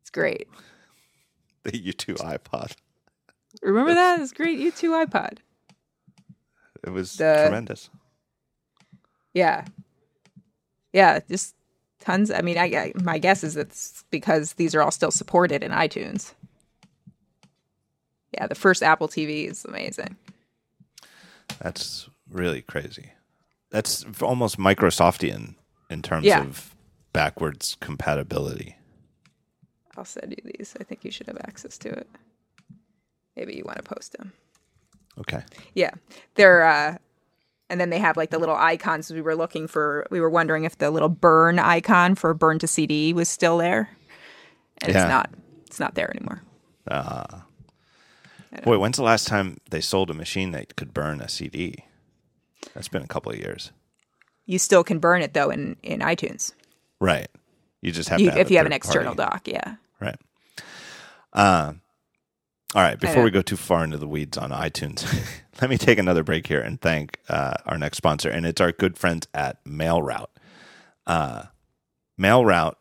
[0.00, 0.48] it's great
[1.64, 2.72] the u2 ipod
[3.62, 4.20] Remember that?
[4.20, 4.58] It's great.
[4.58, 5.38] U2 iPod.
[6.84, 7.90] It was the, tremendous.
[9.34, 9.64] Yeah.
[10.92, 11.54] Yeah, just
[12.00, 12.30] tons.
[12.30, 15.72] I mean, I, I my guess is it's because these are all still supported in
[15.72, 16.32] iTunes.
[18.32, 20.16] Yeah, the first Apple TV is amazing.
[21.58, 23.10] That's really crazy.
[23.70, 25.54] That's almost Microsoftian
[25.90, 26.40] in terms yeah.
[26.40, 26.74] of
[27.12, 28.76] backwards compatibility.
[29.96, 30.74] I'll send you these.
[30.78, 32.08] I think you should have access to it.
[33.36, 34.32] Maybe you want to post them.
[35.18, 35.42] Okay.
[35.74, 35.92] Yeah,
[36.34, 36.98] they're uh,
[37.68, 39.10] and then they have like the little icons.
[39.10, 40.06] We were looking for.
[40.10, 43.90] We were wondering if the little burn icon for burn to CD was still there,
[44.82, 45.02] and yeah.
[45.02, 45.30] it's not.
[45.66, 46.42] It's not there anymore.
[46.86, 47.40] Uh,
[48.62, 51.84] Boy, when's the last time they sold a machine that could burn a CD?
[52.74, 53.72] That's been a couple of years.
[54.46, 56.52] You still can burn it though in in iTunes.
[57.00, 57.28] Right.
[57.82, 59.30] You just have, you, have if you have an external party.
[59.30, 59.48] dock.
[59.48, 59.74] Yeah.
[60.00, 60.16] Right.
[61.32, 61.74] Uh,
[62.74, 65.06] all right, before we go too far into the weeds on iTunes,
[65.60, 68.72] let me take another break here and thank uh, our next sponsor, and it's our
[68.72, 70.26] good friends at MailRoute.
[71.06, 71.44] Uh,
[72.18, 72.74] MailRoute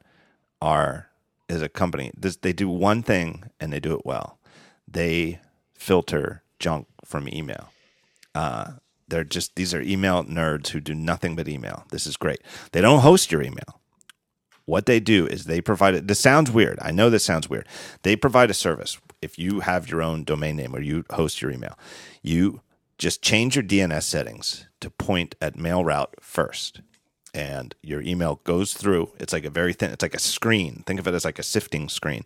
[0.62, 1.10] are
[1.48, 2.12] is a company.
[2.18, 4.40] This, they do one thing and they do it well.
[4.88, 5.40] They
[5.76, 7.70] filter junk from email.
[8.34, 8.74] Uh,
[9.08, 11.86] they're just these are email nerds who do nothing but email.
[11.92, 12.42] This is great.
[12.72, 13.82] They don't host your email.
[14.66, 16.08] What they do is they provide it.
[16.08, 16.80] This sounds weird.
[16.82, 17.68] I know this sounds weird.
[18.02, 21.52] They provide a service if you have your own domain name or you host your
[21.52, 21.78] email,
[22.22, 22.62] you
[22.98, 26.82] just change your DNS settings to point at MailRoute first.
[27.34, 29.12] And your email goes through.
[29.20, 30.84] It's like a very thin, it's like a screen.
[30.86, 32.24] Think of it as like a sifting screen.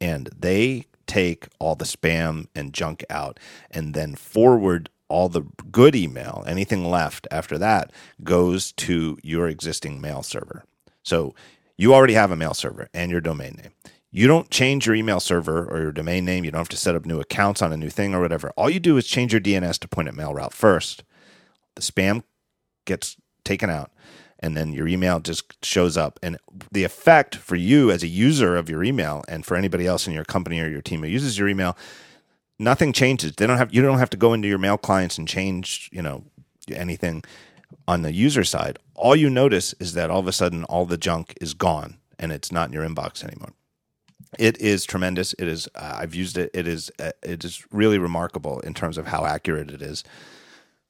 [0.00, 3.38] And they take all the spam and junk out
[3.70, 7.92] and then forward all the good email, anything left after that
[8.22, 10.64] goes to your existing mail server.
[11.02, 11.34] So
[11.76, 13.72] you already have a mail server and your domain name.
[14.10, 16.44] You don't change your email server or your domain name.
[16.44, 18.50] You don't have to set up new accounts on a new thing or whatever.
[18.56, 21.04] All you do is change your DNS to point at MailRoute first.
[21.74, 22.22] The spam
[22.86, 23.92] gets taken out,
[24.40, 26.18] and then your email just shows up.
[26.22, 26.38] And
[26.72, 30.14] the effect for you as a user of your email, and for anybody else in
[30.14, 31.76] your company or your team who uses your email,
[32.58, 33.32] nothing changes.
[33.32, 36.02] They don't have you don't have to go into your mail clients and change you
[36.02, 36.24] know
[36.72, 37.24] anything
[37.86, 38.78] on the user side.
[38.94, 42.32] All you notice is that all of a sudden all the junk is gone and
[42.32, 43.52] it's not in your inbox anymore.
[44.38, 45.34] It is tremendous.
[45.38, 45.68] It is.
[45.74, 46.50] Uh, I've used it.
[46.52, 46.90] It is.
[46.98, 50.04] Uh, it is really remarkable in terms of how accurate it is.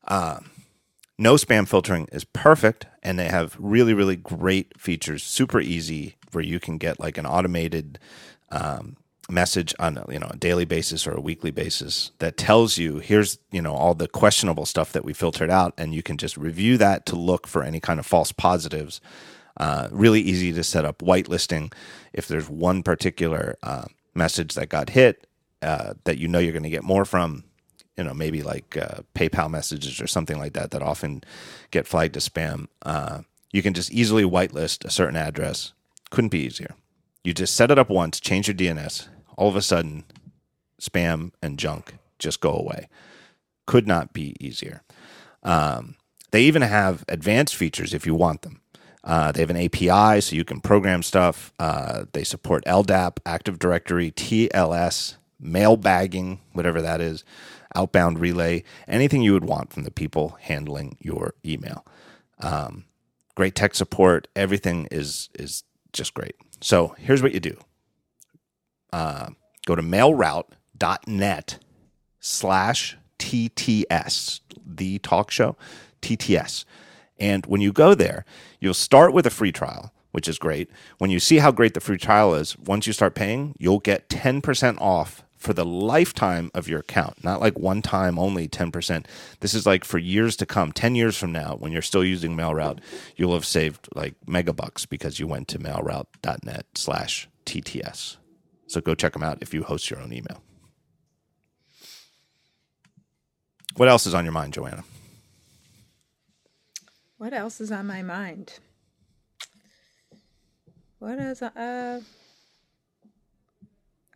[0.07, 0.41] Uh,
[1.19, 5.23] no spam filtering is perfect, and they have really, really great features.
[5.23, 7.99] Super easy, where you can get like an automated
[8.51, 8.97] um,
[9.29, 13.39] message on you know a daily basis or a weekly basis that tells you here's
[13.51, 16.79] you know all the questionable stuff that we filtered out, and you can just review
[16.79, 19.01] that to look for any kind of false positives
[19.59, 21.73] uh, really easy to set up whitelisting.
[22.13, 25.27] If there's one particular uh, message that got hit
[25.63, 27.45] uh, that you know you're going to get more from,
[27.97, 31.25] you know, maybe like uh, PayPal messages or something like that that often
[31.71, 33.23] get flagged to spam, uh,
[33.53, 35.73] you can just easily whitelist a certain address.
[36.11, 36.75] Couldn't be easier.
[37.25, 39.09] You just set it up once, change your DNS.
[39.37, 40.05] All of a sudden,
[40.81, 42.89] spam and junk just go away.
[43.67, 44.83] Could not be easier.
[45.43, 45.97] Um,
[46.31, 48.61] they even have advanced features if you want them.
[49.05, 51.53] Uh, they have an API, so you can program stuff.
[51.61, 57.25] Uh, they support LDAP, Active Directory, TLS, mail bagging, whatever that is,
[57.75, 61.87] outbound relay, anything you would want from the people handling your email.
[62.41, 62.85] Um,
[63.37, 64.27] great tech support.
[64.35, 66.35] Everything is is just great.
[66.61, 67.57] So here's what you do.
[68.93, 69.31] Uh,
[69.67, 71.59] go to mailroute.net,
[72.21, 75.57] slash TTS, the talk show,
[76.03, 76.65] TTS.
[77.19, 78.25] And when you go there,
[78.61, 80.71] you'll start with a free trial, which is great.
[80.99, 84.09] When you see how great the free trial is, once you start paying, you'll get
[84.09, 89.07] 10% off for the lifetime of your account, not like one time only 10%.
[89.41, 92.37] This is like for years to come, 10 years from now, when you're still using
[92.37, 92.81] MailRoute,
[93.17, 98.17] you'll have saved like megabucks because you went to mailroute.net slash TTS.
[98.67, 100.43] So go check them out if you host your own email.
[103.77, 104.85] What else is on your mind, Joanna?
[107.19, 108.59] What else is on my mind?
[110.99, 112.01] What is uh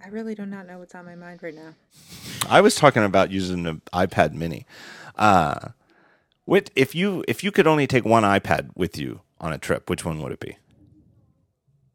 [0.02, 1.74] I really do not know what's on my mind right now.
[2.48, 4.66] I was talking about using an iPad mini.
[5.16, 5.68] Uh
[6.44, 9.88] what if you if you could only take one iPad with you on a trip,
[9.88, 10.56] which one would it be?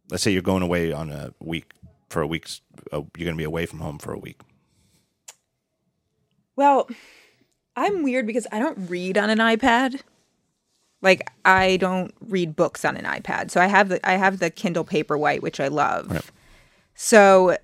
[0.09, 1.73] Let's say you're going away on a week
[2.15, 2.61] for a week's
[2.93, 4.39] uh, you're going to be away from home for a week.
[6.55, 6.89] Well,
[7.75, 10.01] I'm weird because I don't read on an iPad.
[11.01, 13.51] Like I don't read books on an iPad.
[13.51, 16.09] So I have the I have the Kindle Paperwhite, which I love.
[16.09, 16.23] Right.
[16.93, 17.57] So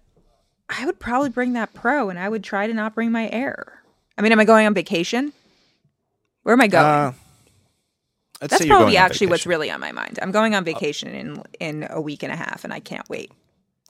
[0.67, 3.81] I would probably bring that Pro, and I would try to not bring my Air.
[4.17, 5.31] I mean, am I going on vacation?
[6.43, 6.85] Where am I going?
[6.85, 7.13] Uh,
[8.41, 10.19] That's probably actually what's really on my mind.
[10.21, 13.31] I'm going on vacation in in a week and a half, and I can't wait.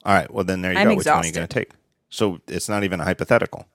[0.04, 0.30] All right.
[0.32, 0.94] Well, then there you I'm go.
[0.96, 1.70] Which one are you going to take?
[2.10, 3.66] So it's not even a hypothetical.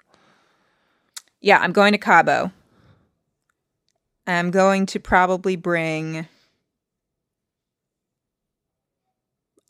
[1.42, 2.52] Yeah, I'm going to Cabo.
[4.26, 6.28] I'm going to probably bring.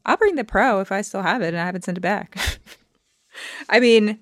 [0.05, 2.37] I'll bring the Pro if I still have it and I haven't sent it back.
[3.69, 4.19] I mean,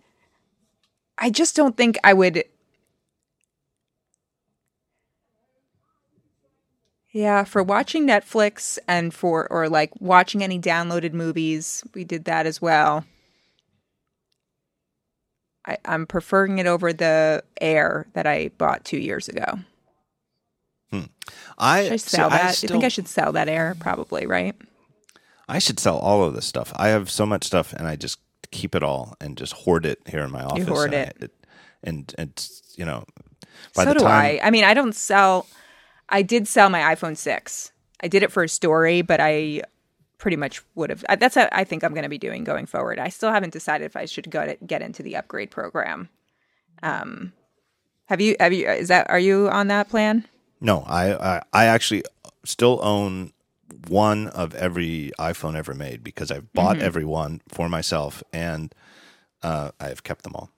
[1.17, 2.43] I just don't think I would.
[7.15, 12.45] Yeah, for watching Netflix and for, or like watching any downloaded movies, we did that
[12.45, 13.05] as well.
[15.65, 19.45] I, I'm preferring it over the Air that I bought two years ago.
[20.91, 21.03] Hmm.
[21.57, 22.55] I Should I sell that?
[22.55, 23.77] still, you think I should sell that Air?
[23.79, 24.53] Probably, right?
[25.47, 26.73] I should sell all of this stuff.
[26.75, 28.19] I have so much stuff, and I just
[28.51, 30.67] keep it all and just hoard it here in my office.
[30.67, 31.31] hoard and it.
[31.31, 31.47] I-
[31.81, 33.05] and it's you know,
[33.73, 34.39] by so the do time I.
[34.43, 35.47] I mean, I don't sell.
[36.09, 37.71] I did sell my iPhone six.
[38.01, 39.61] I did it for a story, but I
[40.17, 41.03] pretty much would have.
[41.19, 42.99] That's what I think I'm going to be doing going forward.
[42.99, 46.09] I still haven't decided if I should go to, get into the upgrade program.
[46.83, 47.33] Um,
[48.05, 48.35] have you?
[48.39, 48.67] Have you?
[48.69, 49.09] Is that?
[49.09, 50.25] Are you on that plan?
[50.61, 52.03] No, I, I I actually
[52.43, 53.33] still own
[53.87, 56.85] one of every iPhone ever made because I've bought Mm-hmm.
[56.85, 58.73] every one for myself and
[59.41, 60.49] uh, I have kept them all.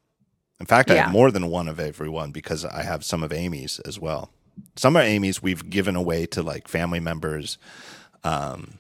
[0.60, 3.32] In fact, I have more than one of every one because I have some of
[3.32, 4.30] Amy's as well.
[4.76, 7.58] Some of Amy's we've given away to like family members.
[8.24, 8.80] Um,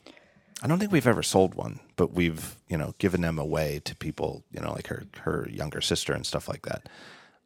[0.61, 3.95] I don't think we've ever sold one, but we've you know given them away to
[3.95, 6.89] people you know like her her younger sister and stuff like that.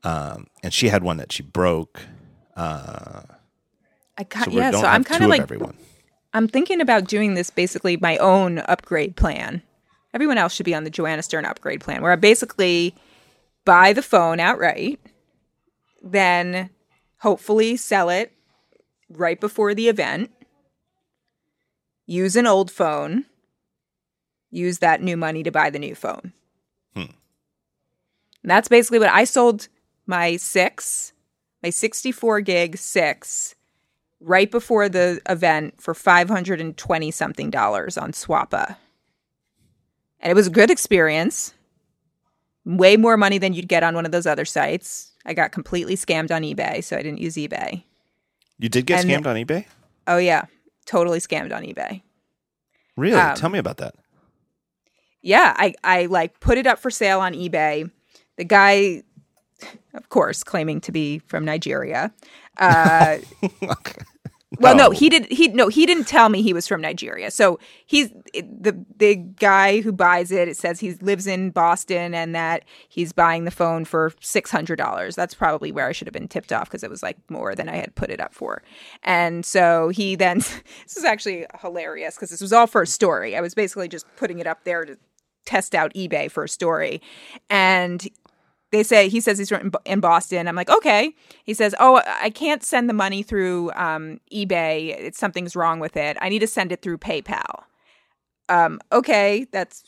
[0.03, 2.01] Um, and she had one that she broke.
[2.55, 3.21] Uh,
[4.17, 4.71] I so ca- we yeah.
[4.71, 5.77] So I'm kind of like everyone.
[6.33, 9.61] I'm thinking about doing this basically my own upgrade plan.
[10.13, 12.95] Everyone else should be on the Joanna Stern upgrade plan, where I basically
[13.65, 14.99] buy the phone outright,
[16.01, 16.69] then
[17.21, 18.33] hopefully sell it
[19.09, 20.31] right before the event,
[22.07, 23.25] use an old phone,
[24.49, 26.33] use that new money to buy the new phone.
[26.95, 27.13] Hmm.
[28.43, 29.67] That's basically what I sold
[30.07, 31.13] my six,
[31.61, 33.55] my 64 gig six
[34.19, 38.77] right before the event for 520 something dollars on Swappa.
[40.19, 41.53] And it was a good experience.
[42.65, 45.10] Way more money than you'd get on one of those other sites.
[45.25, 47.83] I got completely scammed on eBay, so I didn't use eBay.
[48.59, 49.65] You did get and- scammed on eBay?
[50.07, 50.45] Oh yeah,
[50.85, 52.01] totally scammed on eBay.
[52.97, 53.19] Really?
[53.19, 53.95] Um, Tell me about that.
[55.21, 57.89] Yeah, I I like put it up for sale on eBay.
[58.37, 59.03] The guy
[59.93, 62.11] of course claiming to be from Nigeria.
[62.57, 63.17] Uh
[64.59, 64.89] Well, no, No.
[64.91, 65.31] he did.
[65.31, 67.31] He no, he didn't tell me he was from Nigeria.
[67.31, 70.49] So he's the the guy who buys it.
[70.49, 74.75] It says he lives in Boston and that he's buying the phone for six hundred
[74.75, 75.15] dollars.
[75.15, 77.69] That's probably where I should have been tipped off because it was like more than
[77.69, 78.61] I had put it up for.
[79.03, 80.37] And so he then
[80.83, 83.37] this is actually hilarious because this was all for a story.
[83.37, 84.97] I was basically just putting it up there to
[85.45, 87.01] test out eBay for a story,
[87.49, 88.05] and
[88.71, 89.51] they say he says he's
[89.85, 90.47] in Boston.
[90.47, 91.13] I'm like, okay.
[91.43, 94.97] He says, oh, I can't send the money through um, eBay.
[94.97, 96.17] It's something's wrong with it.
[96.21, 97.63] I need to send it through PayPal.
[98.49, 99.83] Um, okay, that's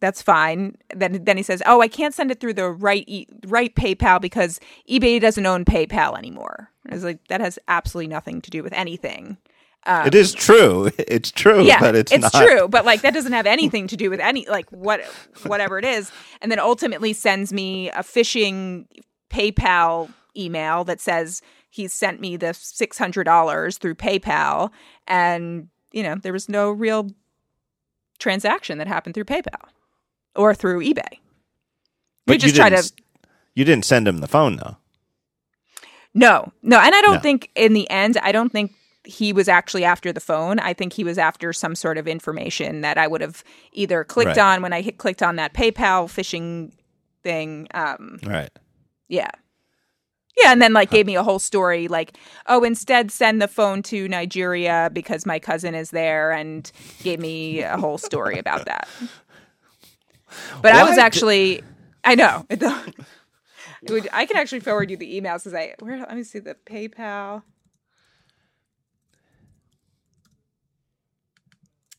[0.00, 0.76] that's fine.
[0.94, 4.20] Then then he says, oh, I can't send it through the right e- right PayPal
[4.20, 6.70] because eBay doesn't own PayPal anymore.
[6.88, 9.36] I was like, that has absolutely nothing to do with anything.
[9.86, 10.90] It is true.
[10.98, 12.32] It's true, um, Yeah, but it's, not.
[12.32, 15.00] true, but like that doesn't have anything to do with any like what
[15.46, 16.10] whatever it is,
[16.42, 18.86] and then ultimately sends me a phishing
[19.30, 24.70] PayPal email that says he's sent me the six hundred dollars through PayPal,
[25.06, 27.10] and you know there was no real
[28.18, 29.68] transaction that happened through PayPal
[30.34, 31.18] or through eBay.
[32.26, 32.92] But we just try to
[33.54, 34.76] You didn't send him the phone though.
[36.14, 37.20] No, no, and I don't No.
[37.20, 38.72] think in the end, I don't think
[39.08, 40.58] he was actually after the phone.
[40.58, 44.36] I think he was after some sort of information that I would have either clicked
[44.36, 44.38] Right.
[44.38, 46.72] on when I hit clicked on that PayPal phishing
[47.22, 47.68] thing.
[47.72, 48.50] Um, Right.
[49.08, 49.30] yeah,
[50.36, 53.82] yeah, and then like gave me a whole story, like, oh, instead send the phone
[53.84, 56.70] to Nigeria because my cousin is there, and
[57.02, 58.86] gave me a whole story about that.
[60.60, 61.62] But I was actually,
[62.04, 62.46] I know.
[64.12, 67.42] I can actually forward you the emails because I where let me see the PayPal.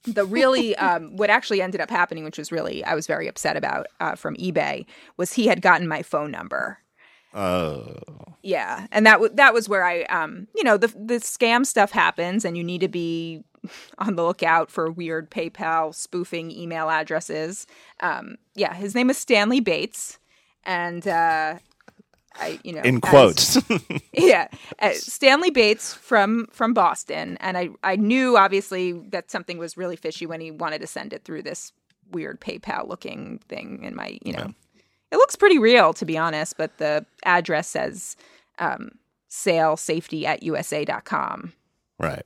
[0.03, 3.57] The really um, what actually ended up happening, which was really I was very upset
[3.57, 4.85] about uh, from eBay,
[5.17, 6.80] was he had gotten my phone number.
[7.34, 7.95] Oh.
[8.41, 11.91] Yeah, and that w- that was where I, um, you know, the the scam stuff
[11.91, 13.43] happens, and you need to be
[13.97, 17.67] on the lookout for weird PayPal spoofing email addresses.
[17.99, 20.19] Um, yeah, his name is Stanley Bates,
[20.63, 21.59] and uh,
[22.35, 23.57] I, you know, In as- quotes.
[24.14, 24.47] yeah,
[24.80, 29.95] uh, Stanley Bates from from Boston, and I I knew obviously that something was really
[29.95, 31.72] fishy when he wanted to send it through this
[32.11, 34.53] weird PayPal looking thing in my you know,
[35.11, 38.15] it looks pretty real to be honest, but the address says
[38.57, 38.91] um,
[39.27, 41.53] sale safety at usa.com.
[41.99, 42.26] right.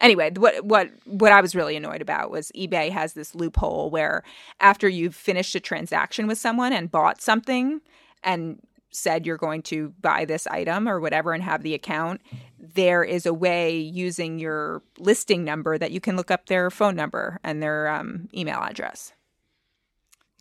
[0.00, 4.24] Anyway, what what what I was really annoyed about was eBay has this loophole where
[4.58, 7.80] after you've finished a transaction with someone and bought something
[8.24, 8.58] and
[8.92, 12.20] said you're going to buy this item or whatever and have the account,
[12.58, 16.94] there is a way using your listing number that you can look up their phone
[16.94, 19.12] number and their um, email address.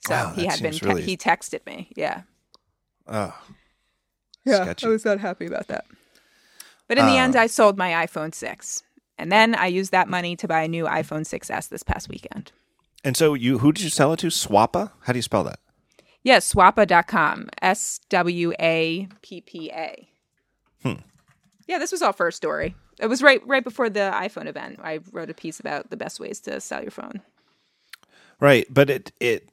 [0.08, 2.22] So Wow, he had been te- really- he texted me, yeah.
[3.08, 3.34] Oh.
[4.46, 4.86] Yeah, Sketchy.
[4.88, 5.86] I was not happy about that.
[6.88, 7.42] But in the end, Uh.
[7.42, 8.84] I sold my iPhone 6.
[9.18, 12.52] And then I used that money to buy a new iPhone 6S this past weekend.
[13.04, 14.28] And so you who did you sell it to?
[14.28, 14.92] Swappa?
[15.04, 15.60] How do you spell that?
[16.24, 17.50] Yes, swappa.com.
[17.62, 20.08] S W A P P A.
[20.84, 21.02] Hmm.
[21.68, 22.76] Yeah, this was all first story.
[23.00, 24.80] It was right right before the iPhone event.
[24.84, 27.22] I wrote a piece about the best ways to sell your phone.
[28.40, 29.50] Right, but it it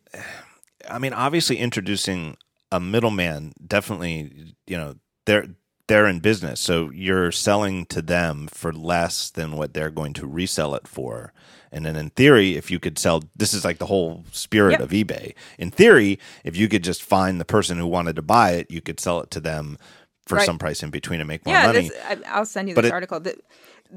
[0.89, 2.37] I mean obviously introducing
[2.71, 5.49] a middleman definitely, you know, they're
[5.87, 6.61] they're in business.
[6.61, 11.33] So you're selling to them for less than what they're going to resell it for.
[11.73, 14.81] And then in theory, if you could sell this is like the whole spirit Yep.
[14.81, 15.35] of eBay.
[15.59, 18.81] In theory, if you could just find the person who wanted to buy it, you
[18.81, 19.79] could sell it to them
[20.27, 20.47] for Right.
[20.47, 21.89] some price in between and make more yeah, money.
[21.89, 23.21] this, I'll send you But this it- article.
[23.21, 23.37] The,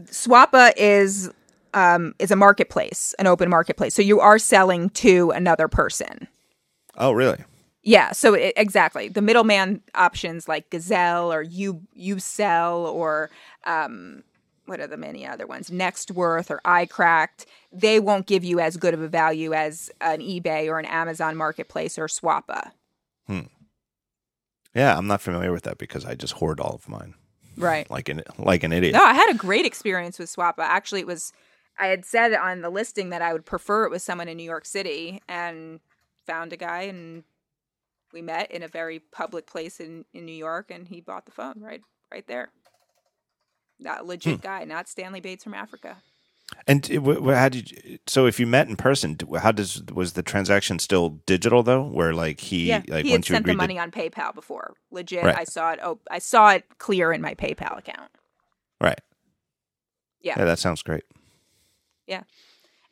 [0.06, 1.30] Swappa is
[1.73, 3.93] um, is a marketplace, an open marketplace.
[3.93, 6.27] So you are selling to another person.
[6.98, 7.38] oh, really?
[7.84, 13.30] Yeah, so it, exactly the middleman options like Gazelle or you you sell or
[13.65, 14.23] um,
[14.72, 15.69] what are the many other ones?
[15.69, 17.45] Nextworth or iCracked.
[17.73, 21.35] They won't give you as good of a value as an eBay or an Amazon
[21.35, 22.72] marketplace or Swappa.
[23.27, 23.41] Hmm.
[24.73, 27.15] Yeah, I'm not familiar with that because I just hoard all of mine
[27.57, 27.91] Right.
[27.91, 28.93] like an like an idiot.
[28.93, 30.60] No, I had a great experience with Swappa.
[30.60, 31.34] Actually, it was
[31.77, 34.43] I had said on the listing that I would prefer it with someone in New
[34.43, 35.81] York City, and
[36.26, 37.26] found a guy, and
[38.14, 41.31] we met in a very public place in, in New York, and he bought the
[41.31, 42.52] phone right right there.
[43.82, 44.41] Not a legit Hmm.
[44.41, 45.98] guy, not Stanley Bates from Africa.
[46.68, 49.84] And it- wh- wh- how did you, so if you met in person, how does
[49.86, 51.84] was the transaction still digital though?
[51.88, 54.74] Where like he yeah, like he once you sent the money to on PayPal before.
[54.91, 55.38] Legit, Right.
[55.38, 55.80] I saw it.
[55.82, 58.12] Oh, I saw it clear in my PayPal account.
[58.82, 58.99] right,
[60.22, 60.36] Yeah.
[60.38, 61.03] yeah, that sounds great.
[62.08, 62.24] Yeah,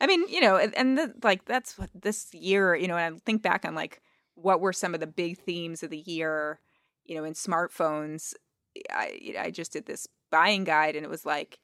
[0.00, 3.16] I mean, you know, and, and the, like that's what this year, you know, and
[3.16, 4.00] I think back on like
[4.36, 6.60] what were some of the big themes of the year,
[7.04, 8.32] you know, in smartphones.
[8.90, 11.58] I I just did this buying guide, and it was like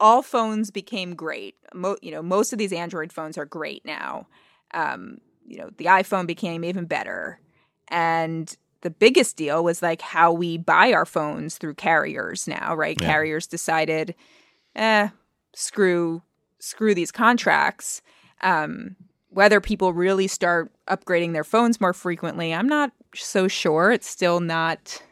[0.00, 1.54] all phones became great.
[1.74, 4.26] Mo- you know, most of these Android phones are great now.
[4.74, 7.40] Um, you know, the iPhone became even better,
[7.88, 12.96] and the biggest deal was like how we buy our phones through carriers now, right?
[13.00, 13.06] Yeah.
[13.06, 14.14] Carriers decided,
[14.76, 15.08] eh,
[15.54, 16.22] screw
[16.58, 18.02] screw these contracts.
[18.40, 18.96] Um,
[19.30, 23.90] whether people really start upgrading their phones more frequently, I'm not so sure.
[23.90, 25.02] It's still not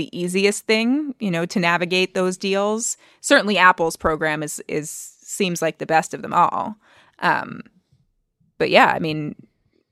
[0.00, 2.96] the easiest thing, you know, to navigate those deals.
[3.20, 6.76] Certainly, Apple's program is is seems like the best of them all.
[7.18, 7.60] Um,
[8.56, 9.34] but yeah, I mean,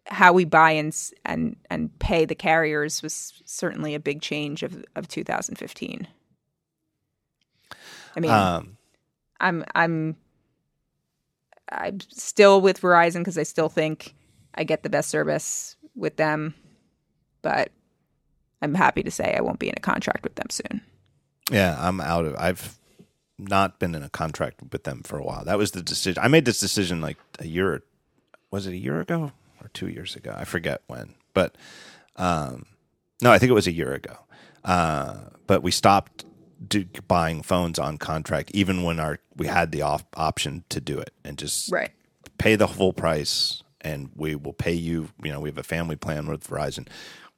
[0.07, 4.83] how we buy and and and pay the carriers was certainly a big change of
[4.97, 6.09] of 2015.
[8.17, 8.79] I mean, Um,
[9.41, 10.17] I'm I'm
[11.71, 14.15] I'm still with Verizon because I still think
[14.55, 16.55] I get the best service with them,
[17.43, 17.73] but
[18.63, 20.81] I'm happy to say I won't be in a contract with them soon.
[21.51, 22.35] Yeah, I'm out of.
[22.37, 22.79] I've
[23.39, 25.45] not been in a contract with them for a while.
[25.45, 26.23] That was the decision.
[26.23, 27.83] I made this decision like a year.
[28.51, 29.33] Was it a year ago
[29.63, 30.35] or two years ago?
[30.37, 31.15] I forget when.
[31.35, 31.57] But
[32.17, 32.67] um,
[33.23, 34.17] no, I think it was a year ago.
[34.65, 36.25] Uh, but we stopped
[36.67, 40.99] do, buying phones on contract, even when our we had the off, option to do
[40.99, 41.91] it, and just Right.
[42.39, 45.11] pay the full price, and we will pay you.
[45.23, 46.89] You know, we have a family plan with Verizon.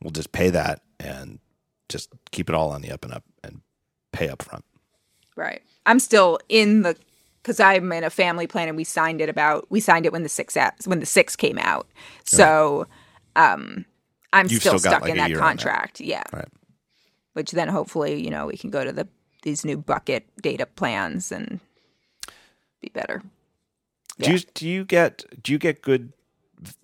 [0.03, 1.39] We'll just pay that and
[1.89, 3.61] just keep it all on the up and up and
[4.13, 4.65] pay up front.
[5.37, 5.63] Right.
[5.87, 6.97] I'm still in the
[7.43, 10.23] because I'm in a family plan and we signed it about we signed it when
[10.23, 11.87] the six when the six came out.
[12.25, 12.87] So
[13.37, 13.85] um
[14.33, 15.39] I'm You've still, still stuck like, in that on that.
[15.39, 16.01] contract.
[16.01, 16.23] Yeah.
[16.33, 16.49] Right.
[17.33, 19.09] Which then hopefully, you know, we can go to the
[19.43, 21.61] these new bucket data plans and
[22.81, 23.23] be better.
[24.19, 26.13] Do you do you get do you get good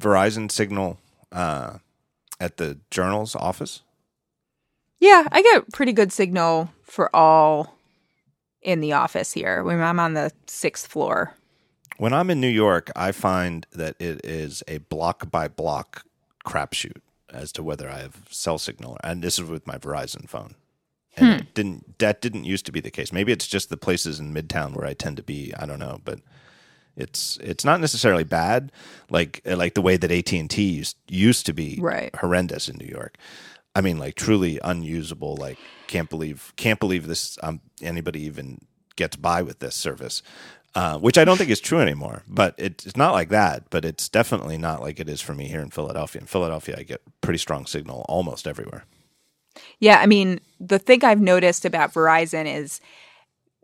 [0.00, 0.98] Verizon signal
[1.32, 1.78] uh,
[2.40, 3.82] at the Journal's office?
[4.98, 7.76] Yeah, I get pretty good signal for all
[8.62, 9.62] in the office here.
[9.62, 11.34] When I'm on the sixth floor.
[11.98, 16.04] When I'm in New York, I find that it is a block by block
[16.46, 17.00] crapshoot
[17.30, 20.54] as to whether I have cell signal, and this is with my Verizon phone.
[21.16, 21.40] And hmm.
[21.40, 23.12] it didn't that didn't used to be the case.
[23.12, 25.52] Maybe it's just the places in Midtown where I tend to be.
[25.58, 26.20] I don't know, but
[26.96, 28.72] it's it's not necessarily bad,
[29.10, 32.14] like like the way that AT and T used used to be Right.
[32.16, 33.16] horrendous in New York.
[33.74, 35.36] I mean, like truly unusable.
[35.36, 37.38] Like can't believe can't believe this.
[37.42, 38.60] Um, anybody even
[38.96, 40.22] gets by with this service,
[40.74, 42.22] uh, which I don't think is true anymore.
[42.26, 43.68] But it, it's not like that.
[43.68, 46.22] But it's definitely not like it is for me here in Philadelphia.
[46.22, 48.84] In Philadelphia, I get pretty strong signal almost everywhere.
[49.80, 52.80] Yeah, I mean, the thing I've noticed about Verizon is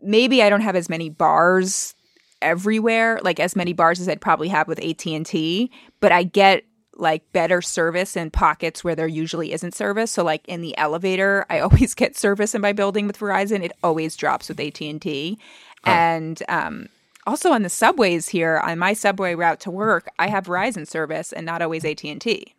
[0.01, 1.95] maybe I don't have as many bars
[2.43, 6.63] everywhere, like as many bars as I'd probably have with AT&T, but I get
[6.95, 10.11] like better service in pockets where there usually isn't service.
[10.11, 13.63] So like in the elevator, I always get service in my building with Verizon.
[13.63, 15.39] It always drops with AT&T.
[15.85, 16.89] And um
[17.25, 21.31] also on the subways here, on my subway route to work, I have Verizon service
[21.31, 22.53] and not always AT&T.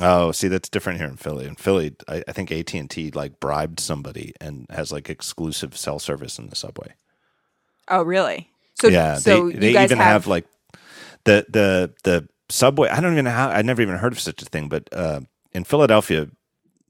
[0.00, 1.46] Oh, see, that's different here in Philly.
[1.46, 5.76] In Philly, I, I think AT and T like bribed somebody and has like exclusive
[5.76, 6.94] cell service in the subway.
[7.90, 8.48] Oh, really?
[8.80, 10.46] So yeah, so they, they guys even have, have, like
[11.24, 12.88] the the the subway.
[12.88, 13.50] I don't even know how.
[13.50, 14.68] I never even heard of such a thing.
[14.68, 15.20] But uh,
[15.52, 16.28] in Philadelphia,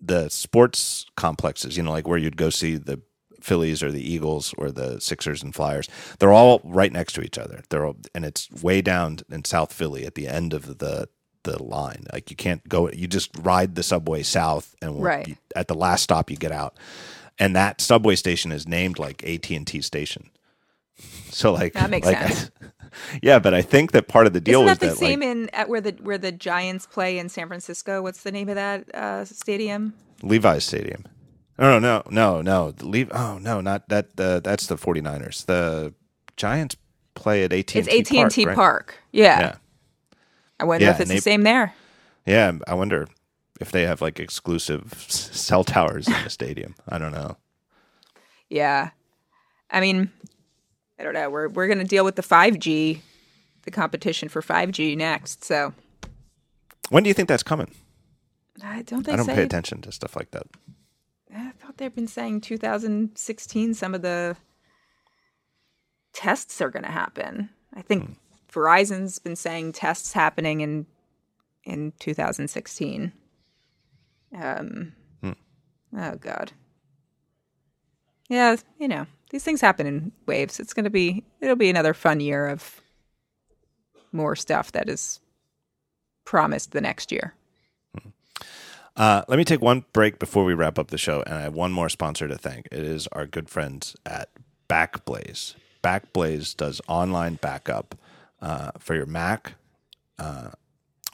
[0.01, 3.01] the sports complexes, you know, like where you'd go see the
[3.41, 7.39] Phillies or the Eagles or the Sixers and Flyers, they're all right next to each
[7.39, 7.63] other.
[7.71, 11.09] They're all, and it's way down in South Philly at the end of the
[11.43, 12.05] the line.
[12.13, 12.91] Like you can't go.
[12.91, 15.27] You just ride the subway south, and Right.
[15.27, 16.77] you- at the last stop you get out,
[17.39, 20.31] and that subway station is named like AT and T station.
[21.31, 22.51] So like That makes like, sense.
[23.23, 25.21] yeah, but I think that part of the deal Isn't was that the that same
[25.21, 28.03] like in at where the where the Giants play in San Francisco?
[28.03, 29.95] What's the name of that uh, stadium?
[30.23, 31.05] Levi's Stadium.
[31.59, 32.71] No, no, no, no.
[32.73, 34.09] The Lev- oh no, not that.
[34.19, 35.45] Uh, that's the 49ers.
[35.47, 35.95] The
[36.37, 36.77] Giants
[37.15, 38.57] play at AT&T It's AT and T Park.
[38.57, 38.95] Park.
[39.13, 39.41] Yeah.
[39.41, 39.55] Yeah,
[40.59, 41.75] I wonder Yeah, if it's and the same there.
[42.27, 42.53] yeah.
[42.67, 43.09] I wonder
[43.61, 46.75] if they have like exclusive cell towers in the stadium.
[46.89, 47.37] I don't know.
[48.49, 48.91] Yeah.
[49.71, 50.11] I mean,
[51.01, 51.31] I don't know.
[51.31, 53.01] We're we're gonna deal with the five G,
[53.63, 55.43] the competition for five G next.
[55.45, 55.73] So
[56.91, 57.71] When do you think that's coming?
[58.63, 60.47] I don't I don't say pay attention to stuff like that.
[61.35, 63.73] I thought they've been saying 2016.
[63.73, 64.37] Some of the
[66.13, 67.49] tests are going to happen.
[67.73, 68.13] I think Hmm.
[68.53, 70.87] Verizon's been saying tests happening in
[71.65, 73.13] in 2016.
[74.39, 74.93] Um.
[75.23, 75.33] Hmm.
[75.97, 76.53] Oh God.
[78.29, 80.61] Yeah, you know these things happen in waves.
[80.61, 82.81] It's going to be it'll be another fun year of
[84.13, 85.21] more stuff that is
[86.25, 87.35] promised the next year.
[88.97, 91.55] Uh, let me take one break before we wrap up the show, and I have
[91.55, 92.67] one more sponsor to thank.
[92.71, 94.29] It is our good friends at
[94.69, 95.55] Backblaze.
[95.83, 97.95] Backblaze does online backup
[98.43, 99.55] uh, for your Mac
[100.19, 100.51] uh,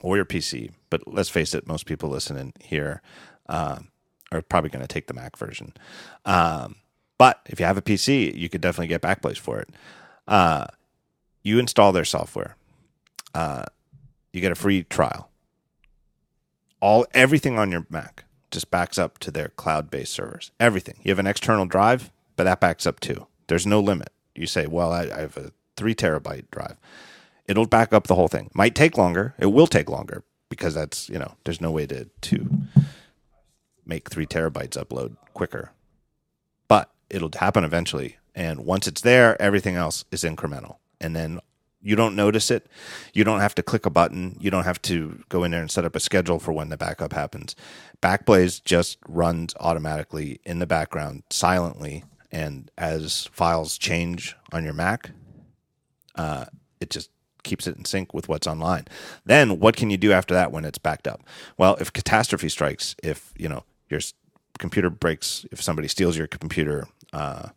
[0.00, 0.72] or your PC.
[0.90, 3.02] But let's face it, most people listening here
[3.48, 3.88] um,
[4.32, 5.72] are probably going to take the Mac version.
[6.24, 6.76] Um,
[7.18, 9.70] but if you have a PC, you could definitely get Backblaze for it.
[10.26, 10.66] Uh,
[11.42, 12.56] you install their software.
[13.34, 13.64] Uh,
[14.32, 15.30] you get a free trial
[16.80, 20.50] all everything on your Mac just backs up to their cloud-based servers.
[20.60, 20.96] Everything.
[21.02, 23.26] You have an external drive, but that backs up too.
[23.48, 24.10] There's no limit.
[24.34, 26.76] You say, "Well, I, I have a three terabyte drive."
[27.46, 28.50] It'll back up the whole thing.
[28.54, 29.34] Might take longer.
[29.38, 32.50] It will take longer because that's you know there's no way to to
[33.84, 35.72] make three terabytes upload quicker,
[37.10, 38.16] it'll happen eventually.
[38.34, 40.76] And once it's there, everything else is incremental.
[41.00, 41.40] And then
[41.80, 42.66] you don't notice it.
[43.14, 44.36] You don't have to click a button.
[44.40, 46.76] You don't have to go in there and set up a schedule for when the
[46.76, 47.54] backup happens.
[48.02, 52.04] Backblaze just runs automatically in the background silently.
[52.32, 55.10] And as files change on your Mac,
[56.16, 56.46] uh,
[56.80, 57.10] it just
[57.44, 58.86] keeps it in sync with what's online.
[59.24, 61.22] Then what can you do after that when it's backed up?
[61.56, 64.00] Well, if catastrophe strikes, if you know your
[64.58, 67.50] computer breaks, if somebody steals your computer, uh,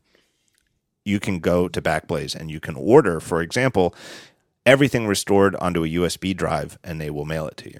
[1.06, 3.96] you can go to Backblaze and you can order, for example,
[4.66, 7.80] everything restored onto a USB drive, and they will mail it to you.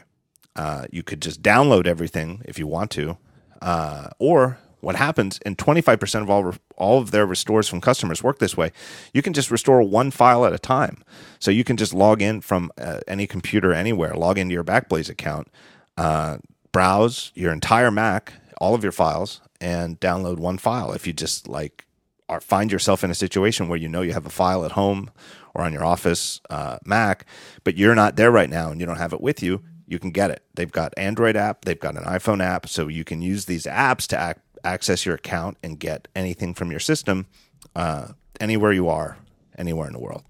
[0.56, 3.18] Uh, you could just download everything if you want to,
[3.62, 8.40] uh, or what happens and 25% of all all of their restores from customers work
[8.40, 8.72] this way
[9.14, 11.04] you can just restore one file at a time
[11.40, 15.10] so you can just log in from uh, any computer anywhere log into your backblaze
[15.10, 15.50] account
[15.98, 16.38] uh,
[16.72, 21.48] browse your entire mac all of your files and download one file if you just
[21.48, 21.86] like
[22.28, 25.12] are, find yourself in a situation where you know you have a file at home
[25.54, 27.26] or on your office uh, mac
[27.64, 30.12] but you're not there right now and you don't have it with you you can
[30.12, 33.46] get it they've got android app they've got an iphone app so you can use
[33.46, 37.28] these apps to act access your account and get anything from your system
[37.76, 38.10] uh,
[38.40, 39.18] anywhere you are,
[39.58, 40.24] anywhere in the world.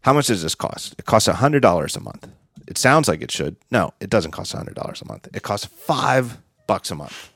[0.00, 0.94] How much does this cost?
[0.98, 2.28] It costs $100 a month.
[2.68, 3.56] It sounds like it should.
[3.70, 5.28] No, it doesn't cost $100 a month.
[5.34, 7.30] It costs 5 bucks a month.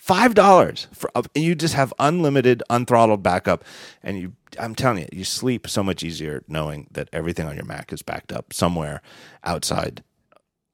[0.00, 3.64] Five dollars for and you just have unlimited, unthrottled backup,
[4.02, 4.32] and you.
[4.58, 8.02] I'm telling you, you sleep so much easier knowing that everything on your Mac is
[8.02, 9.00] backed up somewhere
[9.44, 10.02] outside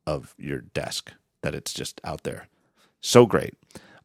[0.06, 1.12] of your desk.
[1.42, 2.48] That it's just out there.
[3.02, 3.54] So great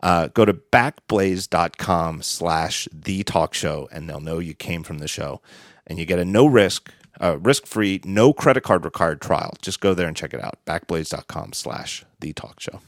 [0.01, 5.07] uh, go to backblaze.com slash the talk show and they'll know you came from the
[5.07, 5.41] show
[5.87, 6.91] and you get a no risk
[7.21, 10.57] uh, risk free no credit card required trial just go there and check it out
[10.65, 12.81] backblaze.com slash the talk show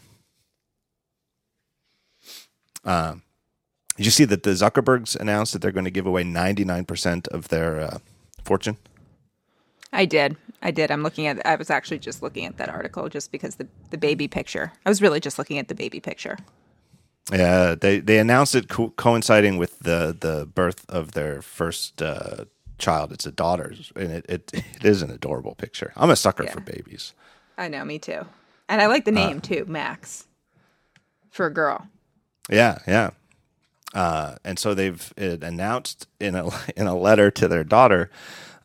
[2.85, 3.15] uh,
[3.97, 7.49] did you see that the zuckerbergs announced that they're going to give away 99% of
[7.49, 7.97] their uh,
[8.43, 8.77] fortune
[9.93, 10.35] I did.
[10.61, 10.91] I did.
[10.91, 11.45] I'm looking at.
[11.45, 14.73] I was actually just looking at that article just because the the baby picture.
[14.85, 16.38] I was really just looking at the baby picture.
[17.31, 22.45] Yeah, they they announced it co- coinciding with the the birth of their first uh,
[22.80, 23.11] child.
[23.11, 25.93] It's a daughter, and it, it it is an adorable picture.
[25.95, 26.51] I'm a sucker yeah.
[26.51, 27.14] for babies.
[27.57, 28.26] I know, me too.
[28.68, 30.26] And I like the name uh, too, Max,
[31.30, 31.88] for a girl.
[32.49, 33.11] Yeah, yeah.
[33.94, 38.10] Uh, and so they've announced in a in a letter to their daughter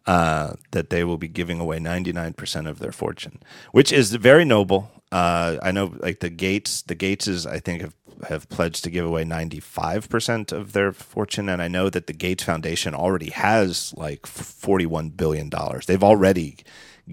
[0.07, 3.41] uh, that they will be giving away 99% of their fortune,
[3.73, 4.91] which is very noble.
[5.13, 7.95] Uh, I know, like the Gates, the Gateses, I think have
[8.27, 11.49] have pledged to give away 95% of their fortune.
[11.49, 15.51] And I know that the Gates Foundation already has like $41 billion.
[15.87, 16.57] They've already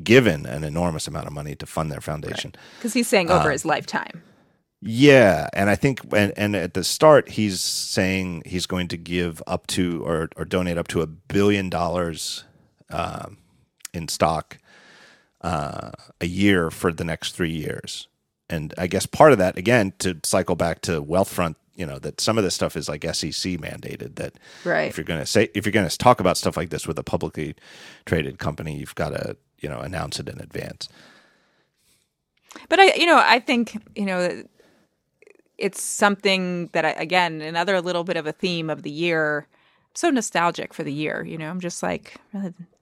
[0.03, 2.55] given an enormous amount of money to fund their foundation.
[2.77, 2.99] Because right.
[2.99, 4.23] he's saying over uh, his lifetime.
[4.87, 9.41] Yeah, and I think and, and at the start he's saying he's going to give
[9.47, 12.43] up to or or donate up to a billion dollars
[12.91, 13.29] uh,
[13.93, 14.59] in stock
[15.41, 15.91] uh,
[16.21, 18.07] a year for the next three years
[18.49, 22.21] and I guess part of that again to cycle back to Wealthfront, you know, that
[22.21, 24.15] some of this stuff is like SEC mandated.
[24.15, 24.33] That
[24.63, 24.87] right.
[24.89, 26.99] if you're going to say if you're going to talk about stuff like this with
[26.99, 27.55] a publicly
[28.05, 30.89] traded company, you've got to you know announce it in advance.
[32.69, 34.43] But I, you know, I think you know
[35.57, 39.47] it's something that I, again another little bit of a theme of the year.
[39.89, 41.49] I'm so nostalgic for the year, you know.
[41.49, 42.15] I'm just like,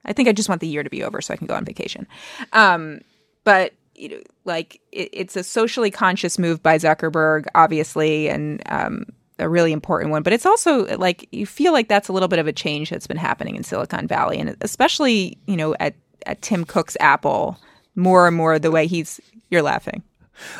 [0.04, 1.64] I think I just want the year to be over so I can go on
[1.64, 2.06] vacation.
[2.52, 3.00] Um,
[3.44, 9.06] but you know, like it, it's a socially conscious move by Zuckerberg, obviously, and um,
[9.38, 10.22] a really important one.
[10.22, 13.06] But it's also like you feel like that's a little bit of a change that's
[13.06, 15.94] been happening in Silicon Valley, and especially you know at
[16.26, 17.58] at Tim Cook's Apple,
[17.94, 19.20] more and more the way he's.
[19.50, 20.02] You're laughing.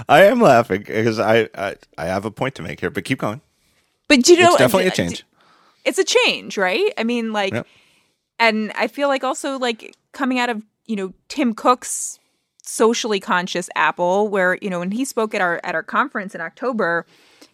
[0.09, 3.19] I am laughing because I, I, I have a point to make here, but keep
[3.19, 3.41] going.
[4.09, 5.25] But you know, it's definitely a change.
[5.85, 6.93] It's a change, right?
[6.97, 7.67] I mean, like, yep.
[8.39, 12.19] and I feel like also like coming out of you know Tim Cook's
[12.63, 16.41] socially conscious Apple, where you know when he spoke at our at our conference in
[16.41, 17.07] October,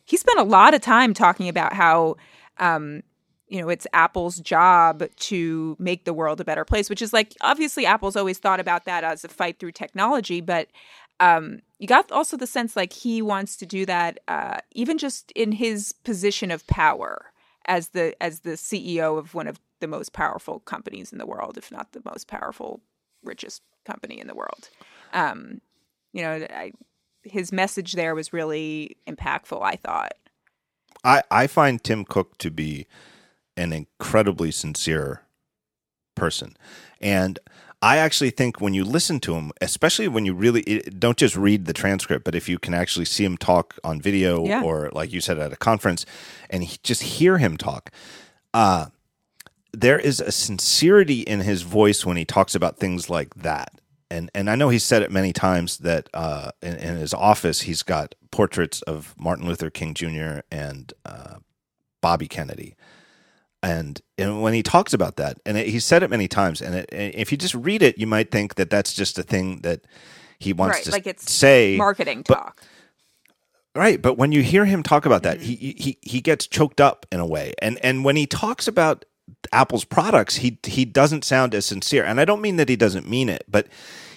[0.04, 2.16] he spent a lot of time talking about how.
[2.58, 3.02] Um,
[3.48, 7.34] you know, it's Apple's job to make the world a better place, which is like
[7.40, 10.68] obviously Apple's always thought about that as a fight through technology, but
[11.20, 15.30] um, you got also the sense like he wants to do that uh, even just
[15.32, 17.32] in his position of power
[17.66, 21.56] as the as the CEO of one of the most powerful companies in the world,
[21.56, 22.80] if not the most powerful,
[23.22, 24.68] richest company in the world
[25.12, 25.60] um,
[26.12, 26.72] you know, I,
[27.22, 29.60] his message there was really impactful.
[29.62, 30.12] I thought.
[31.04, 32.86] I I find Tim Cook to be
[33.56, 35.22] an incredibly sincere
[36.14, 36.56] person,
[37.00, 37.38] and
[37.82, 40.62] I actually think when you listen to him, especially when you really
[40.98, 44.44] don't just read the transcript, but if you can actually see him talk on video
[44.44, 44.62] yeah.
[44.62, 46.04] or like you said at a conference,
[46.50, 47.90] and he, just hear him talk,
[48.52, 48.86] uh,
[49.72, 53.80] there is a sincerity in his voice when he talks about things like that.
[54.10, 57.62] And and I know he's said it many times that uh, in, in his office
[57.62, 60.40] he's got portraits of Martin Luther King Jr.
[60.50, 61.36] and uh,
[62.02, 62.76] Bobby Kennedy.
[63.62, 66.74] And, and when he talks about that, and it, he said it many times, and,
[66.74, 69.60] it, and if you just read it, you might think that that's just a thing
[69.60, 69.82] that
[70.38, 72.62] he wants right, to like it's say marketing but- talk.
[73.72, 75.46] Right, but when you hear him talk about that, mm-hmm.
[75.46, 77.54] he he he gets choked up in a way.
[77.62, 79.04] And and when he talks about
[79.52, 82.04] Apple's products, he he doesn't sound as sincere.
[82.04, 83.68] And I don't mean that he doesn't mean it, but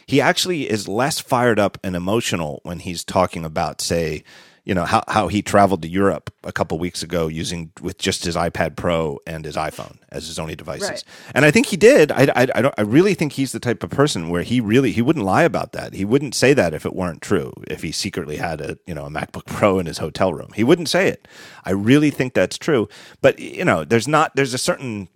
[0.07, 4.23] he actually is less fired up and emotional when he's talking about say
[4.65, 8.23] you know how, how he traveled to Europe a couple weeks ago using with just
[8.23, 11.03] his iPad Pro and his iPhone as his only devices, Right.
[11.35, 12.11] and I think he did.
[12.11, 12.76] I, I, I don't.
[12.77, 15.73] I really think he's the type of person where he really he wouldn't lie about
[15.73, 15.94] that.
[15.94, 17.52] He wouldn't say that if it weren't true.
[17.68, 20.64] If he secretly had a you know a MacBook Pro in his hotel room, he
[20.64, 21.27] wouldn't say it.
[21.65, 22.88] I really think that's true.
[23.22, 24.35] But you know, there's not.
[24.35, 25.10] There's a certain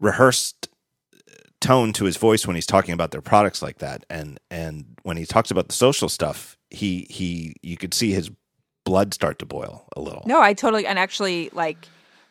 [0.00, 0.68] rehearsed
[1.60, 5.16] tone to his voice when he's talking about their products like that and and when
[5.16, 8.30] he talks about the social stuff he he you could see his
[8.84, 11.88] blood start to boil a little No, I totally and actually like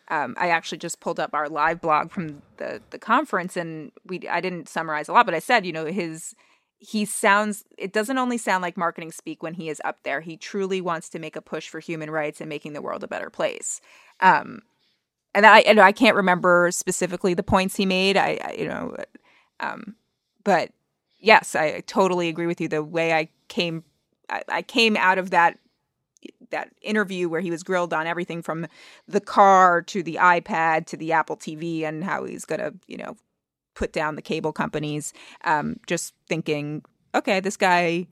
[0.08, 4.26] um, I actually just pulled up our live blog from the the conference and we
[4.28, 6.34] I didn't summarize a lot, but I said, you know, his
[6.78, 10.20] he sounds it doesn't only sound like marketing speak when he is up there.
[10.20, 13.08] He truly wants to make a push for human rights and making the world a
[13.08, 13.80] better place.
[14.20, 14.60] Um
[15.34, 18.16] and I and I can't remember specifically the points he made.
[18.16, 18.96] I, I you know
[19.60, 19.96] um
[20.44, 20.72] but
[21.18, 22.68] yes, I totally agree with you.
[22.68, 23.84] The way I came
[24.28, 25.58] I, I came out of that
[26.54, 28.66] that interview where he was grilled on everything from
[29.06, 32.96] the car to the iPad to the Apple TV and how he's going to, you
[32.96, 33.16] know,
[33.74, 35.12] put down the cable companies.
[35.44, 38.06] Um, just thinking, okay, this guy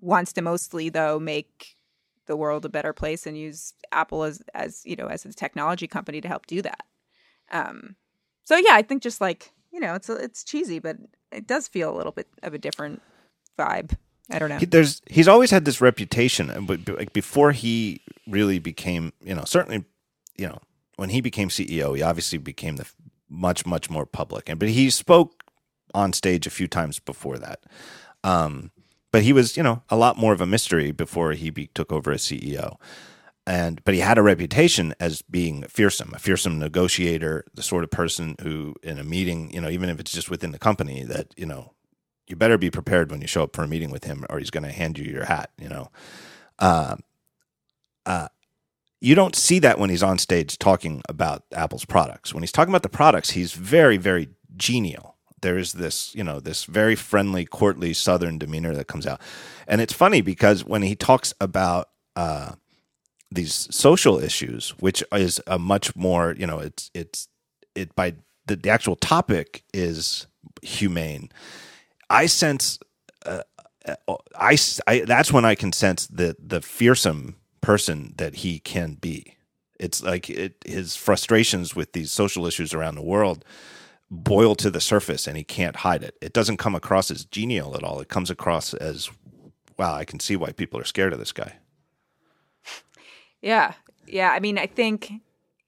[0.00, 1.76] wants to mostly though make
[2.26, 5.86] the world a better place and use Apple as as you know as a technology
[5.86, 6.84] company to help do that.
[7.50, 7.96] Um,
[8.44, 10.96] so yeah, I think just like you know, it's it's cheesy, but
[11.32, 13.02] it does feel a little bit of a different
[13.58, 13.96] vibe.
[14.30, 14.58] I don't know.
[14.58, 19.44] he, there's he's always had this reputation but, like before he really became you know
[19.44, 19.84] certainly
[20.36, 20.58] you know
[20.96, 22.86] when he became ceo he obviously became the
[23.28, 24.48] much much more public.
[24.48, 25.44] And but he spoke
[25.94, 27.60] on stage a few times before that.
[28.24, 28.70] Um
[29.12, 31.92] but he was you know a lot more of a mystery before he be, took
[31.92, 32.76] over as ceo
[33.46, 37.90] and but he had a reputation as being fearsome, a fearsome negotiator, the sort of
[37.90, 41.34] person who, in a meeting, you know, even if it's just within the company, that
[41.36, 41.72] you know,
[42.30, 44.50] you better be prepared when you show up for a meeting with him, or he's
[44.50, 45.50] going to hand you your hat.
[45.58, 45.90] You know,
[46.58, 46.96] uh,
[48.06, 48.28] uh,
[49.00, 52.34] you don't see that when he's on stage talking about Apple's products.
[52.34, 55.16] When he's talking about the products, he's very, very genial.
[55.42, 59.20] There is this, you know, this very friendly, courtly Southern demeanor that comes out,
[59.66, 62.52] and it's funny because when he talks about uh,
[63.30, 67.28] these social issues, which is a much more, you know, it's it's
[67.74, 68.14] it by
[68.46, 70.26] the, the actual topic is
[70.62, 71.30] humane.
[72.10, 72.78] I sense,
[73.24, 73.42] uh,
[73.86, 78.94] uh, I, I that's when I can sense the the fearsome person that he can
[78.94, 79.36] be.
[79.78, 83.44] It's like it, his frustrations with these social issues around the world
[84.10, 86.16] boil to the surface, and he can't hide it.
[86.20, 88.00] It doesn't come across as genial at all.
[88.00, 89.08] It comes across as,
[89.78, 91.54] wow, I can see why people are scared of this guy.
[93.40, 93.74] Yeah.
[94.06, 94.32] Yeah.
[94.32, 95.12] I mean, I think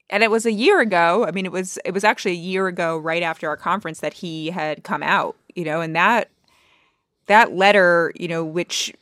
[0.09, 1.25] and it was a year ago.
[1.25, 4.13] I mean, it was it was actually a year ago right after our conference that
[4.13, 6.29] he had come out, you know, and that
[7.27, 8.93] that letter, you know, which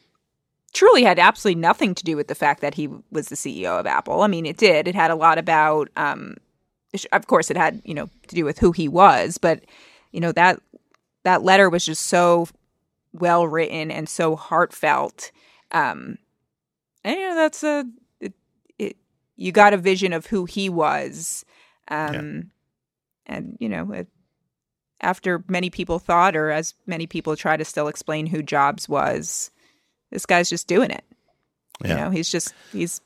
[0.73, 3.85] truly had absolutely nothing to do with the fact that he was the CEO of
[3.85, 4.21] Apple.
[4.21, 4.87] I mean, it did.
[4.87, 6.35] It had a lot about um
[7.13, 9.63] of course it had, you know, to do with who he was, but
[10.11, 10.59] you know, that
[11.23, 12.47] that letter was just so
[13.13, 15.31] well written and so heartfelt.
[15.71, 16.17] Um
[17.03, 17.85] and you know, that's a
[19.37, 21.43] you got a vision of who he was
[21.87, 22.51] um
[23.25, 24.07] and you know it,
[25.01, 29.51] after many people thought or as many people try to still explain who jobs was
[30.11, 31.03] this guy's just doing it.
[31.83, 33.01] You know he's just he's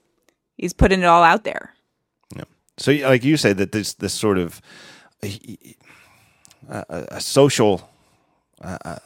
[0.57, 1.73] he's putting it all out there.
[2.35, 2.43] Yeah.
[2.77, 4.61] So, like you say, that this this sort of
[5.23, 5.29] uh,
[6.89, 7.89] a, a social,
[8.61, 8.97] uh,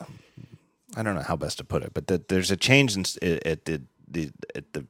[0.95, 3.05] I don't know how best to put it, but that there's a change in,
[3.45, 4.87] at the, the at the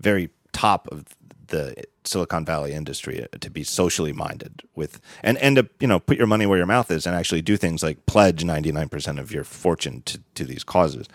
[0.00, 1.06] very top of
[1.48, 6.16] the Silicon Valley industry to be socially minded with and and to you know put
[6.16, 9.44] your money where your mouth is and actually do things like pledge 99% of your
[9.44, 11.06] fortune to, to these causes.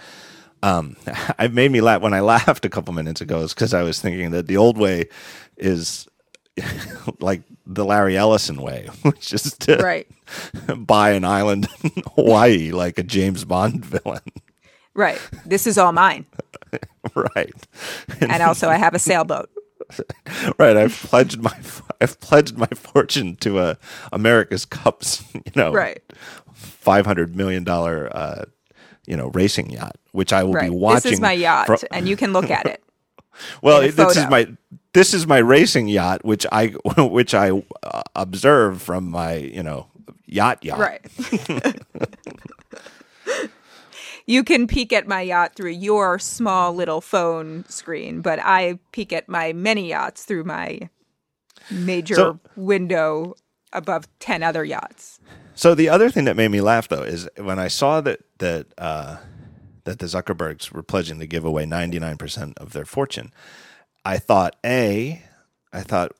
[0.61, 0.95] Um,
[1.39, 3.99] it made me laugh when I laughed a couple minutes ago is because I was
[3.99, 5.09] thinking that the old way
[5.57, 6.07] is
[7.19, 10.07] like the Larry Ellison way, which is to right
[10.77, 14.21] buy an island in Hawaii like a James Bond villain.
[14.93, 16.23] right this is all mine
[17.15, 17.67] right.
[18.21, 19.49] and also i have a sailboat
[20.57, 20.77] right.
[20.77, 21.55] I've pledged my
[22.01, 23.77] I've pledged my fortune to a
[24.11, 25.23] America's Cups.
[25.33, 26.01] You know, Right.
[26.53, 28.45] five hundred million dollar uh,
[29.05, 30.69] you know racing yacht, which I will Right.
[30.69, 31.03] be watching.
[31.03, 32.83] This is my yacht, fro- and you can look at it.
[33.61, 34.47] well, this is my
[34.93, 37.51] this is my racing yacht, which I which I
[37.83, 39.87] uh, observe from my you know
[40.25, 40.79] yacht yacht.
[40.79, 41.01] Right.
[44.25, 49.11] You can peek at my yacht through your small little phone screen, but I peek
[49.13, 50.89] at my many yachts through my
[51.71, 53.35] major So- window
[53.71, 55.19] above 10 other yachts.
[55.55, 58.67] So the other thing that made me laugh though is when I saw that that
[58.77, 59.17] uh,
[59.83, 63.31] that the Zuckerbergs were pledging to give away ninety nine percent of their fortune.
[64.03, 65.21] I thought, a,
[65.71, 66.11] I thought,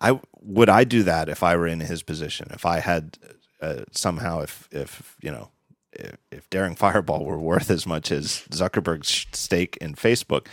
[0.00, 3.18] I would I do that if I were in his position, if I had
[3.60, 5.50] uh, somehow, if if you know.
[5.98, 10.46] If, if Daring Fireball were worth as much as Zuckerberg's stake in Facebook,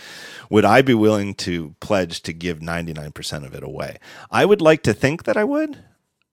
[0.50, 3.98] would I be willing to pledge to give 99% of it away?
[4.32, 5.78] I would like to think that I would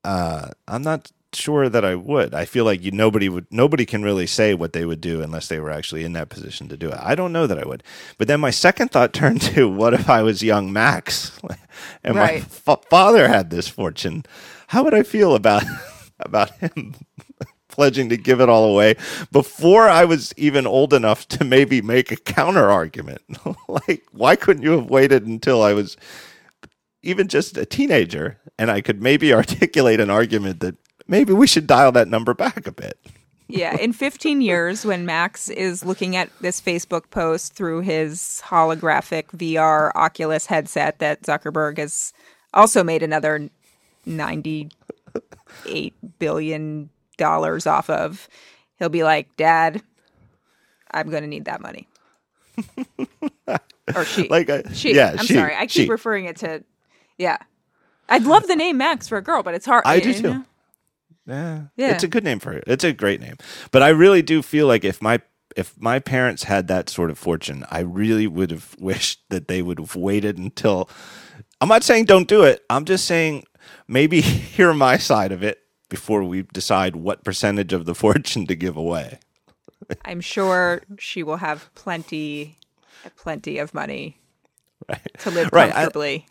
[0.04, 2.34] uh, I'm not sure that I would.
[2.34, 5.48] I feel like you nobody would nobody can really say what they would do unless
[5.48, 6.98] they were actually in that position to do it.
[7.00, 7.82] I don't know that I would.
[8.18, 11.38] But then my second thought turned to what if I was young Max
[12.04, 14.24] and my fa- father had this fortune?
[14.68, 15.64] How would I feel about
[16.20, 16.94] about him
[17.72, 18.94] pledging to give it all away
[19.32, 23.22] before I was even old enough to maybe make a counter argument?
[23.68, 25.96] like why couldn't you have waited until I was
[27.02, 30.76] even just a teenager and I could maybe articulate an argument that
[31.08, 32.98] maybe we should dial that number back a bit.
[33.48, 39.26] Yeah, in 15 years, when Max is looking at this Facebook post through his holographic
[39.26, 42.14] VR Oculus headset that Zuckerberg has
[42.54, 43.50] also made another
[44.06, 48.28] 98 billion dollars off of,
[48.78, 49.82] he'll be like, "Dad,
[50.90, 51.88] I'm going to need that money."
[53.94, 54.28] or she.
[54.28, 54.94] Like, I- she.
[54.94, 55.54] yeah, I'm she, sorry.
[55.54, 55.88] I keep she.
[55.88, 56.64] referring it to
[57.18, 57.38] yeah.
[58.08, 59.84] I'd love the name Max for a girl, but it's hard.
[59.86, 60.22] I do too.
[60.22, 60.44] know?
[61.26, 61.92] Yeah, Yeah.
[61.92, 62.64] it's a good name for it.
[62.66, 63.36] It's a great name,
[63.70, 65.20] but I really do feel like if my
[65.56, 69.62] if my parents had that sort of fortune, I really would have wished that they
[69.62, 70.88] would have waited until.
[71.60, 72.60] I'm not saying don't do it.
[72.68, 73.44] I'm just saying
[73.86, 75.60] maybe hear my side of it
[75.92, 79.18] before we decide what percentage of the fortune to give away.
[80.06, 82.56] I'm sure she will have plenty,
[83.16, 84.16] plenty of money
[84.88, 85.00] Right.
[85.18, 86.26] to live Right, I- comfortably.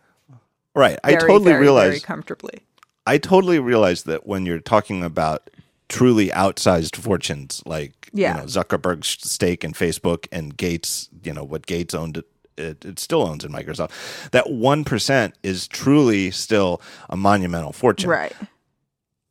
[0.73, 0.97] Right.
[1.03, 2.61] I totally very, realize very comfortably.
[3.05, 5.49] I totally realize that when you're talking about
[5.89, 8.35] truly outsized fortunes, like Yeah.
[8.35, 12.25] you know Zuckerberg's stake in Facebook and Gates, you know what Gates owned, it,
[12.57, 13.91] it, it still owns in Microsoft.
[14.31, 18.09] That one percent is truly still a monumental fortune.
[18.09, 18.33] Right.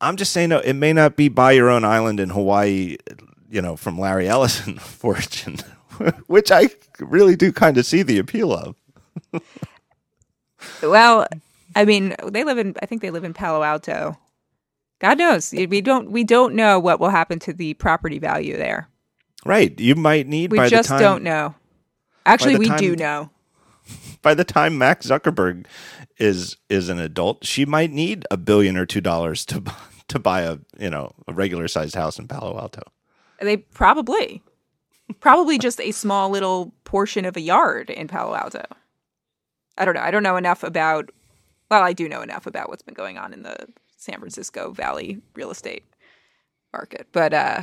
[0.00, 2.96] I'm just saying, no, it may not be buy your own island in Hawaii,
[3.50, 5.58] you know, from Larry Ellison fortune,
[6.26, 6.68] which I
[6.98, 8.76] really do kind of see the appeal of.
[10.82, 11.26] Well,
[11.74, 12.74] I mean, they live in.
[12.82, 14.18] I think they live in Palo Alto.
[15.00, 15.52] God knows.
[15.52, 16.10] We don't.
[16.10, 18.88] We don't know what will happen to the property value there.
[19.46, 19.78] Right.
[19.80, 21.54] You might need We by just the time don't know.
[22.26, 23.30] Actually, we time- do know.
[24.20, 25.64] by the time Max Zuckerberg
[26.18, 29.70] is is an adult, she might need a billion or two dollars to bu-
[30.10, 32.82] to buy a you know a regular sized house in Palo Alto.
[33.40, 34.42] They probably,
[35.20, 38.64] probably just a small little portion of a yard in Palo Alto.
[39.78, 40.02] I don't know.
[40.02, 41.10] I don't know enough about.
[41.70, 43.56] Well, I do know enough about what's been going on in the
[43.96, 45.84] San Francisco Valley real estate
[46.72, 47.62] market, but uh,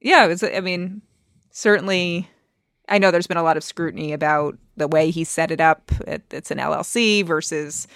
[0.00, 0.42] yeah, it was.
[0.42, 1.02] I mean,
[1.50, 2.28] certainly,
[2.88, 5.92] I know there's been a lot of scrutiny about the way he set it up.
[6.06, 7.86] It, it's an LLC versus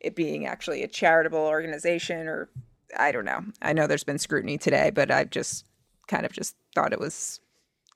[0.00, 2.50] it being actually a charitable organization, or
[2.96, 3.44] I don't know.
[3.62, 5.64] I know there's been scrutiny today, but I just
[6.06, 7.40] kind of just thought it was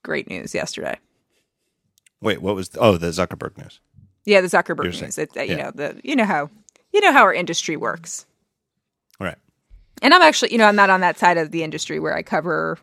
[0.03, 0.99] great news yesterday.
[2.21, 2.71] Wait, what was?
[2.79, 3.81] oh, the Zuckerberg news.
[4.25, 5.19] Yeah, the Zuckerberg You're news.
[5.19, 5.63] It, uh, you yeah.
[5.65, 6.51] know the you know how
[6.93, 8.27] you know how our industry works.
[9.21, 9.37] Right.
[10.03, 12.23] And I'm actually, you know, I'm not on that side of the industry where I
[12.23, 12.79] cover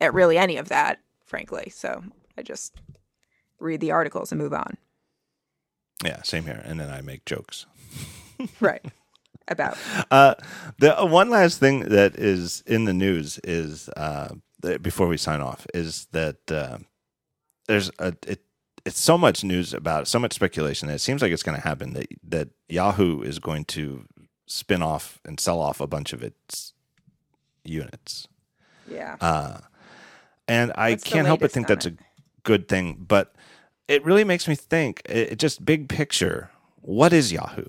[0.00, 1.70] at really any of that, frankly.
[1.70, 2.02] So
[2.38, 2.80] I just
[3.58, 4.78] read the articles and move on.
[6.04, 6.62] Yeah, same here.
[6.64, 7.66] And then I make jokes.
[8.58, 8.82] Right.
[9.50, 9.76] About
[10.10, 10.34] Uh,
[10.78, 14.28] the uh, one last thing that is in the news is uh,
[14.80, 16.78] before we sign off is that uh,
[17.66, 18.40] there's a it,
[18.86, 21.66] it's so much news about so much speculation that it seems like it's going to
[21.68, 24.06] happen that that Yahoo is going to
[24.46, 26.72] spin off and sell off a bunch of its
[27.64, 28.28] units.
[28.88, 29.16] yeah.
[29.20, 29.58] Uh,
[30.48, 31.94] and I What's can't help but think that's it?
[31.94, 31.96] a
[32.42, 33.34] good thing, but
[33.88, 35.02] it really makes me think.
[35.04, 36.50] It, it just big picture.
[36.82, 37.66] What is Yahoo?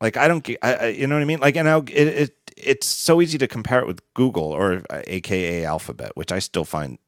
[0.00, 1.40] Like I don't get, I, I, you know what I mean?
[1.40, 5.02] Like, and now it, it it's so easy to compare it with Google or uh,
[5.06, 6.98] AKA Alphabet, which I still find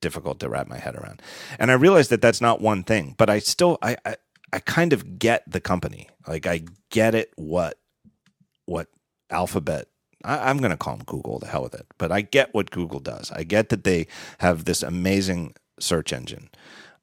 [0.00, 1.22] difficult to wrap my head around.
[1.58, 4.16] And I realize that that's not one thing, but I still I I,
[4.52, 6.08] I kind of get the company.
[6.26, 7.78] Like I get it what
[8.64, 8.88] what
[9.30, 9.88] Alphabet
[10.24, 11.38] I, am going to call them Google.
[11.38, 11.86] The hell with it.
[11.98, 13.30] But I get what Google does.
[13.30, 14.06] I get that they
[14.38, 16.48] have this amazing search engine,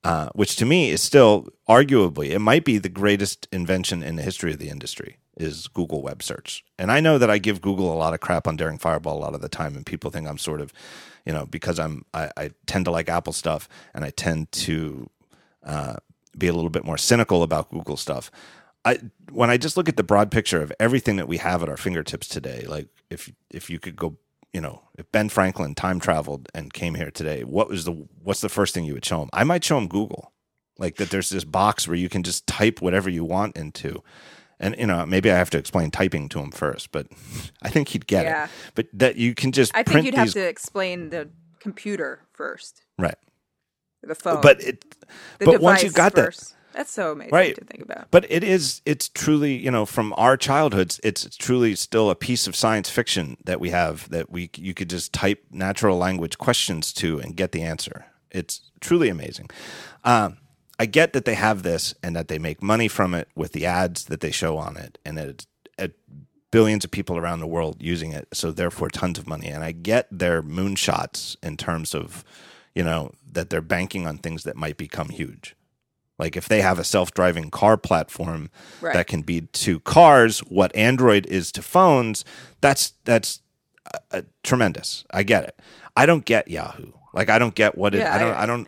[0.04, 4.24] uh, which to me is still arguably it might be the greatest invention in the
[4.24, 6.64] history of the industry is Google Web Search.
[6.78, 9.20] And I know that I give Google a lot of crap on Daring Fireball a
[9.20, 10.74] lot of the time, and people think I'm sort of,
[11.26, 15.10] you know, because I'm I, I tend to like Apple stuff and I tend to
[15.64, 15.96] uh,
[16.38, 18.32] be a little bit more cynical about Google stuff.
[18.86, 19.00] I
[19.32, 21.78] when I just look at the broad picture of everything that we have at our
[21.78, 24.18] fingertips today, like if if you could go,
[24.52, 28.42] you know, if Ben Franklin time traveled and came here today, what was the what's
[28.42, 29.30] the first thing you would show him?
[29.32, 30.34] I might show him Google,
[30.78, 31.12] like that.
[31.12, 34.04] There's this box where you can just type whatever you want into,
[34.60, 37.08] and you know maybe I have to explain typing to him first, but
[37.62, 38.46] I think he'd get Yeah.
[38.46, 38.50] it.
[38.76, 42.82] But that you can just I think you'd these, have to explain the computer first,
[42.98, 43.16] right?
[44.02, 44.84] the phone, But it,
[45.40, 46.56] the but once you got that, first.
[46.74, 47.56] That's so amazing Right.
[47.56, 48.10] to think about.
[48.10, 52.48] But it is, it's truly, you know, from our childhoods, it's truly still a piece
[52.48, 56.92] of science fiction that we have that we, you could just type natural language questions
[56.94, 58.06] to and get the answer.
[58.32, 59.52] It's truly amazing.
[60.04, 60.38] Um,
[60.84, 63.66] I get that they have this and that they make money from it with the
[63.66, 65.48] ads that they show on it and that it's
[65.78, 65.92] at
[66.52, 68.28] billions of people around the world using it.
[68.34, 69.48] So therefore tons of money.
[69.48, 72.24] And I get their moonshots in terms of,
[72.76, 75.56] you know, that they're banking on things that might become huge.
[76.20, 78.50] Like if they have a self-driving car platform
[78.82, 78.94] Right.
[78.94, 82.24] that can be to cars what Android is to phones,
[82.62, 83.42] that's that's
[83.94, 85.06] uh, uh, tremendous.
[85.12, 85.60] I get it.
[85.96, 86.92] I don't get Yahoo.
[87.14, 88.00] Like I don't get what it.
[88.00, 88.34] Yeah, I don't.
[88.36, 88.68] I- I don't.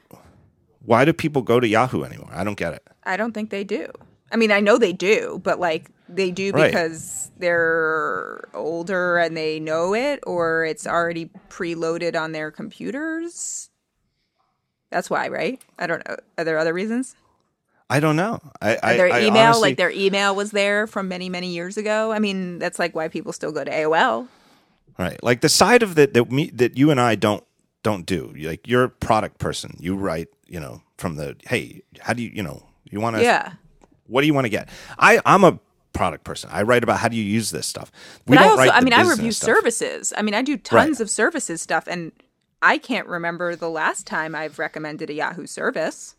[0.85, 2.29] Why do people go to Yahoo anymore?
[2.31, 2.83] I don't get it.
[3.03, 3.91] I don't think they do.
[4.31, 6.67] I mean, I know they do, but like they do Right.
[6.71, 13.69] because they're older and they know it, or it's already preloaded on their computers.
[14.91, 15.61] That's why, right?
[15.79, 16.15] I don't know.
[16.37, 17.15] Are there other reasons?
[17.89, 18.39] I don't know.
[18.61, 21.77] I, I their I email, honestly- like their email was there from many, many years
[21.77, 22.11] ago.
[22.11, 24.27] I mean, that's like why people still go to AOL.
[24.97, 25.21] Right.
[25.23, 27.43] Like the side of it that me that you and I don't
[27.85, 28.33] don't do.
[28.35, 29.77] Like you're a product person.
[29.79, 33.21] You write, you know, from the hey, how do you, you know, you want to
[33.21, 33.53] Yeah.
[34.07, 34.69] what do you want to get?
[34.97, 35.59] I I'm a
[35.93, 36.49] product person.
[36.51, 37.91] I write about how do you use this stuff.
[38.25, 39.45] We But I don't also, write I mean, I review stuff.
[39.45, 40.13] services.
[40.17, 42.11] I mean, I do tons of services stuff, and
[42.61, 46.15] I can't remember the last time I've recommended a Yahoo service.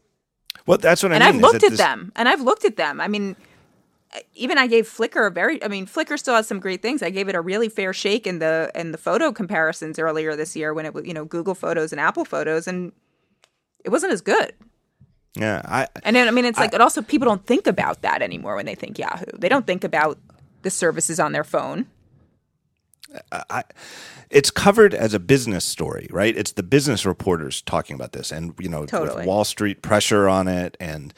[0.67, 1.35] Well, that's what I and mean.
[1.35, 3.01] I've looked at this- them, and I've looked at them.
[3.01, 3.35] I mean,
[4.35, 5.63] even I gave Flickr a very.
[5.63, 7.03] I mean, Flickr still has some great things.
[7.03, 10.57] I gave it a really fair shake in the in the photo comparisons earlier this
[10.57, 12.93] year when it was you know Google Photos and Apple Photos, and
[13.85, 14.53] it wasn't as good.
[15.37, 18.23] Yeah, I And then I mean, it's like, it also people don't think about that
[18.23, 19.27] anymore when they think Yahoo.
[19.39, 20.19] They don't think about
[20.63, 21.87] the services on their phone.
[24.31, 26.37] it's covered as a business story, right?
[26.37, 29.19] It's the business reporters talking about this, and you know, Totally.
[29.19, 31.13] with Wall Street pressure on it, and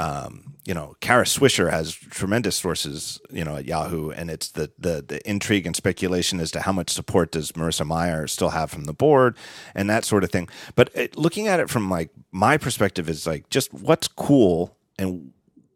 [0.00, 4.70] um, you know, Kara Swisher has tremendous sources, you know, at Yahoo, and it's the
[4.78, 8.70] the the intrigue and speculation as to how much support does Marissa Mayer still have
[8.70, 9.36] from the board,
[9.74, 10.48] and that sort of thing.
[10.74, 15.32] But it, looking at it from like my perspective is like just what's cool and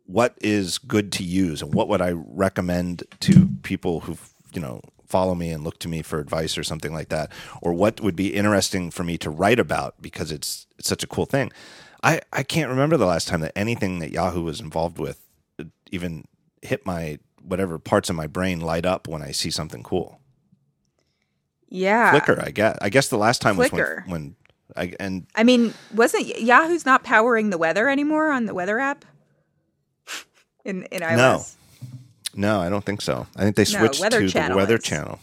[0.07, 4.17] what is good to use and what would I recommend to people who
[4.55, 7.31] you know follow me and look to me for advice or something like that
[7.61, 11.07] or what would be interesting for me to write about because it's it's such a
[11.07, 11.53] cool thing.
[12.05, 15.21] I I can't remember the last time that anything that Yahoo was involved with
[15.91, 16.27] even
[16.63, 20.21] hit my whatever parts of my brain light up when I see something cool.
[21.69, 22.13] Yeah.
[22.13, 22.79] Flickr, I guess.
[22.81, 24.37] I guess the last time was when, when
[24.77, 29.05] I and I mean, wasn't Yahoo's not powering the weather anymore on the weather app?
[30.65, 31.17] In in iOS.
[31.17, 31.45] No,
[32.35, 33.27] No, I don't think so.
[33.37, 34.83] I think they switched Weather to the Weather is.
[34.83, 35.19] Channel.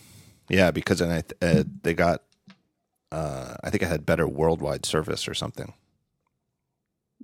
[0.49, 2.23] Yeah, because then I th- uh, they got.
[3.11, 5.73] Uh, I think I had better worldwide service or something.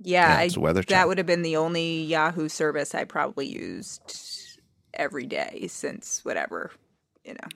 [0.02, 4.60] Yeah, Yeah, I- Weather that would have been the only Yahoo service I probably used
[4.94, 6.70] every day since whatever,
[7.24, 7.48] you know,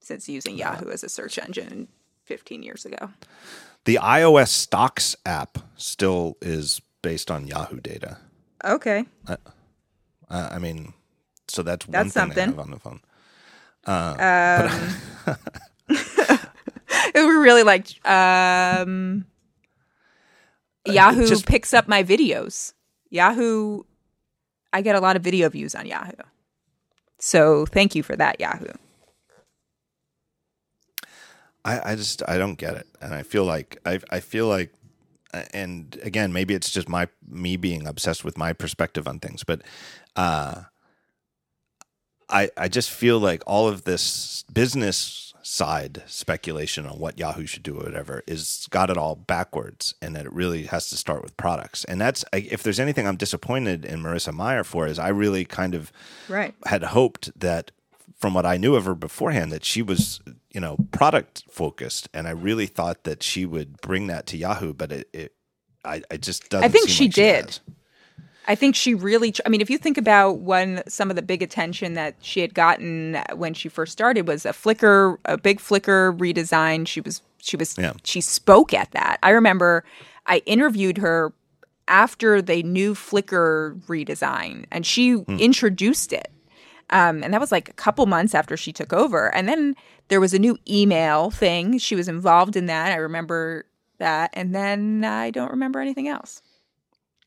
[0.00, 1.88] since using Yahoo as a search engine
[2.24, 3.10] 15 years ago.
[3.84, 8.18] The iOS Stocks app still is based on Yahoo data.
[8.64, 9.06] Okay.
[9.26, 9.36] Uh,
[10.28, 10.92] I mean,
[11.48, 12.42] so that's, one That's thing something.
[12.42, 13.00] I have on the phone.
[13.86, 14.66] Uh,
[15.28, 15.36] Um,
[17.14, 19.24] we really like um,
[20.92, 22.72] Yahoo just- picks up my videos.
[23.10, 23.84] Yahoo,
[24.72, 26.12] I get a lot of video views on Yahoo.
[27.18, 28.72] So thank you for that, Yahoo.
[31.64, 34.72] I, I just I don't get it, and I feel like I I feel like,
[35.52, 39.62] and again maybe it's just my me being obsessed with my perspective on things, but
[40.16, 40.62] uh,
[42.28, 47.62] I I just feel like all of this business side speculation on what Yahoo should
[47.62, 51.22] do or whatever is got it all backwards, and that it really has to start
[51.22, 51.84] with products.
[51.84, 55.74] And that's if there's anything I'm disappointed in Marissa Mayer for is I really kind
[55.74, 55.92] of
[56.28, 56.54] right.
[56.66, 57.70] had hoped that
[58.16, 60.20] from what I knew of her beforehand that she was
[60.50, 64.74] you know product focused, and I really thought that she would bring that to Yahoo,
[64.74, 65.32] but it, it
[65.84, 66.64] I, I just doesn't.
[66.64, 67.60] I think seem she like did.
[68.48, 69.30] I think she really.
[69.30, 72.40] tr- I mean, if you think about when some of the big attention that she
[72.40, 76.86] had gotten when she first started was a Flickr, a big Flickr redesign.
[76.88, 77.92] She was she was Yeah.
[78.02, 79.18] she spoke at that.
[79.22, 79.84] I remember
[80.26, 81.32] I interviewed her
[81.86, 86.30] after the new Flickr redesign, and she introduced it.
[86.90, 89.34] Um, and that was like a couple months after she took over.
[89.34, 89.76] And then
[90.08, 91.76] there was a new email thing.
[91.78, 92.92] She was involved in that.
[92.92, 93.66] I remember
[93.98, 94.30] that.
[94.32, 96.40] And then I don't remember anything else.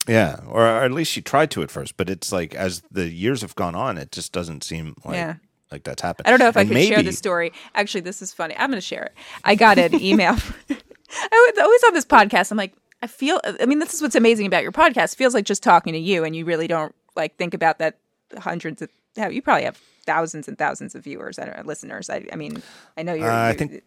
[0.07, 3.41] Yeah, or at least she tried to at first, but it's like as the years
[3.41, 5.35] have gone on, it just doesn't seem like Yeah.
[5.71, 6.27] like that's happened.
[6.27, 7.53] I don't know if I And could share the story.
[7.75, 8.55] Actually, this is funny.
[8.57, 9.13] I'm going to share it.
[9.43, 10.35] I got an email.
[10.69, 12.51] I was always on this podcast.
[12.51, 12.73] I'm like,
[13.03, 13.39] I feel.
[13.59, 15.13] I mean, this is what's amazing about your podcast.
[15.13, 17.97] It feels like just talking to you, and you really don't like think about that
[18.37, 18.89] hundreds of.
[19.17, 21.37] You probably have thousands and thousands of viewers.
[21.37, 22.09] I don't know, listeners.
[22.09, 22.63] I, I mean,
[22.97, 23.29] I know you're.
[23.29, 23.83] Uh, I think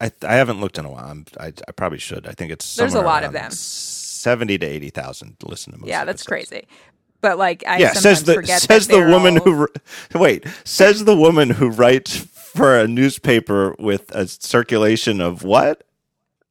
[0.00, 1.04] I I haven't looked in a while.
[1.06, 2.26] I'm, I I probably should.
[2.26, 3.50] I think it's There's a lot of them.
[4.24, 5.88] Seventy to eighty thousand listen to most.
[5.88, 6.48] yeah, that's episodes.
[6.50, 6.66] crazy.
[7.20, 9.68] But like, I Yeah, sometimes says the forget says that the woman all- who
[10.18, 15.84] wait says the woman who writes for a newspaper with a circulation of what?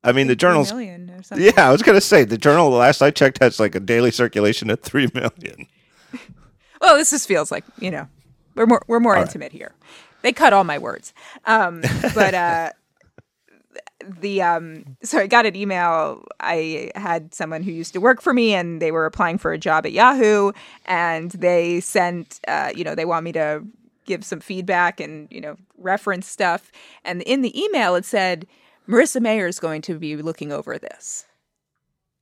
[0.03, 1.45] I mean, the journal's million or something.
[1.55, 2.69] Yeah, I was gonna say the journal.
[2.71, 5.67] The last I checked has like a daily circulation of three million.
[6.81, 8.07] Well, this just feels like you know
[8.55, 9.21] we're more we're more right.
[9.25, 9.73] intimate here.
[10.21, 11.13] They cut all my words,
[11.45, 11.81] um,
[12.13, 12.71] but uh,
[14.19, 16.23] the um, so I got an email.
[16.39, 19.57] I had someone who used to work for me, and they were applying for a
[19.57, 20.51] job at Yahoo,
[20.85, 23.63] and they sent uh, you know they want me to
[24.05, 26.71] give some feedback and you know reference stuff,
[27.03, 28.47] and in the email it said
[28.88, 31.25] Marissa Mayer is going to be looking over this,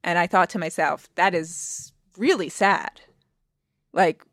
[0.03, 3.01] and I thought to myself that is really sad.
[3.93, 4.23] Like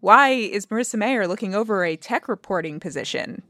[0.00, 3.42] why is Marissa Mayer looking over a tech reporting position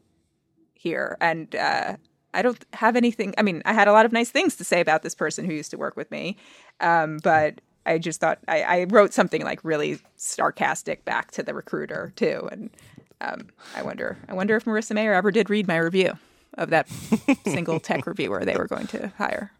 [0.74, 1.16] here?
[1.20, 1.96] And uh,
[2.32, 3.34] I don't have anything.
[3.38, 5.52] I mean, I had a lot of nice things to say about this person who
[5.52, 6.36] used to work with me,
[6.80, 11.54] um, but I just thought I, I wrote something like really sarcastic back to the
[11.54, 12.48] recruiter too.
[12.52, 12.70] And
[13.20, 16.12] um, I wonder, I wonder if Marissa Mayer ever did read my review
[16.58, 16.88] of that
[17.44, 19.52] single tech reviewer they were going to hire.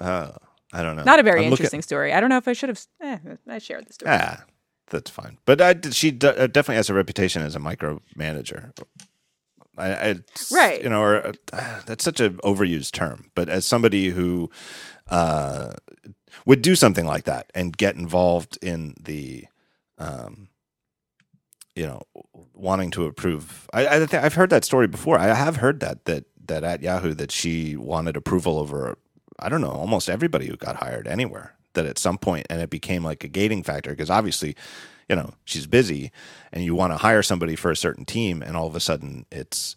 [0.00, 0.32] Uh,
[0.72, 1.04] I don't know.
[1.04, 2.12] Not a very I'm looking- interesting story.
[2.12, 2.80] I don't know if I should have.
[3.00, 3.18] Eh,
[3.48, 4.12] I shared the story.
[4.12, 4.44] Ah,
[4.90, 5.38] that's fine.
[5.44, 8.72] But I, she d- uh, definitely has a reputation as a micromanager.
[9.76, 10.14] I, I
[10.50, 10.82] Right.
[10.82, 13.30] You know, or uh, that's such an overused term.
[13.34, 14.50] But as somebody who
[15.08, 15.72] uh,
[16.44, 19.46] would do something like that and get involved in the,
[19.98, 20.48] um,
[21.74, 22.02] you know,
[22.54, 23.68] wanting to approve.
[23.72, 25.18] I, I think I've heard that story before.
[25.18, 28.98] I have heard that that that at Yahoo that she wanted approval over.
[29.38, 31.52] I don't know, almost everybody who got hired anywhere.
[31.74, 34.56] That at some point, and it became like a gating factor because obviously,
[35.08, 36.10] you know, she's busy,
[36.52, 39.26] and you want to hire somebody for a certain team, and all of a sudden,
[39.30, 39.76] it's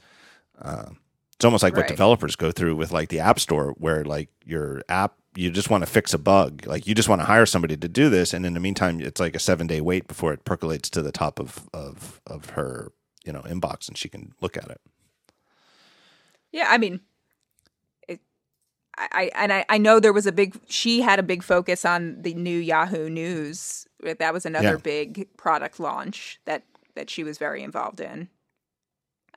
[0.61, 0.89] uh,
[1.35, 4.83] it's almost like what developers go through with like the App Store, where like your
[4.89, 7.77] app, you just want to fix a bug, like you just want to hire somebody
[7.77, 10.43] to do this, and in the meantime, it's like a seven day wait before it
[10.43, 12.91] percolates to the top of of of her
[13.23, 14.81] you know inbox, and she can look at it.
[16.51, 16.99] Yeah, I mean,
[18.07, 18.19] it,
[18.97, 20.59] I, I and I, I know there was a big.
[20.67, 23.87] She had a big focus on the new Yahoo News.
[24.03, 24.75] That was another Yeah.
[24.77, 26.63] big product launch that
[26.95, 28.29] that she was very involved in.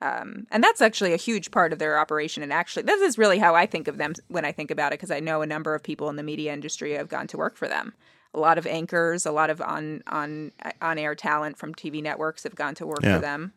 [0.00, 2.42] Um, and that's actually a huge part of their operation.
[2.42, 4.98] And actually, this is really how I think of them when I think about it,
[4.98, 7.56] because I know a number of people in the media industry have gone to work
[7.56, 7.94] for them.
[8.34, 12.42] A lot of anchors, a lot of on on on air talent from TV networks
[12.42, 13.16] have gone to work Yeah.
[13.16, 13.52] for them.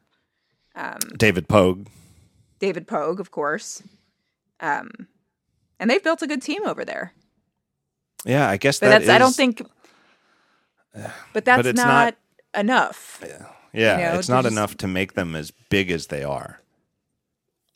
[1.17, 1.87] David Pogue,
[2.59, 3.81] David Pogue, of course.
[4.59, 5.07] Um,
[5.79, 7.13] and they've built a good team over there.
[8.25, 9.61] yeah, I guess that that's I don't think
[11.33, 12.15] but that's it's not,
[12.55, 13.23] enough.
[13.73, 16.61] yeah, you know, it's not there's- enough to make them as big as they are.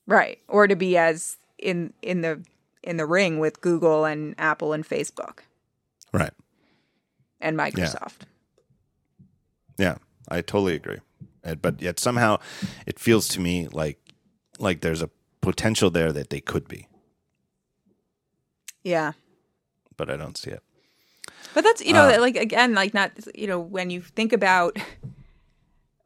[0.08, 0.40] Right.
[0.48, 2.44] Or to be as in in the
[2.84, 5.40] in the ring with Google and Apple and Facebook
[6.12, 6.34] Right.
[7.40, 8.22] and Microsoft.
[9.78, 9.98] Yeah,
[10.30, 11.00] I totally agree.
[11.62, 12.40] But yet somehow
[12.88, 14.00] it feels to me like
[14.58, 15.10] like there's a
[15.42, 16.88] potential there that they could be,
[18.84, 19.14] Yeah.
[19.96, 20.64] but I don't see it.
[21.54, 24.78] But that's you know Uh, like again like not you know when you think about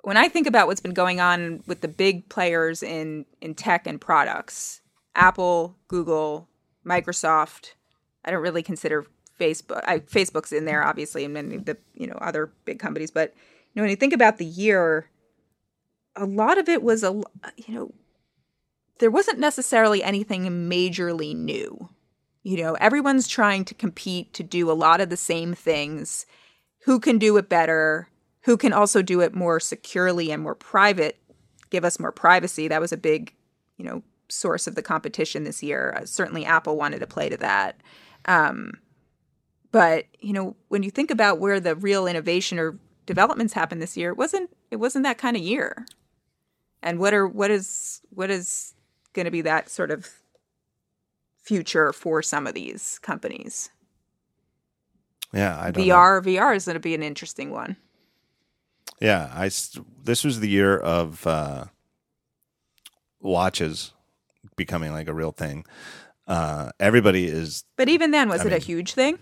[0.01, 3.87] when I think about what's been going on with the big players in in tech
[3.87, 4.81] and products,
[5.15, 6.47] Apple, Google,
[6.85, 7.73] Microsoft,
[8.25, 9.05] I don't really consider
[9.39, 9.81] Facebook.
[9.85, 13.11] I, Facebook's in there obviously, and many of the you know other big companies.
[13.11, 15.09] But you know when you think about the year,
[16.15, 17.13] a lot of it was a
[17.57, 17.91] you know
[18.99, 21.89] there wasn't necessarily anything majorly new.
[22.43, 26.25] You know, everyone's trying to compete to do a lot of the same things.
[26.83, 28.09] Who can do it better?
[28.41, 31.17] Who can also do it more securely and more private?
[31.69, 32.67] Give us more privacy.
[32.67, 33.33] That was a big,
[33.77, 35.95] you know, source of the competition this year.
[35.97, 37.81] Uh, certainly, Apple wanted to play to that.
[38.25, 38.73] Um,
[39.71, 43.97] but you know, when you think about where the real innovation or developments happened this
[43.97, 45.85] year, it wasn't it wasn't that kind of year.
[46.81, 48.73] And what are what is what is
[49.13, 50.09] going to be that sort of
[51.43, 53.69] future for some of these companies?
[55.33, 56.31] Yeah, I don't VR know.
[56.31, 57.75] VR is going to be an interesting one.
[59.01, 59.49] Yeah, I
[60.03, 61.65] this was the year of uh,
[63.19, 63.93] watches
[64.55, 65.65] becoming like a real thing.
[66.27, 67.63] Uh, everybody is.
[67.75, 69.19] But even then, was I it mean- a huge thing?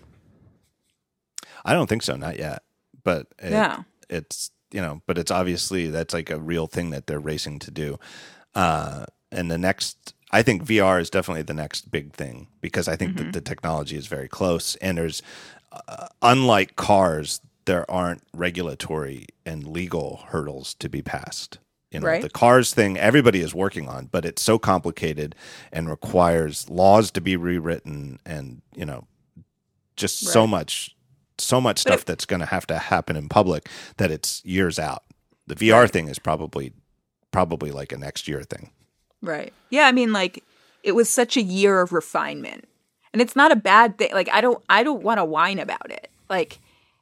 [1.64, 2.62] I don't think so, not yet.
[3.04, 3.82] But it, Yeah.
[4.08, 7.70] it's you know, but it's obviously that's like a real thing that they're racing to
[7.70, 7.98] do.
[8.54, 12.96] Uh, and the next, I think VR is definitely the next big thing because I
[12.96, 15.22] think that the technology is very close, and there's
[15.88, 21.58] uh, unlike cars, there aren't regulatory and legal hurdles to be passed.
[21.90, 22.22] You know, Right.
[22.22, 25.34] the cars thing everybody is working on, but it's so complicated
[25.70, 29.06] and requires laws to be rewritten, and you know,
[29.96, 30.96] just so much
[31.38, 34.78] so much stuff it- that's going to have to happen in public that it's years
[34.78, 35.02] out.
[35.46, 35.90] The VR Right.
[35.90, 36.72] thing is probably
[37.32, 38.70] probably like a next year thing.
[39.22, 39.52] Right.
[39.70, 40.44] Yeah, I mean like
[40.82, 42.68] it was such a year of refinement.
[43.12, 44.12] And it's not a bad thing.
[44.12, 46.10] Like I don't I don't want to whine about it.
[46.28, 46.58] Like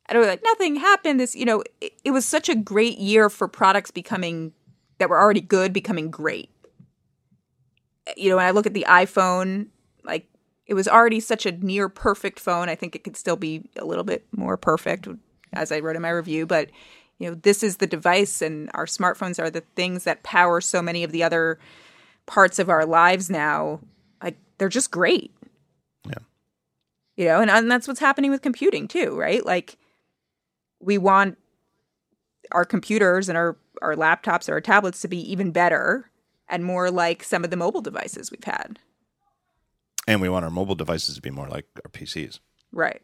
[0.06, 3.30] I don't like nothing happened this, you know, it, it was such a great year
[3.30, 4.52] for products becoming
[4.98, 6.50] that were already good becoming great.
[8.06, 9.68] Eh, you know, when I look at the iPhone,
[10.04, 10.26] like
[10.66, 12.68] it was already such a near perfect phone.
[12.68, 15.08] I think it could still be a little bit more perfect
[15.52, 16.70] as I wrote in my review, but
[17.18, 20.80] you know, this is the device and our smartphones are the things that power so
[20.80, 21.58] many of the other
[22.30, 23.80] parts of our lives now.
[24.22, 25.34] Like they're just great.
[26.06, 26.18] Yeah.
[27.16, 29.44] You know, and, and that's what's happening with computing too, right?
[29.44, 29.76] Like
[30.80, 31.38] we want
[32.52, 36.08] our computers and our, our laptops or our tablets to be even better
[36.48, 38.78] and more like some of the mobile devices we've had.
[40.06, 42.38] And we want our mobile devices to be more like our PCs.
[42.72, 43.02] Right.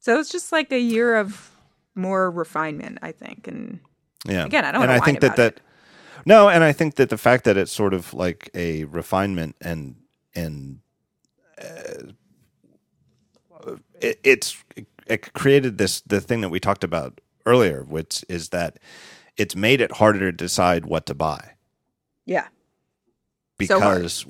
[0.00, 1.50] So it's just like a year of
[1.94, 3.46] more refinement, I think.
[3.46, 3.80] And
[4.26, 4.46] Yeah.
[4.46, 5.60] Again, I don't And I think that that
[6.24, 9.96] No, and I think that the fact that it's sort of like a refinement and
[10.34, 10.80] and
[11.58, 12.12] uh,
[14.00, 14.62] it, it's
[15.06, 18.78] it created this the thing that we talked about earlier, which is that
[19.36, 21.52] it's made it harder to decide what to buy.
[22.26, 22.48] yeah.
[23.60, 24.26] So because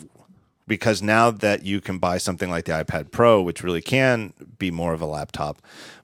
[0.67, 4.71] because now that you can buy something like the iPad Pro, which really can be
[4.71, 5.61] more of a laptop,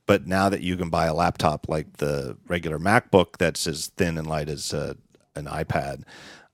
[0.07, 4.19] but now that you can buy a laptop like the regular MacBook that's as thin
[4.19, 4.97] and light as a,
[5.37, 6.03] an iPad,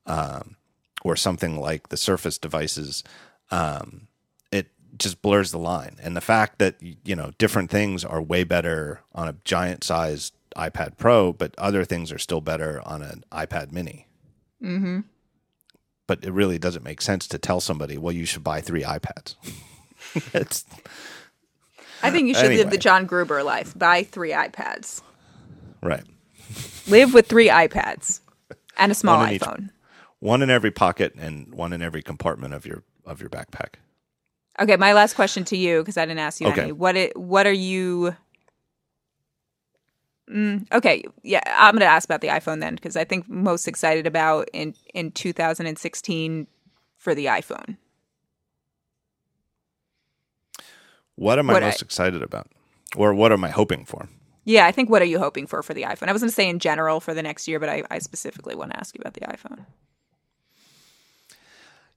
[0.06, 0.56] um,
[1.04, 3.02] or something like the Surface devices,
[3.50, 4.08] um,
[4.50, 4.68] it
[4.98, 5.96] just blurs the line.
[6.02, 10.34] And the fact that you know different things are way better on a giant sized
[10.56, 14.06] iPad Pro, but other things are still better on an iPad Mini
[14.62, 15.00] Mm-hmm.
[16.06, 19.34] but it really doesn't make sense to tell somebody, well, you should buy three iPads.
[20.34, 20.64] it's
[22.00, 23.76] I think you should live the John Gruber life.
[23.76, 25.02] Buy three iPads.
[25.82, 26.04] right.
[26.86, 28.20] Live with three iPads
[28.82, 29.70] and a small One in each- iPhone.
[30.18, 33.74] One in every pocket and one in every compartment of your of your backpack.
[34.60, 36.62] Okay, my last question to you because I didn't ask you Okay.
[36.62, 36.72] any.
[36.72, 38.14] What it, what are you?
[40.30, 43.66] Mm, okay, yeah, I'm going to ask about the iPhone then because I think most
[43.66, 46.46] excited about in in 2016
[46.96, 47.76] for the iPhone.
[51.16, 52.48] What am What I I- most excited about?
[52.96, 54.08] Or what am I hoping for?
[54.44, 56.08] Yeah, I think what are you hoping for for the iPhone?
[56.08, 58.54] I was going to say in general for the next year, but I, I specifically
[58.54, 59.66] want to ask you about the iPhone.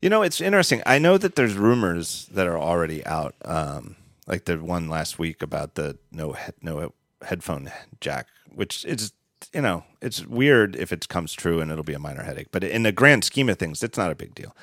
[0.01, 0.84] You know, it's interesting.
[0.85, 3.95] I know that there's rumors that are already out, um,
[4.27, 6.93] like the one last week about the no he- no
[7.23, 9.13] headphone jack, which is
[9.53, 12.63] you know it's weird if it comes true and it'll be a minor headache, but
[12.63, 14.55] in the grand scheme of things, it's not a big deal.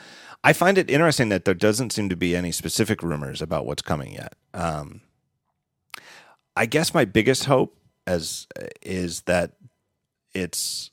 [0.44, 3.82] I find it interesting that there doesn't seem to be any specific rumors about what's
[3.82, 4.34] coming yet.
[4.54, 5.00] Um,
[6.56, 7.76] I guess my biggest hope
[8.06, 8.46] as
[8.82, 9.52] is that
[10.34, 10.90] it's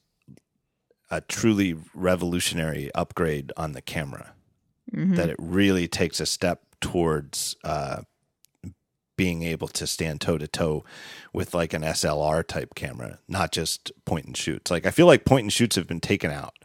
[1.12, 4.34] a truly revolutionary upgrade on the camera
[4.92, 5.16] Mm-hmm.
[5.16, 8.02] that it really takes a step towards uh,
[9.18, 10.84] being able to stand toe to toe
[11.32, 14.72] with like an SLR type camera, not just point and shoots.
[14.72, 16.56] Like I feel like point and shoots have been taken out.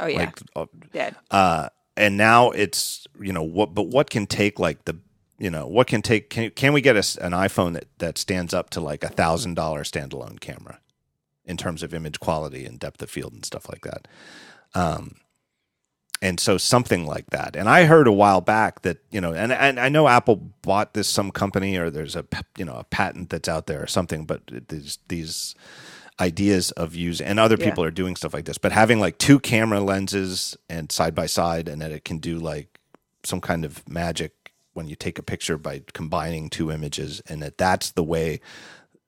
[0.00, 0.64] Oh yeah, Like, uh,
[0.94, 1.14] dead.
[1.30, 4.96] uh, and now it's you know what, but what can take like the
[5.38, 8.54] you know what can take can can we get us an iPhone that that stands
[8.54, 10.78] up to like a thousand dollar standalone camera
[11.44, 14.08] in terms of image quality and depth of field and stuff like that.
[14.74, 15.16] Um,
[16.22, 17.54] and so something like that.
[17.54, 20.94] And I heard a while back that you know, and and I know Apple bought
[20.94, 22.24] this some company or there's a
[22.56, 25.54] you know a patent that's out there or something, but these these
[26.20, 27.88] ideas of use and other people yeah.
[27.88, 31.68] are doing stuff like this but having like two camera lenses and side by side
[31.68, 32.78] and that it can do like
[33.24, 34.43] some kind of magic
[34.74, 38.40] when you take a picture by combining two images and that that's the way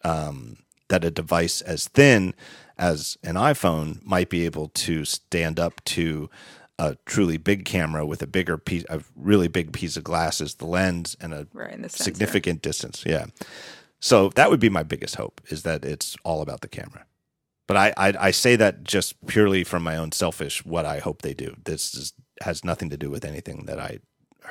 [0.05, 0.57] um,
[0.89, 2.35] that a device as thin
[2.79, 6.31] as an iphone might be able to stand up to
[6.79, 10.55] a truly big camera with a bigger piece a really big piece of glass as
[10.57, 13.27] the lens and a right, significant distance yeah
[14.01, 17.07] so that would be my biggest hope is that it's all about the camera.
[17.67, 21.23] But I, I, I say that just purely from my own selfish what I hope
[21.23, 21.57] they do.
[21.65, 22.13] This is,
[22.43, 23.99] has nothing to do with anything that I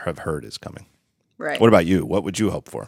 [0.03, 0.87] have heard is coming.
[1.37, 1.59] Right.
[1.59, 2.05] What about you?
[2.05, 2.87] What would you hope for?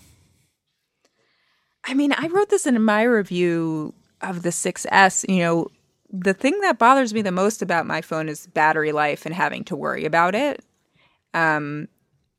[1.84, 5.28] I mean, I wrote this in my review of the 6S.
[5.30, 5.68] You know,
[6.12, 9.64] the thing that bothers me the most about my phone is battery life and having
[9.66, 10.64] to worry about it.
[11.34, 11.88] Um,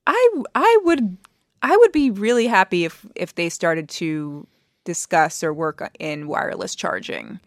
[0.07, 1.17] I I would
[1.63, 4.47] I would be really happy if if they started to
[4.85, 7.41] discuss or work in wireless charging.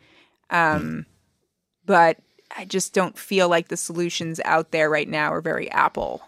[0.49, 1.05] Um, mm.
[1.85, 2.19] But
[2.55, 6.21] I just don't feel like the solutions out there right now are very Apple.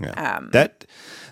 [0.00, 0.36] Yeah.
[0.36, 0.86] Um, that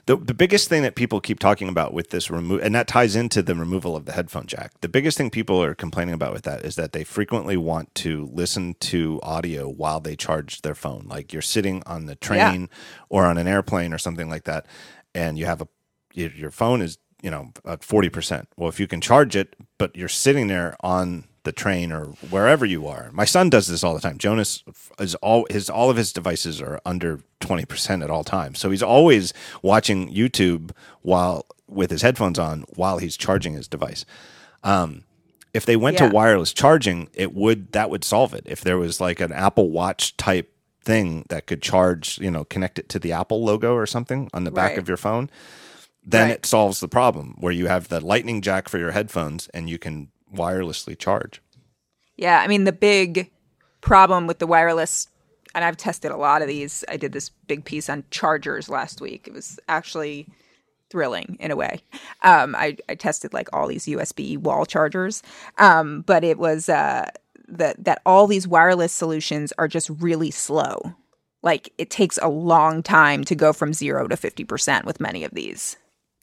[0.06, 3.16] the the biggest thing that people keep talking about with this remove, and that ties
[3.16, 4.72] into the removal of the headphone jack.
[4.80, 8.28] The biggest thing people are complaining about with that is that they frequently want to
[8.32, 11.06] listen to audio while they charge their phone.
[11.08, 12.66] Like you're sitting on the train yeah.
[13.08, 14.66] or on an airplane or something like that,
[15.14, 15.68] and you have a
[16.12, 20.08] your phone is you know at 40% well if you can charge it but you're
[20.08, 24.00] sitting there on the train or wherever you are my son does this all the
[24.00, 24.62] time jonas
[24.98, 28.82] is all his all of his devices are under 20% at all times so he's
[28.82, 30.70] always watching youtube
[31.02, 34.04] while with his headphones on while he's charging his device
[34.62, 35.04] um,
[35.54, 36.08] if they went yeah.
[36.08, 39.70] to wireless charging it would that would solve it if there was like an apple
[39.70, 40.52] watch type
[40.82, 44.44] thing that could charge, you know, connect it to the Apple logo or something on
[44.44, 44.78] the back right.
[44.78, 45.30] of your phone,
[46.04, 46.38] then right.
[46.38, 49.78] it solves the problem where you have the lightning jack for your headphones and you
[49.78, 51.42] can wirelessly charge.
[52.16, 53.30] Yeah, I mean the big
[53.80, 55.08] problem with the wireless
[55.54, 56.84] and I've tested a lot of these.
[56.88, 59.26] I did this big piece on chargers last week.
[59.26, 60.28] It was actually
[60.90, 61.80] thrilling in a way.
[62.22, 65.22] Um, I, I, tested like all these USB wall chargers,
[65.58, 67.08] um, but it was uh,
[67.48, 70.94] that that all these wireless solutions are just really slow.
[71.42, 75.32] Like it takes a long time to go from 0 to 50% with many of
[75.32, 75.76] these.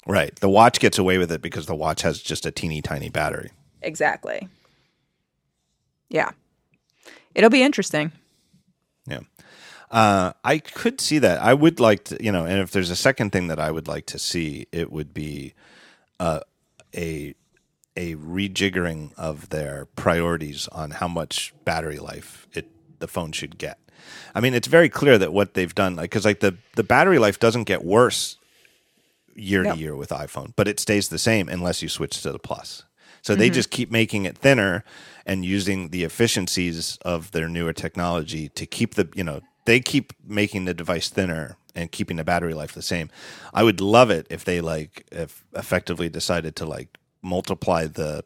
[0.05, 0.35] Right.
[0.35, 3.51] The watch gets away with it because the watch has just a teeny tiny battery.
[3.81, 4.47] Exactly.
[6.09, 6.31] Yeah.
[7.35, 8.11] It'll be interesting.
[9.05, 9.21] Yeah.
[9.89, 11.41] Uh, I could see that.
[11.41, 13.87] I would like to, you know, and if there's a second thing that I would
[13.87, 15.53] like to see, it would be
[16.19, 16.41] uh,
[16.95, 17.35] a
[17.95, 23.79] a rejiggering of their priorities on how much battery life it the phone should get.
[24.35, 27.17] I mean, it's very clear that what they've done, like, because like the the battery
[27.17, 28.37] life doesn't get worse
[29.35, 29.75] year yep.
[29.75, 32.83] to year with iPhone, but it stays the same unless you switch to the Plus.
[33.27, 33.41] So mm-hmm.
[33.41, 34.85] they just keep making it thinner
[35.25, 40.13] and using the efficiencies of their newer technology to keep the you know they keep
[40.25, 43.09] making the device thinner and keeping the battery life the same.
[43.53, 48.23] I would love it if they like if effectively decided to like multiply the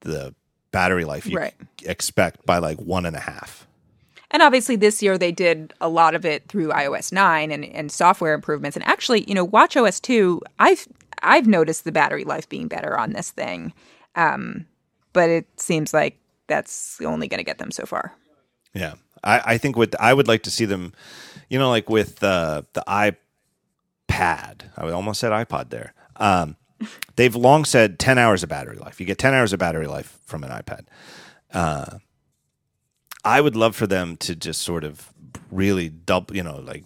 [0.00, 0.34] the
[0.72, 1.54] battery life you right.
[1.84, 3.68] expect by like one and a half.
[4.32, 7.92] And obviously, this year they did a lot of it through iOS 9 and, and
[7.92, 8.76] software improvements.
[8.76, 10.88] And actually, you know, Watch OS 2, I've
[11.22, 13.72] I've noticed the battery life being better on this thing,
[14.14, 14.66] um,
[15.12, 18.14] but it seems like that's only going to get them so far.
[18.74, 20.92] Yeah, I, I think what I would like to see them,
[21.48, 24.70] you know, like with uh, the iPad.
[24.76, 25.94] I almost said iPod there.
[26.16, 26.56] Um,
[27.16, 29.00] they've long said 10 hours of battery life.
[29.00, 30.86] You get 10 hours of battery life from an iPad.
[31.52, 31.98] Uh,
[33.24, 35.12] I would love for them to just sort of
[35.50, 36.84] really double, you know, like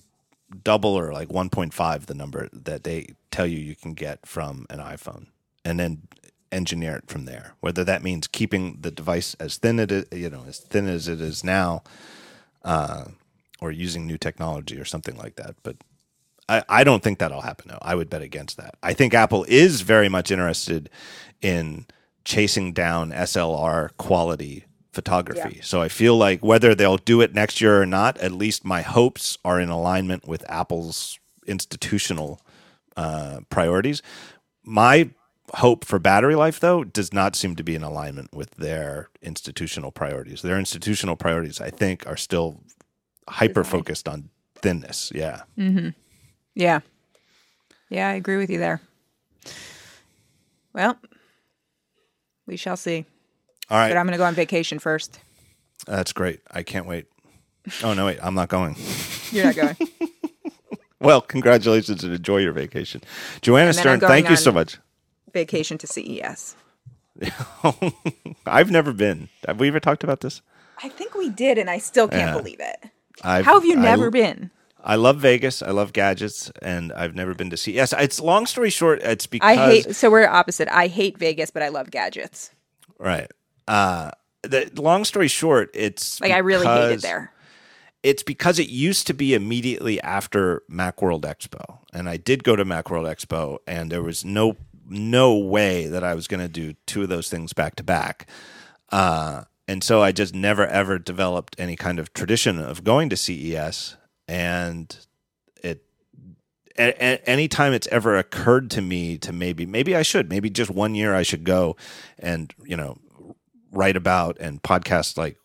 [0.62, 4.78] double or like 1.5 the number that they tell you you can get from an
[4.78, 5.27] iPhone
[5.65, 6.03] and then
[6.52, 7.55] engineer it from there.
[7.60, 11.09] Whether that means keeping the device as thin it is, you know, as thin as
[11.09, 11.82] it is now,
[12.64, 13.06] uh,
[13.60, 15.56] or using new technology or something like that.
[15.62, 15.77] But
[16.48, 17.70] I, I don't think that'll happen.
[17.70, 18.77] No, I would bet against that.
[18.82, 20.90] I think Apple is very much interested
[21.43, 21.86] in
[22.24, 25.56] chasing down SLR quality photography.
[25.56, 25.62] Yeah.
[25.62, 28.82] So I feel like whether they'll do it next year or not, at least my
[28.82, 32.40] hopes are in alignment with Apple's institutional
[32.97, 34.02] uh, priorities.
[34.64, 35.10] My
[35.57, 39.91] hope for battery life, though, does not seem to be in alignment with their institutional
[39.91, 40.43] priorities.
[40.43, 42.61] Their institutional priorities, I think, are still
[43.28, 45.11] hyper focused on thinness.
[45.15, 45.43] Yeah.
[45.59, 45.91] Mm-hmm.
[46.55, 46.81] Yeah.
[47.89, 48.81] Yeah, I agree with you there.
[50.73, 50.99] Well,
[52.47, 53.05] we shall see.
[53.70, 53.89] All right.
[53.89, 55.19] But I'm going to go on vacation first.
[55.87, 56.41] That's great.
[56.51, 57.07] I can't wait.
[57.83, 58.77] Oh no, wait, I'm not going.
[59.31, 59.77] You're not going.
[60.99, 63.03] Well, congratulations and enjoy your vacation,
[63.43, 64.01] Joanna Stern.
[64.01, 64.78] Thank you so much.
[65.36, 66.56] Vacation to CES.
[68.46, 69.28] I've never been.
[69.46, 70.40] Have we ever talked about this?
[70.82, 72.38] I think we did, and I still can't Yeah.
[72.38, 72.90] believe it.
[73.22, 74.50] I've, How have you I- never been?
[74.82, 75.62] I love Vegas.
[75.62, 77.92] I love gadgets, and I've never been to CES.
[77.98, 79.02] It's long story short.
[79.02, 79.94] It's because I hate.
[79.96, 80.68] So we're opposite.
[80.70, 82.50] I hate Vegas, but I love gadgets.
[82.98, 83.30] right.
[83.68, 87.32] Uh, the long story short, it's Like I really hate it there.
[88.04, 92.64] It's because it used to be immediately after MacWorld Expo, and I did go to
[92.64, 94.56] MacWorld Expo, and there was no
[94.88, 98.28] no way that I was going to do two of those things back to back.
[98.90, 103.16] Uh, and so I just never ever developed any kind of tradition of going to
[103.16, 103.96] CES,
[104.28, 104.96] and
[105.62, 105.82] it
[106.78, 110.70] a- a- anytime it's ever occurred to me to maybe maybe I should maybe just
[110.70, 111.76] one year I should go
[112.18, 112.98] and you know
[113.72, 115.36] write about and podcast like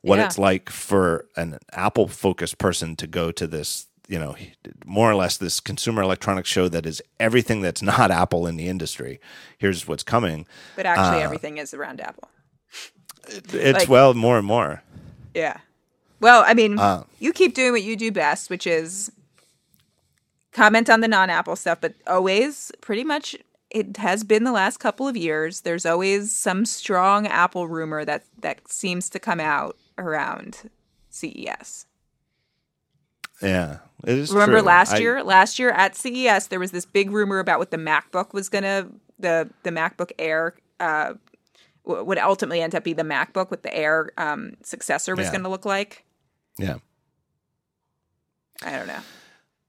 [0.00, 0.26] what Yeah.
[0.26, 4.34] it's like for an Apple focused person to go to this you know
[4.84, 8.66] more or less this consumer electronics show that is everything that's not Apple in the
[8.68, 9.20] industry.
[9.58, 10.46] Here's what's coming.
[10.76, 12.28] But actually, Uh, everything is around Apple.
[13.28, 14.82] It's Like- well more and more.
[15.34, 15.58] Yeah.
[16.20, 19.12] Well, I mean, Uh, you keep doing what you do best, which is
[20.52, 23.36] comment on the non-Apple stuff, but always pretty much
[23.70, 25.60] it has been the last couple of years.
[25.60, 30.70] There's always some strong Apple rumor that that seems to come out around
[31.10, 31.84] CES.
[33.42, 34.32] Yeah, it is.
[34.32, 34.66] Remember true.
[34.66, 35.22] last I- year?
[35.22, 38.88] Last year at CES, there was this big rumor about what the MacBook was gonna
[39.18, 41.14] the the MacBook Air uh,
[41.84, 45.32] w- would ultimately end up be the MacBook with the Air um, successor was Yeah.
[45.32, 46.04] going to look like.
[46.58, 46.76] Yeah,
[48.64, 49.00] I don't know.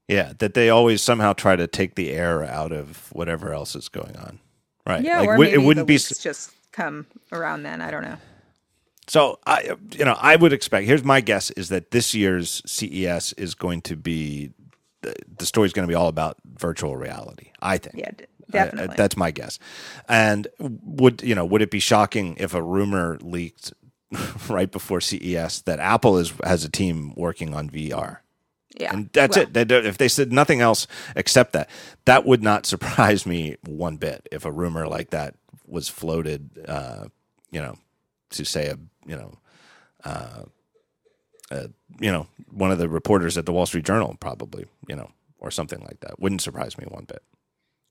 [0.08, 3.88] yeah, that they always somehow try to take the air out of whatever else is
[3.88, 4.38] going on.
[4.86, 5.04] Right.
[5.04, 7.80] Yeah, like or maybe it wouldn't be just come around then.
[7.80, 8.16] I don't know.
[9.10, 10.86] So I, you know, I would expect.
[10.86, 14.52] Here's my guess: is that this year's CES is going to be
[15.02, 17.50] the, the is going to be all about virtual reality.
[17.60, 17.96] I think.
[17.98, 18.12] Yeah,
[18.48, 18.90] definitely.
[18.90, 19.58] I- that's my guess.
[20.08, 21.44] And would you know?
[21.44, 23.72] Would it be shocking if a rumor leaked
[24.48, 28.18] right before CES that Apple is has a team working on VR?
[28.78, 29.54] yeah, And that's Well, it.
[29.54, 31.68] They if they said nothing else except that,
[32.04, 35.34] that would not surprise me one bit if a rumor like that
[35.66, 36.48] was floated.
[36.68, 37.06] Uh,
[37.50, 37.74] you know,
[38.30, 39.32] to say a you know,
[40.04, 40.42] uh,
[41.50, 41.66] uh,
[42.00, 45.50] you know, one of the reporters at the Wall Street Journal probably, you know, or
[45.50, 46.20] something like that.
[46.20, 47.22] Wouldn't surprise me one bit.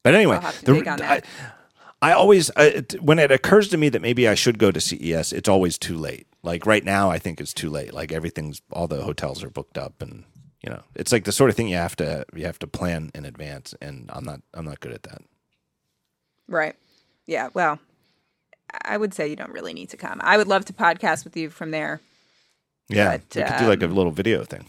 [0.04, 1.26] But anyway, I'll have to the- dig on that.
[2.02, 4.72] I, I always I, it- when it occurs to me that maybe I should go
[4.72, 6.28] to CES, it's always too late.
[6.42, 7.94] Like right now, I think it's too late.
[7.94, 10.24] Like everything's all the hotels are booked up, and
[10.64, 13.12] you know, it's like the sort of thing you have to you have to plan
[13.14, 13.76] in advance.
[13.82, 15.22] And I'm not I'm not good at that.
[16.48, 16.76] right.
[17.28, 17.50] Yeah.
[17.54, 17.78] Well,
[18.84, 20.20] I would say you don't really need to come.
[20.24, 22.02] I would love to podcast with you from there.
[22.88, 24.66] Yeah, But, we could do like a um, little video thing.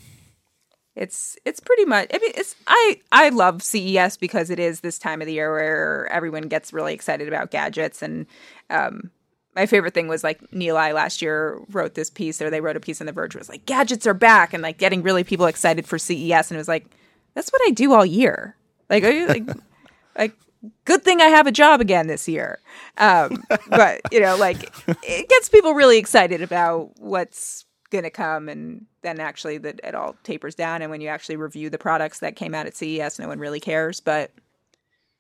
[0.95, 2.09] It's it's pretty much.
[2.13, 5.53] I mean, it's I I love CES because it is this time of the year
[5.53, 8.27] where everyone gets really excited about gadgets and.
[8.69, 9.11] um
[9.57, 12.81] my favorite thing was like Nilay last year wrote this piece, or they wrote a
[12.81, 13.35] piece in The Verge.
[13.35, 16.57] Was like gadgets are back, and like getting really people excited for CES, and it
[16.57, 16.87] was like
[17.35, 18.57] that's what I do all year.
[18.89, 19.45] Like, I, like,
[20.19, 20.37] like
[20.85, 22.59] good thing I have a job again this year.
[22.99, 24.73] Um, but you know, like
[25.03, 29.95] it gets people really excited about what's going to come, and then actually that it
[29.95, 30.83] all tapers down.
[30.83, 33.61] And when you actually review the products that came out at CES, no one really
[33.61, 34.01] cares.
[34.01, 34.31] But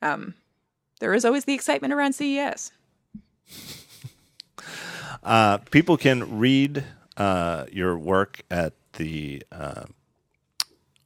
[0.02, 0.34] um,
[1.00, 2.72] there is always the excitement around CES.
[5.22, 6.84] Uh, people can read
[7.16, 9.84] uh, your work at the uh,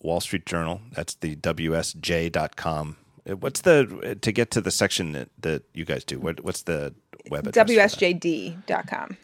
[0.00, 0.80] Wall Street Journal.
[0.92, 2.96] That's the WSJ.com.
[3.28, 6.18] Uh, What's the to get to the section that, that you guys do?
[6.18, 6.94] What, what's the
[7.30, 7.68] web address?
[7.70, 9.16] WSJD.com.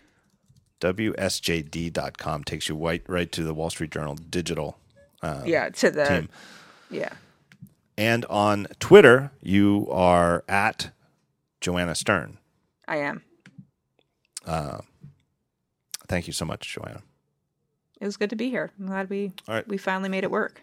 [0.81, 4.79] WSJD.com takes you right right to the Wall Street Journal digital
[5.23, 6.29] uh, Yeah, to the team.
[6.91, 7.13] yeah.
[7.99, 10.91] And on Twitter, you are at
[11.61, 12.39] Joanna Stern.
[12.89, 13.23] I am.
[16.09, 17.03] Thank you so much, Joanna.
[18.01, 18.71] It was good to be here.
[18.81, 19.69] I'm glad we All right.
[19.69, 20.63] we finally made it work.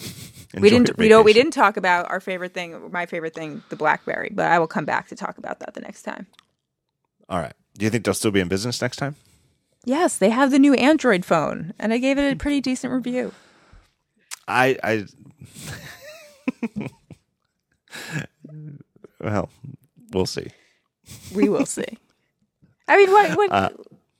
[0.54, 3.76] We didn't we don't we didn't talk about our favorite thing, my favorite thing, the
[3.76, 6.26] BlackBerry, but I will come back to talk about that the next time.
[7.28, 7.52] All right.
[7.76, 9.16] Do you think they'll still be in business next time?
[9.84, 13.32] Yes, they have the new Android phone, and I gave it a pretty decent review.
[14.48, 15.06] I I
[19.20, 19.48] well,
[20.12, 20.48] we'll see.
[21.34, 21.98] We will see.
[22.88, 23.70] I mean, what what Uh,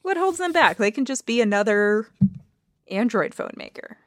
[0.03, 0.77] what holds them back?
[0.77, 2.09] They can just be another
[2.91, 3.99] Android phone maker.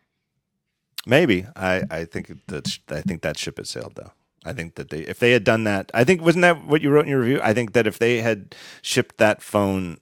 [1.06, 4.11] Maybe I I think that I think that ship has sailed though.
[4.45, 6.90] I think that they if they had done that, I think wasn't that what you
[6.90, 7.40] wrote in your review?
[7.44, 9.98] I think that if they had shipped that phone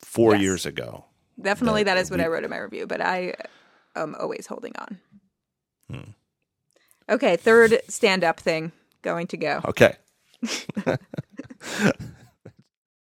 [0.00, 0.42] four Yes.
[0.42, 1.04] years ago,
[1.40, 2.86] Definitely, That- that is what we- I wrote in my review.
[2.86, 3.34] But I
[3.96, 4.98] am always holding on.
[5.90, 6.10] Hmm.
[7.08, 8.72] Okay, third stand up thing
[9.02, 9.60] going to go.
[9.64, 9.96] Okay.